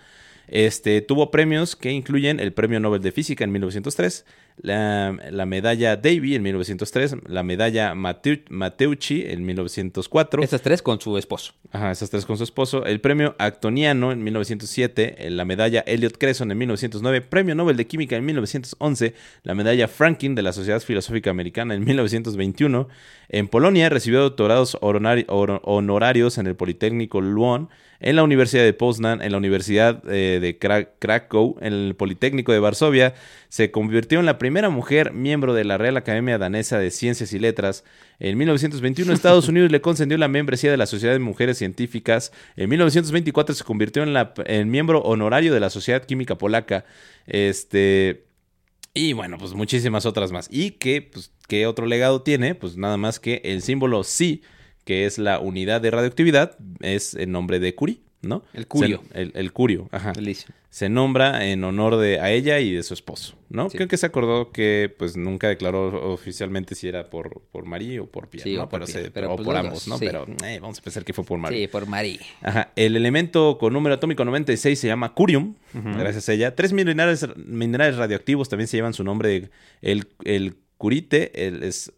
[0.49, 4.25] Este, tuvo premios que incluyen el Premio Nobel de Física en 1903,
[4.59, 11.01] la, la medalla Davy en 1903, la medalla Mateu- Matteucci en 1904, Estas tres con
[11.01, 11.55] su esposo.
[11.73, 12.85] Ajá, esas tres con su esposo.
[12.85, 17.87] El premio Actoniano en 1907, eh, la medalla Elliot Cresson en 1909, premio Nobel de
[17.89, 22.89] Química en 1911, la medalla Franklin de la Sociedad Filosófica Americana en 1921.
[23.31, 27.69] En Polonia recibió doctorados honorarios en el Politécnico Lwów,
[28.01, 32.53] en la Universidad de Poznan, en la Universidad eh, de Kra- Krakow, en el Politécnico
[32.53, 33.15] de Varsovia.
[33.49, 37.39] Se convirtió en la primera mujer miembro de la Real Academia Danesa de Ciencias y
[37.39, 37.85] Letras.
[38.19, 42.33] En 1921 Estados Unidos le concedió la membresía de la Sociedad de Mujeres Científicas.
[42.57, 46.85] En 1924 se convirtió en, la, en miembro honorario de la Sociedad Química Polaca.
[47.27, 48.25] Este...
[48.97, 50.47] Y bueno, pues muchísimas otras más.
[50.53, 52.55] ¿Y qué, pues, qué otro legado tiene?
[52.55, 54.43] Pues nada más que el símbolo Psi,
[54.85, 58.43] que es la unidad de radioactividad, es el nombre de Curie, ¿no?
[58.53, 59.03] El curio.
[59.13, 60.13] Se- el, el curio, ajá.
[60.71, 63.71] Se nombra en honor de a ella y de su esposo, ¿no?
[63.71, 63.77] Sí.
[63.77, 68.07] Creo que se acordó que pues nunca declaró oficialmente si era por, por Marie o
[68.11, 68.65] por Pierre, Sí, ¿no?
[68.65, 69.99] o por pero, Pierre, se- pero o pues por los ambos, ¿no?
[69.99, 70.07] sí.
[70.07, 71.61] Pero eh, vamos a pensar que fue por Marie.
[71.61, 72.19] Sí, por Marie.
[72.43, 72.73] Ajá.
[72.75, 76.57] El elemento con número atómico 96 se llama curium, gracias a ella.
[76.57, 79.51] Tres minerales, minerales radioactivos también se llevan su nombre.
[79.81, 81.93] El, el curite, el, es,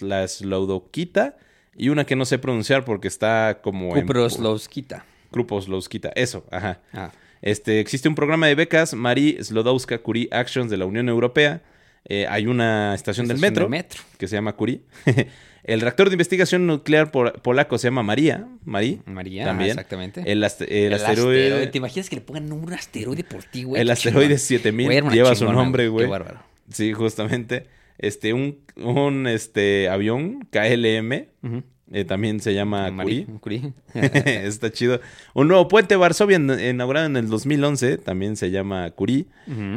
[0.00, 1.38] la slaudoquita
[1.78, 4.02] y una que no sé pronunciar porque está como en...
[4.02, 5.04] Kuproslovskita.
[5.30, 6.80] Kruposlowskita, eso, ajá.
[6.92, 7.12] Ah.
[7.40, 11.62] Este, existe un programa de becas Marie Slodowska Curie Actions de la Unión Europea.
[12.04, 14.02] Eh, hay una estación del metro, del metro.
[14.18, 14.80] que se llama Curie.
[15.64, 18.48] el reactor de investigación nuclear por- polaco se llama María.
[18.64, 19.00] Marie.
[19.04, 19.70] María, También.
[19.70, 20.22] exactamente.
[20.26, 21.66] El, aste- el asteroide.
[21.68, 23.82] ¿Te imaginas que le pongan un asteroide por ti, güey?
[23.82, 24.38] El asteroide chingón.
[24.38, 26.06] 7000 Güey, lleva su nombre, güey.
[26.06, 26.40] Qué bárbaro.
[26.72, 27.66] Sí, justamente.
[27.98, 31.62] Este, un, un este, avión KLM Ujú.
[31.92, 33.26] Eh, también se llama Curie.
[33.40, 33.72] Curie.
[33.94, 35.00] Está chido.
[35.34, 39.26] Un nuevo puente Varsovia inaugurado en el 2011, también se llama Curie.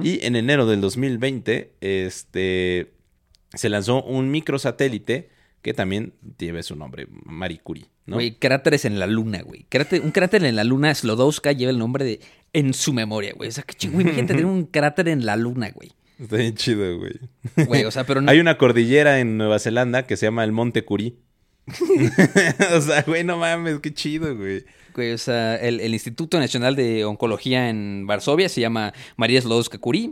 [0.04, 2.92] Y en enero del 2020, este,
[3.54, 5.30] se lanzó un microsatélite
[5.62, 7.86] que también lleva su nombre, Marie Curie.
[8.08, 8.16] ¿no?
[8.16, 9.66] Güey, cráteres en la luna, güey.
[9.70, 12.20] Cráter- un cráter en la luna, Slodowska, lleva el nombre de
[12.52, 13.50] en su memoria, güey.
[13.50, 14.02] O sea, qué chingo.
[14.02, 15.92] Imagínate tener un cráter en la luna, güey.
[16.20, 17.14] Está bien chido, güey.
[17.68, 18.30] Güey, o sea, pero no...
[18.32, 21.18] Hay una cordillera en Nueva Zelanda que se llama el Monte Curí.
[22.76, 24.64] o sea, güey, no mames, qué chido, güey.
[24.94, 29.78] Güey, o sea, el, el Instituto Nacional de Oncología en Varsovia se llama María Slodowska
[29.78, 30.12] Curie.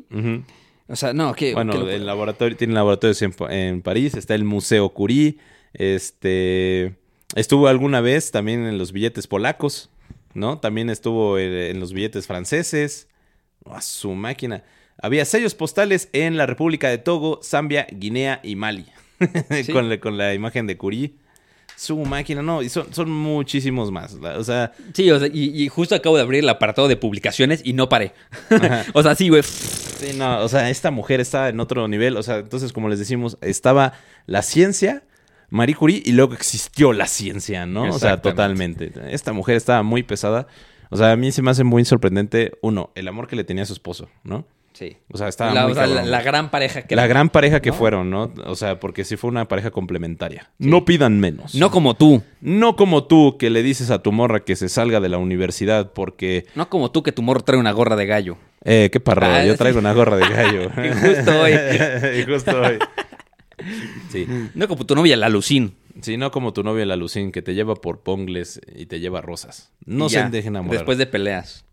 [0.88, 1.54] O sea, no, ¿qué?
[1.54, 5.38] Bueno, qué el laboratorio, tiene laboratorios en, en París, está el Museo Curie,
[5.74, 6.96] este,
[7.36, 9.90] estuvo alguna vez también en los billetes polacos,
[10.34, 10.60] ¿no?
[10.60, 13.08] También estuvo en, en los billetes franceses,
[13.66, 14.64] a su máquina.
[15.02, 18.86] Había sellos postales en la República de Togo, Zambia, Guinea y Mali,
[19.64, 19.72] Sí.
[19.72, 21.14] con, la, con la imagen de Curie.
[21.80, 24.14] Su máquina, no, y son, son muchísimos más.
[24.14, 27.62] O sea, Sí, o sea, y, y justo acabo de abrir el apartado de publicaciones
[27.64, 28.12] y no paré.
[28.94, 29.44] o sea, sí, güey.
[29.44, 32.18] Sí, no, o sea, esta mujer estaba en otro nivel.
[32.18, 33.94] O sea, entonces, como les decimos, estaba
[34.26, 35.04] la ciencia,
[35.50, 37.84] Marie Curie, y luego existió la ciencia, ¿no?
[37.84, 38.92] O sea, totalmente.
[39.12, 40.48] Esta mujer estaba muy pesada.
[40.90, 43.64] O sea, a mí se me hace muy sorprendente, uno, el amor que le tenía
[43.64, 44.46] a su esposo, ¿no?
[44.80, 44.96] Sí.
[45.12, 47.72] O sea, estaba La, muy o sea, la- gran pareja que La gran pareja que
[47.72, 47.76] ¿no?
[47.76, 48.32] fueron, ¿no?
[48.46, 50.50] O sea, porque sí fue una pareja complementaria.
[50.58, 51.54] No pidan menos.
[51.54, 52.24] No como tú.
[52.40, 55.92] No como tú que le dices a tu morra que se salga de la universidad
[55.92, 56.46] porque...
[56.56, 58.38] No como tú que tu morro trae una gorra de gallo.
[58.64, 59.58] Eh, qué parro, Ah, yo sí.
[59.58, 60.62] traigo una gorra de gallo.
[60.82, 61.52] Y justo hoy.
[62.22, 62.80] y justo hoy.
[64.10, 64.26] Sí.
[64.56, 65.76] No como tu novia, la Lucín.
[66.02, 69.20] Sí, no como tu novia la Lucín, que te lleva por pongles y te lleva
[69.20, 69.74] rosas.
[69.86, 70.78] No se dejen enamorar.
[70.80, 71.66] Después de peleas.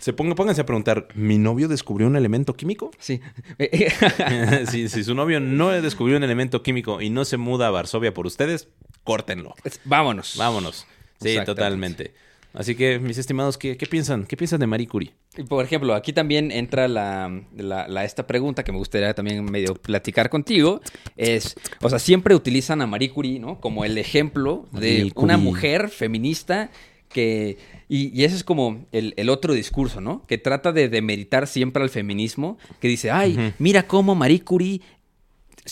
[0.00, 2.90] Se ponga, pónganse a preguntar, ¿mi novio descubrió un elemento químico?
[2.98, 3.20] Sí.
[4.70, 8.12] si, si su novio no descubrió un elemento químico y no se muda a Varsovia
[8.14, 8.68] por ustedes,
[9.04, 9.54] córtenlo.
[9.84, 10.34] Vámonos.
[10.36, 10.86] Vámonos.
[11.20, 12.14] Sí, totalmente.
[12.52, 14.26] Así que, mis estimados, ¿qué, qué piensan?
[14.26, 15.12] ¿Qué piensan de Marie Curie?
[15.48, 19.74] Por ejemplo, aquí también entra la, la- la- esta pregunta que me gustaría también medio
[19.74, 20.80] platicar contigo.
[21.16, 23.58] Es, o sea, siempre utilizan a Marie Curie, ¿no?
[23.60, 26.70] Como el ejemplo de una mujer feminista
[27.14, 27.56] que...
[27.88, 30.22] Y, y ese es como el, el otro discurso, ¿no?
[30.26, 34.82] Que trata de demeritar siempre al feminismo, que dice, ay, mira cómo Marie Curie...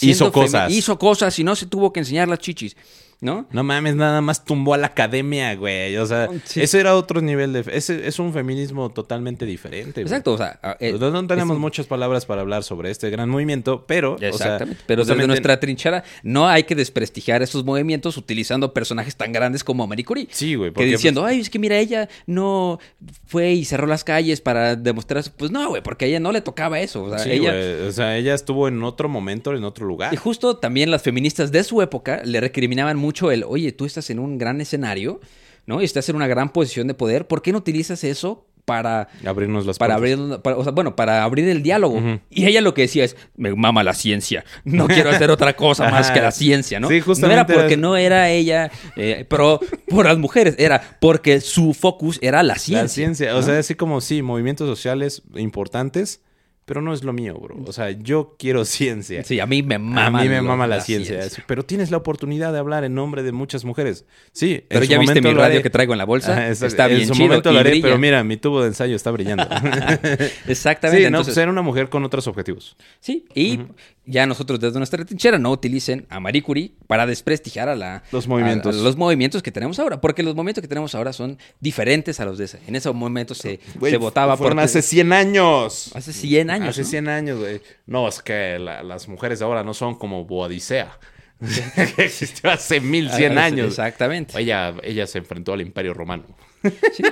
[0.00, 0.72] Hizo cosas.
[0.72, 2.78] Hizo cosas y no se tuvo que enseñar las chichis,
[3.22, 3.46] ¿no?
[3.52, 5.96] No mames, nada más tumbó a la academia, güey.
[5.96, 6.60] O sea, Sí.
[6.60, 7.64] ese era otro nivel de...
[7.72, 10.02] Ese es un feminismo totalmente diferente.
[10.02, 10.02] güey.
[10.12, 10.58] Exacto, o sea...
[10.80, 14.14] eh, No, no tenemos un- muchas palabras para hablar sobre este gran movimiento, pero...
[14.14, 14.82] o sea, Exactamente.
[14.86, 19.86] pero desde nuestra trinchera no hay que desprestigiar estos movimientos utilizando personajes tan grandes como
[19.86, 20.26] Marie Curie.
[20.32, 20.70] Sí, güey.
[20.70, 22.80] Que porque, diciendo, ay, es que mira, ella no
[23.26, 25.22] fue y cerró las calles para demostrar.
[25.22, 25.30] su-".
[25.30, 27.04] Pues no, güey, porque a ella no le tocaba eso.
[27.04, 27.52] O sea, Sí, ella.
[27.52, 30.12] güey, O sea, ella estuvo en otro momento, en otro lugar.
[30.12, 34.10] Y justo también las feministas de su época le recriminaban mucho el, oye, tú estás
[34.10, 35.20] en un gran escenario,
[35.66, 35.80] ¿no?
[35.80, 37.26] Y estás en una gran posición de poder.
[37.26, 40.20] ¿Por qué no utilizas eso para Abrirnos las para puertas.
[40.20, 42.00] abrir, para- o sea, bueno, para abrir el diálogo.
[42.30, 45.90] Y ella lo que decía es, me mama la ciencia, no quiero hacer otra cosa
[45.90, 46.88] más que la ciencia, ¿no?
[46.88, 49.58] Sí, No era porque no era ella eh, pro
[49.88, 52.82] por las mujeres, era porque su focus era la ciencia.
[52.82, 56.20] La ciencia, o sea, así como sí, movimientos sociales importantes,
[56.64, 57.56] pero no es lo mío, bro.
[57.66, 59.24] O sea, yo quiero ciencia.
[59.24, 60.20] Sí, a mí me mama.
[60.20, 61.20] a mí me mama la, ciencia.
[61.46, 64.04] Pero tienes la oportunidad de hablar en nombre de muchas mujeres.
[64.32, 66.48] Sí, Pero ya viste mi radio que traigo en la bolsa.
[66.48, 67.26] Está bien En su chido.
[67.28, 67.86] momento lo haré, brilla.
[67.86, 69.44] pero mira, mi tubo de ensayo está brillando.
[70.46, 71.04] Exactamente.
[71.04, 72.76] sí, no, entonces- era una mujer con otros objetivos.
[73.00, 73.60] Sí, y
[74.04, 78.26] ya nosotros desde nuestra trinchera no utilicen a Marie Curie para desprestigiar a la Los
[78.26, 78.74] movimientos.
[78.76, 82.18] a- a los movimientos que tenemos ahora, porque los movimientos que tenemos ahora son diferentes
[82.20, 82.58] a los de ese.
[82.66, 85.92] En ese momento se, se votaba por hace 100 años.
[85.94, 86.70] hace 100 años.
[86.70, 86.88] Hace ¿no?
[86.88, 87.60] 100 años, güey.
[87.86, 90.98] No, es que la- las mujeres ahora no son como Boadicea.
[91.96, 93.66] que existió hace 1100 Ah, años.
[93.68, 94.38] Exactamente.
[94.40, 96.24] Ella, ella se enfrentó al Imperio Romano.
[96.92, 97.02] Sí.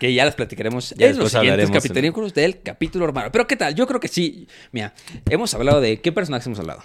[0.00, 3.30] que ya las platicaremos Ya en los siguientes capítulos del capítulo hermano.
[3.32, 3.74] Pero ¿qué tal?
[3.74, 4.46] Yo creo que sí.
[4.72, 4.94] Mira,
[5.28, 6.82] hemos hablado de qué personajes hemos hablado.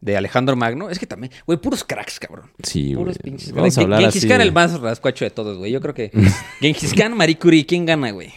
[0.00, 0.88] De Alejandro Magno.
[0.88, 2.50] Es que también, güey, puros cracks, cabrón.
[2.62, 3.32] Sí, Puros güey.
[3.32, 5.70] pinches Vamos a hablar Genghis así Khan el más rascuacho de todos, güey.
[5.72, 6.10] Yo creo que
[6.60, 8.32] Genghis Khan, Marie Curie, ¿quién gana, güey?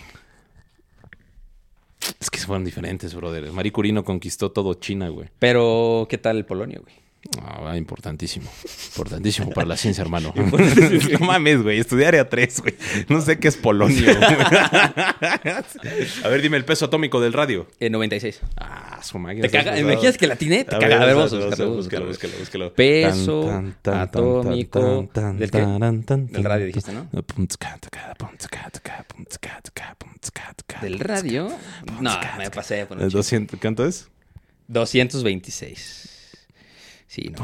[2.19, 3.51] Es que fueron diferentes, brother.
[3.53, 5.29] Marie Curie no conquistó todo China, güey.
[5.39, 6.95] Pero, ¿qué tal el Polonio, güey?
[7.41, 8.49] Ah, importantísimo.
[8.89, 10.33] Importantísimo para la ciencia, hermano.
[10.35, 11.79] no mames, güey.
[11.79, 12.75] Estudiar a tres, güey.
[13.09, 14.11] No sé qué es polonio.
[16.23, 17.67] a ver, dime el peso atómico del radio.
[17.79, 18.41] Eh, 96.
[18.57, 19.47] Ah, su máquina.
[19.47, 21.01] Te caga, imaginas que la tiene, te caga.
[21.01, 22.37] A ver, vamos a buscarlo, búscalo, buscarlo.
[22.37, 22.73] búscalo, búscalo.
[22.73, 27.07] Peso Tan, tan, tan, atómico tan, del radio dijiste, ¿no?
[30.81, 31.49] ¿Del radio?
[32.01, 33.19] No, me pasé por un ¿El chingo.
[33.19, 34.09] 200, ¿Cuánto es?
[34.67, 36.09] 226.
[37.07, 37.37] Sí, no.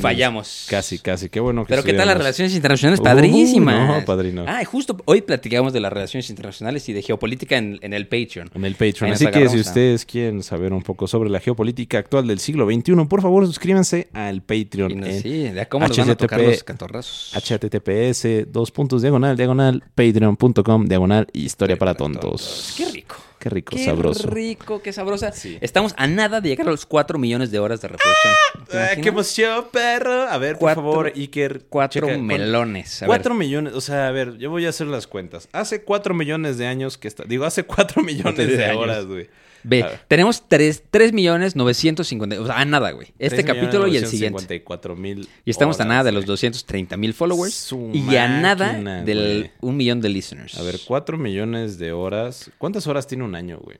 [0.00, 0.66] Fallamos.
[0.70, 1.28] Casi, casi.
[1.28, 2.98] Qué bueno que Pero ¿qué tal las relaciones internacionales?
[3.00, 3.98] Uh, Padrísimas.
[4.00, 4.44] no, padrino.
[4.48, 8.50] Ah, justo hoy platicamos de las relaciones internacionales y de geopolítica en, en el Patreon.
[8.54, 9.12] En el Patreon.
[9.12, 12.64] Así que si a- ustedes quieren saber un poco sobre la geopolítica actual del siglo
[12.66, 14.98] XXI, por favor suscríbanse al Patreon.
[14.98, 17.32] No- en sí, de cómo nos van a tocar los cantorrazos.
[17.34, 22.74] https dos puntos diagonal diagonal patreon.com diagonal historia para tontos.
[22.76, 23.16] Qué rico.
[23.38, 24.28] Qué rico, Qué sabroso.
[24.28, 25.30] rico, qué sabrosa.
[25.32, 25.58] Sí.
[25.60, 28.34] Estamos a nada de llegar a los 4 millones de horas de reproducción.
[28.68, 28.90] ¿Te Ah?
[29.00, 30.22] ¡Qué emoción, perro!
[30.28, 31.62] A ver, Cuatro- por favor, Iker.
[31.68, 33.02] Cuatro checa, ¿cuán- melones.
[33.02, 35.48] A Cuatro ver, millones, o sea, a ver, yo voy a hacer las cuentas.
[35.52, 37.24] Hace cuatro millones de años que está.
[37.24, 39.28] Digo, hace cuatro millones de horas, güey.
[39.62, 40.82] Ve, a tenemos 3,
[41.12, 42.40] millones 950.
[42.40, 43.08] O sea, a nada, güey.
[43.18, 44.40] Este capítulo y el siguiente.
[44.40, 45.28] 54 mil.
[45.44, 47.54] Y estamos a nada de los 230 mil followers.
[47.54, 49.52] Su y a nada máquina, del güey.
[49.60, 50.58] un millón de listeners.
[50.58, 52.50] A ver, cuatro millones de horas.
[52.58, 53.78] ¿Cuántas horas tiene un año, güey?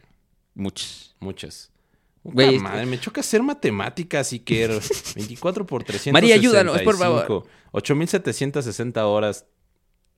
[0.54, 1.14] Muchos.
[1.20, 1.70] Muchas.
[2.24, 4.70] Güey, madre, me choca hacer matemáticas, Iker.
[5.14, 6.12] 24 por 365.
[6.12, 7.46] María, ayúdanos, por favor.
[7.72, 9.46] 8760 horas.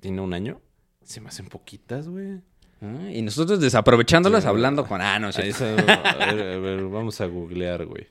[0.00, 0.60] ¿Tiene un año?
[1.02, 2.40] Se me hacen poquitas, güey.
[2.82, 5.00] Ah, y nosotros desaprovechándolas Sí, hablando con.
[5.02, 5.90] Ah, no, está, a, ver,
[6.54, 8.06] a ver, vamos a googlear, güey.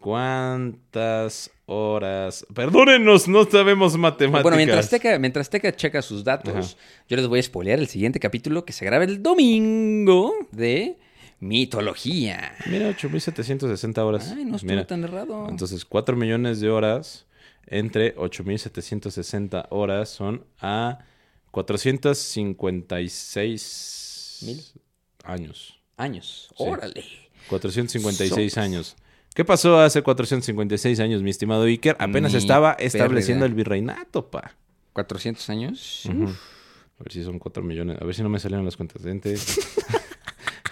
[0.00, 2.46] ¿Cuántas horas?
[2.54, 4.42] Perdónenos, no sabemos matemáticas.
[4.42, 6.82] Bueno, mientras Teca, mientras Teca checa sus datos, Ajá.
[7.08, 10.98] yo les voy a spoilear el siguiente capítulo que se graba el domingo de
[11.40, 12.52] mitología.
[12.66, 14.32] Mira, 8760 horas.
[14.36, 14.86] Ay, no estuvo Mira.
[14.86, 15.46] tan errado.
[15.48, 17.26] Entonces, 4 millones de horas
[17.66, 20.98] entre 8760 horas son a
[21.50, 24.62] 456 Mil.
[25.24, 25.78] años.
[25.96, 26.48] Años.
[26.56, 26.64] Sí.
[26.64, 27.04] Órale.
[27.48, 28.64] 456 Sopas.
[28.64, 28.96] años.
[29.34, 31.96] ¿Qué pasó hace 456 años, mi estimado Iker?
[31.98, 34.54] Apenas estaba estableciendo el virreinato, pa.
[34.92, 36.02] 400 años.
[36.06, 37.98] A ver si son 4 millones.
[38.00, 39.02] A ver si no me salieron las cuentas.
[39.02, 39.36] Gente.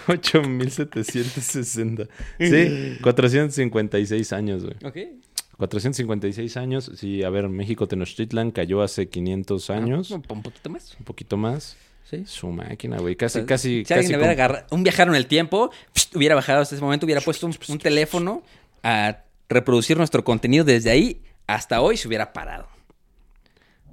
[0.08, 2.04] 8760.
[2.38, 4.76] Sí, 456 años, güey.
[4.84, 4.96] Ok.
[5.58, 6.90] 456 años.
[6.96, 10.10] Sí, a ver, México Tenochtitlan cayó hace 500 años.
[10.12, 10.96] Ah, un, un poquito más.
[10.98, 11.76] Un poquito más.
[12.08, 12.24] Sí.
[12.26, 13.16] Su máquina, güey.
[13.16, 14.14] Casi, O sea, casi, si alguien casi.
[14.16, 17.20] hubiera com- agarra- un viajero en el tiempo, pst, hubiera bajado hasta ese momento, hubiera
[17.20, 18.42] puesto un, un teléfono
[18.82, 19.18] a
[19.50, 22.66] reproducir nuestro contenido desde ahí hasta hoy se hubiera parado.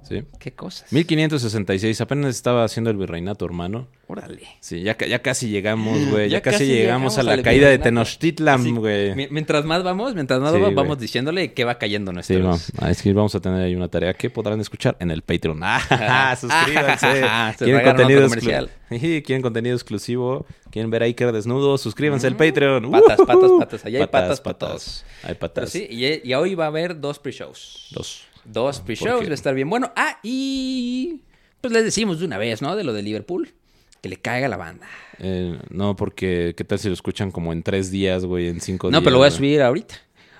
[0.08, 0.22] Sí.
[0.38, 0.92] Qué cosas.
[0.92, 2.00] 1566.
[2.00, 3.88] Apenas estaba haciendo el virreinato, hermano.
[4.08, 4.42] Órale.
[4.60, 6.28] Sí, ya, ca- ya casi llegamos, güey.
[6.28, 7.78] Ya, Ya casi, casi llegamos a la al caída de.
[7.78, 9.14] Tenochtitlan, güey.
[9.16, 12.42] mi- Mientras más vamos, mientras más Sí, vamos, vamos diciéndole que va cayendo Sí, nuestro.
[12.44, 12.72] vamos.
[12.78, 15.58] Ah, es que vamos a tener ahí una tarea que podrán escuchar en el Patreon.
[15.64, 17.22] Ah, suscríbanse.
[17.58, 18.70] Se ¿Quieren contenido, comercial.
[18.90, 20.46] Sí, ¿Quieren contenido exclusivo?
[20.70, 21.76] ¿Quieren ver a Iker desnudo?
[21.78, 22.88] Suscríbanse al Patreon.
[22.92, 23.26] Patas, Ujujú.
[23.26, 23.84] patas, patas.
[23.86, 25.04] Allá hay patas, patas.
[25.24, 25.70] Hay Pero patas.
[25.70, 27.88] sí, y, y hoy va a haber dos pre-shows.
[27.90, 28.22] Dos.
[28.46, 29.92] Dos pre-shows, va a estar bien bueno.
[29.96, 31.22] Ah, y
[31.60, 32.76] pues les decimos de una vez, ¿no?
[32.76, 33.54] De lo de Liverpool.
[34.02, 34.86] Que le caiga la banda.
[35.18, 38.48] Eh, no, porque ¿qué tal si lo escuchan como en tres días, güey?
[38.48, 39.02] En cinco No, días.
[39.02, 39.94] pero lo voy a subir ahorita.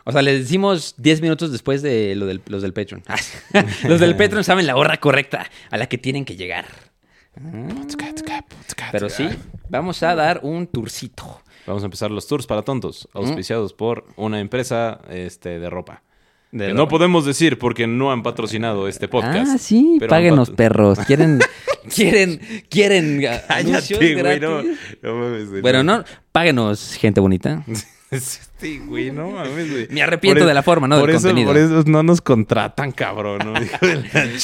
[0.04, 3.02] O sea, les decimos 10 minutos después de lo del, los del Patreon.
[3.88, 6.66] los del Patreon saben la hora correcta a la que tienen que llegar.
[8.92, 9.28] Pero sí,
[9.68, 11.40] vamos a dar un tourcito.
[11.66, 16.02] Vamos a empezar los tours para tontos, auspiciados por una empresa este, de ropa.
[16.50, 19.52] Que no podemos decir porque no han patrociado este podcast.
[19.54, 20.98] Ah, sí, pero páguenos, perros.
[21.00, 21.40] Quieren,
[21.94, 24.62] quieren, quieren Cállate, güey, no,
[25.02, 25.62] no mames, güey.
[25.62, 27.64] Bueno, no, páguenos, gente bonita.
[28.58, 29.88] Sí, güey, no mames, güey.
[29.90, 31.00] Me arrepiento Por de la forma, ¿no?
[31.00, 31.52] Por Del eso, contenido.
[31.52, 33.52] por eso no nos contratan, cabrón, ¿no?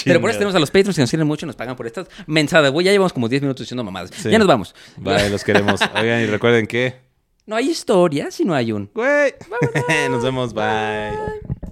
[0.05, 1.87] Pero por eso tenemos a los Patreons que nos quieren mucho y nos pagan por
[1.87, 2.73] estas mensadas.
[2.73, 4.11] Güey, ya llevamos como 10 minutos diciendo mamadas.
[4.15, 4.31] Sí.
[4.31, 4.75] Ya nos vamos.
[4.97, 5.81] Vale, los queremos.
[5.95, 6.97] Oigan, y recuerden que...
[7.47, 8.91] No hay historia si no hay un.
[8.93, 9.33] Güey.
[10.11, 11.72] Nos vemos, bye.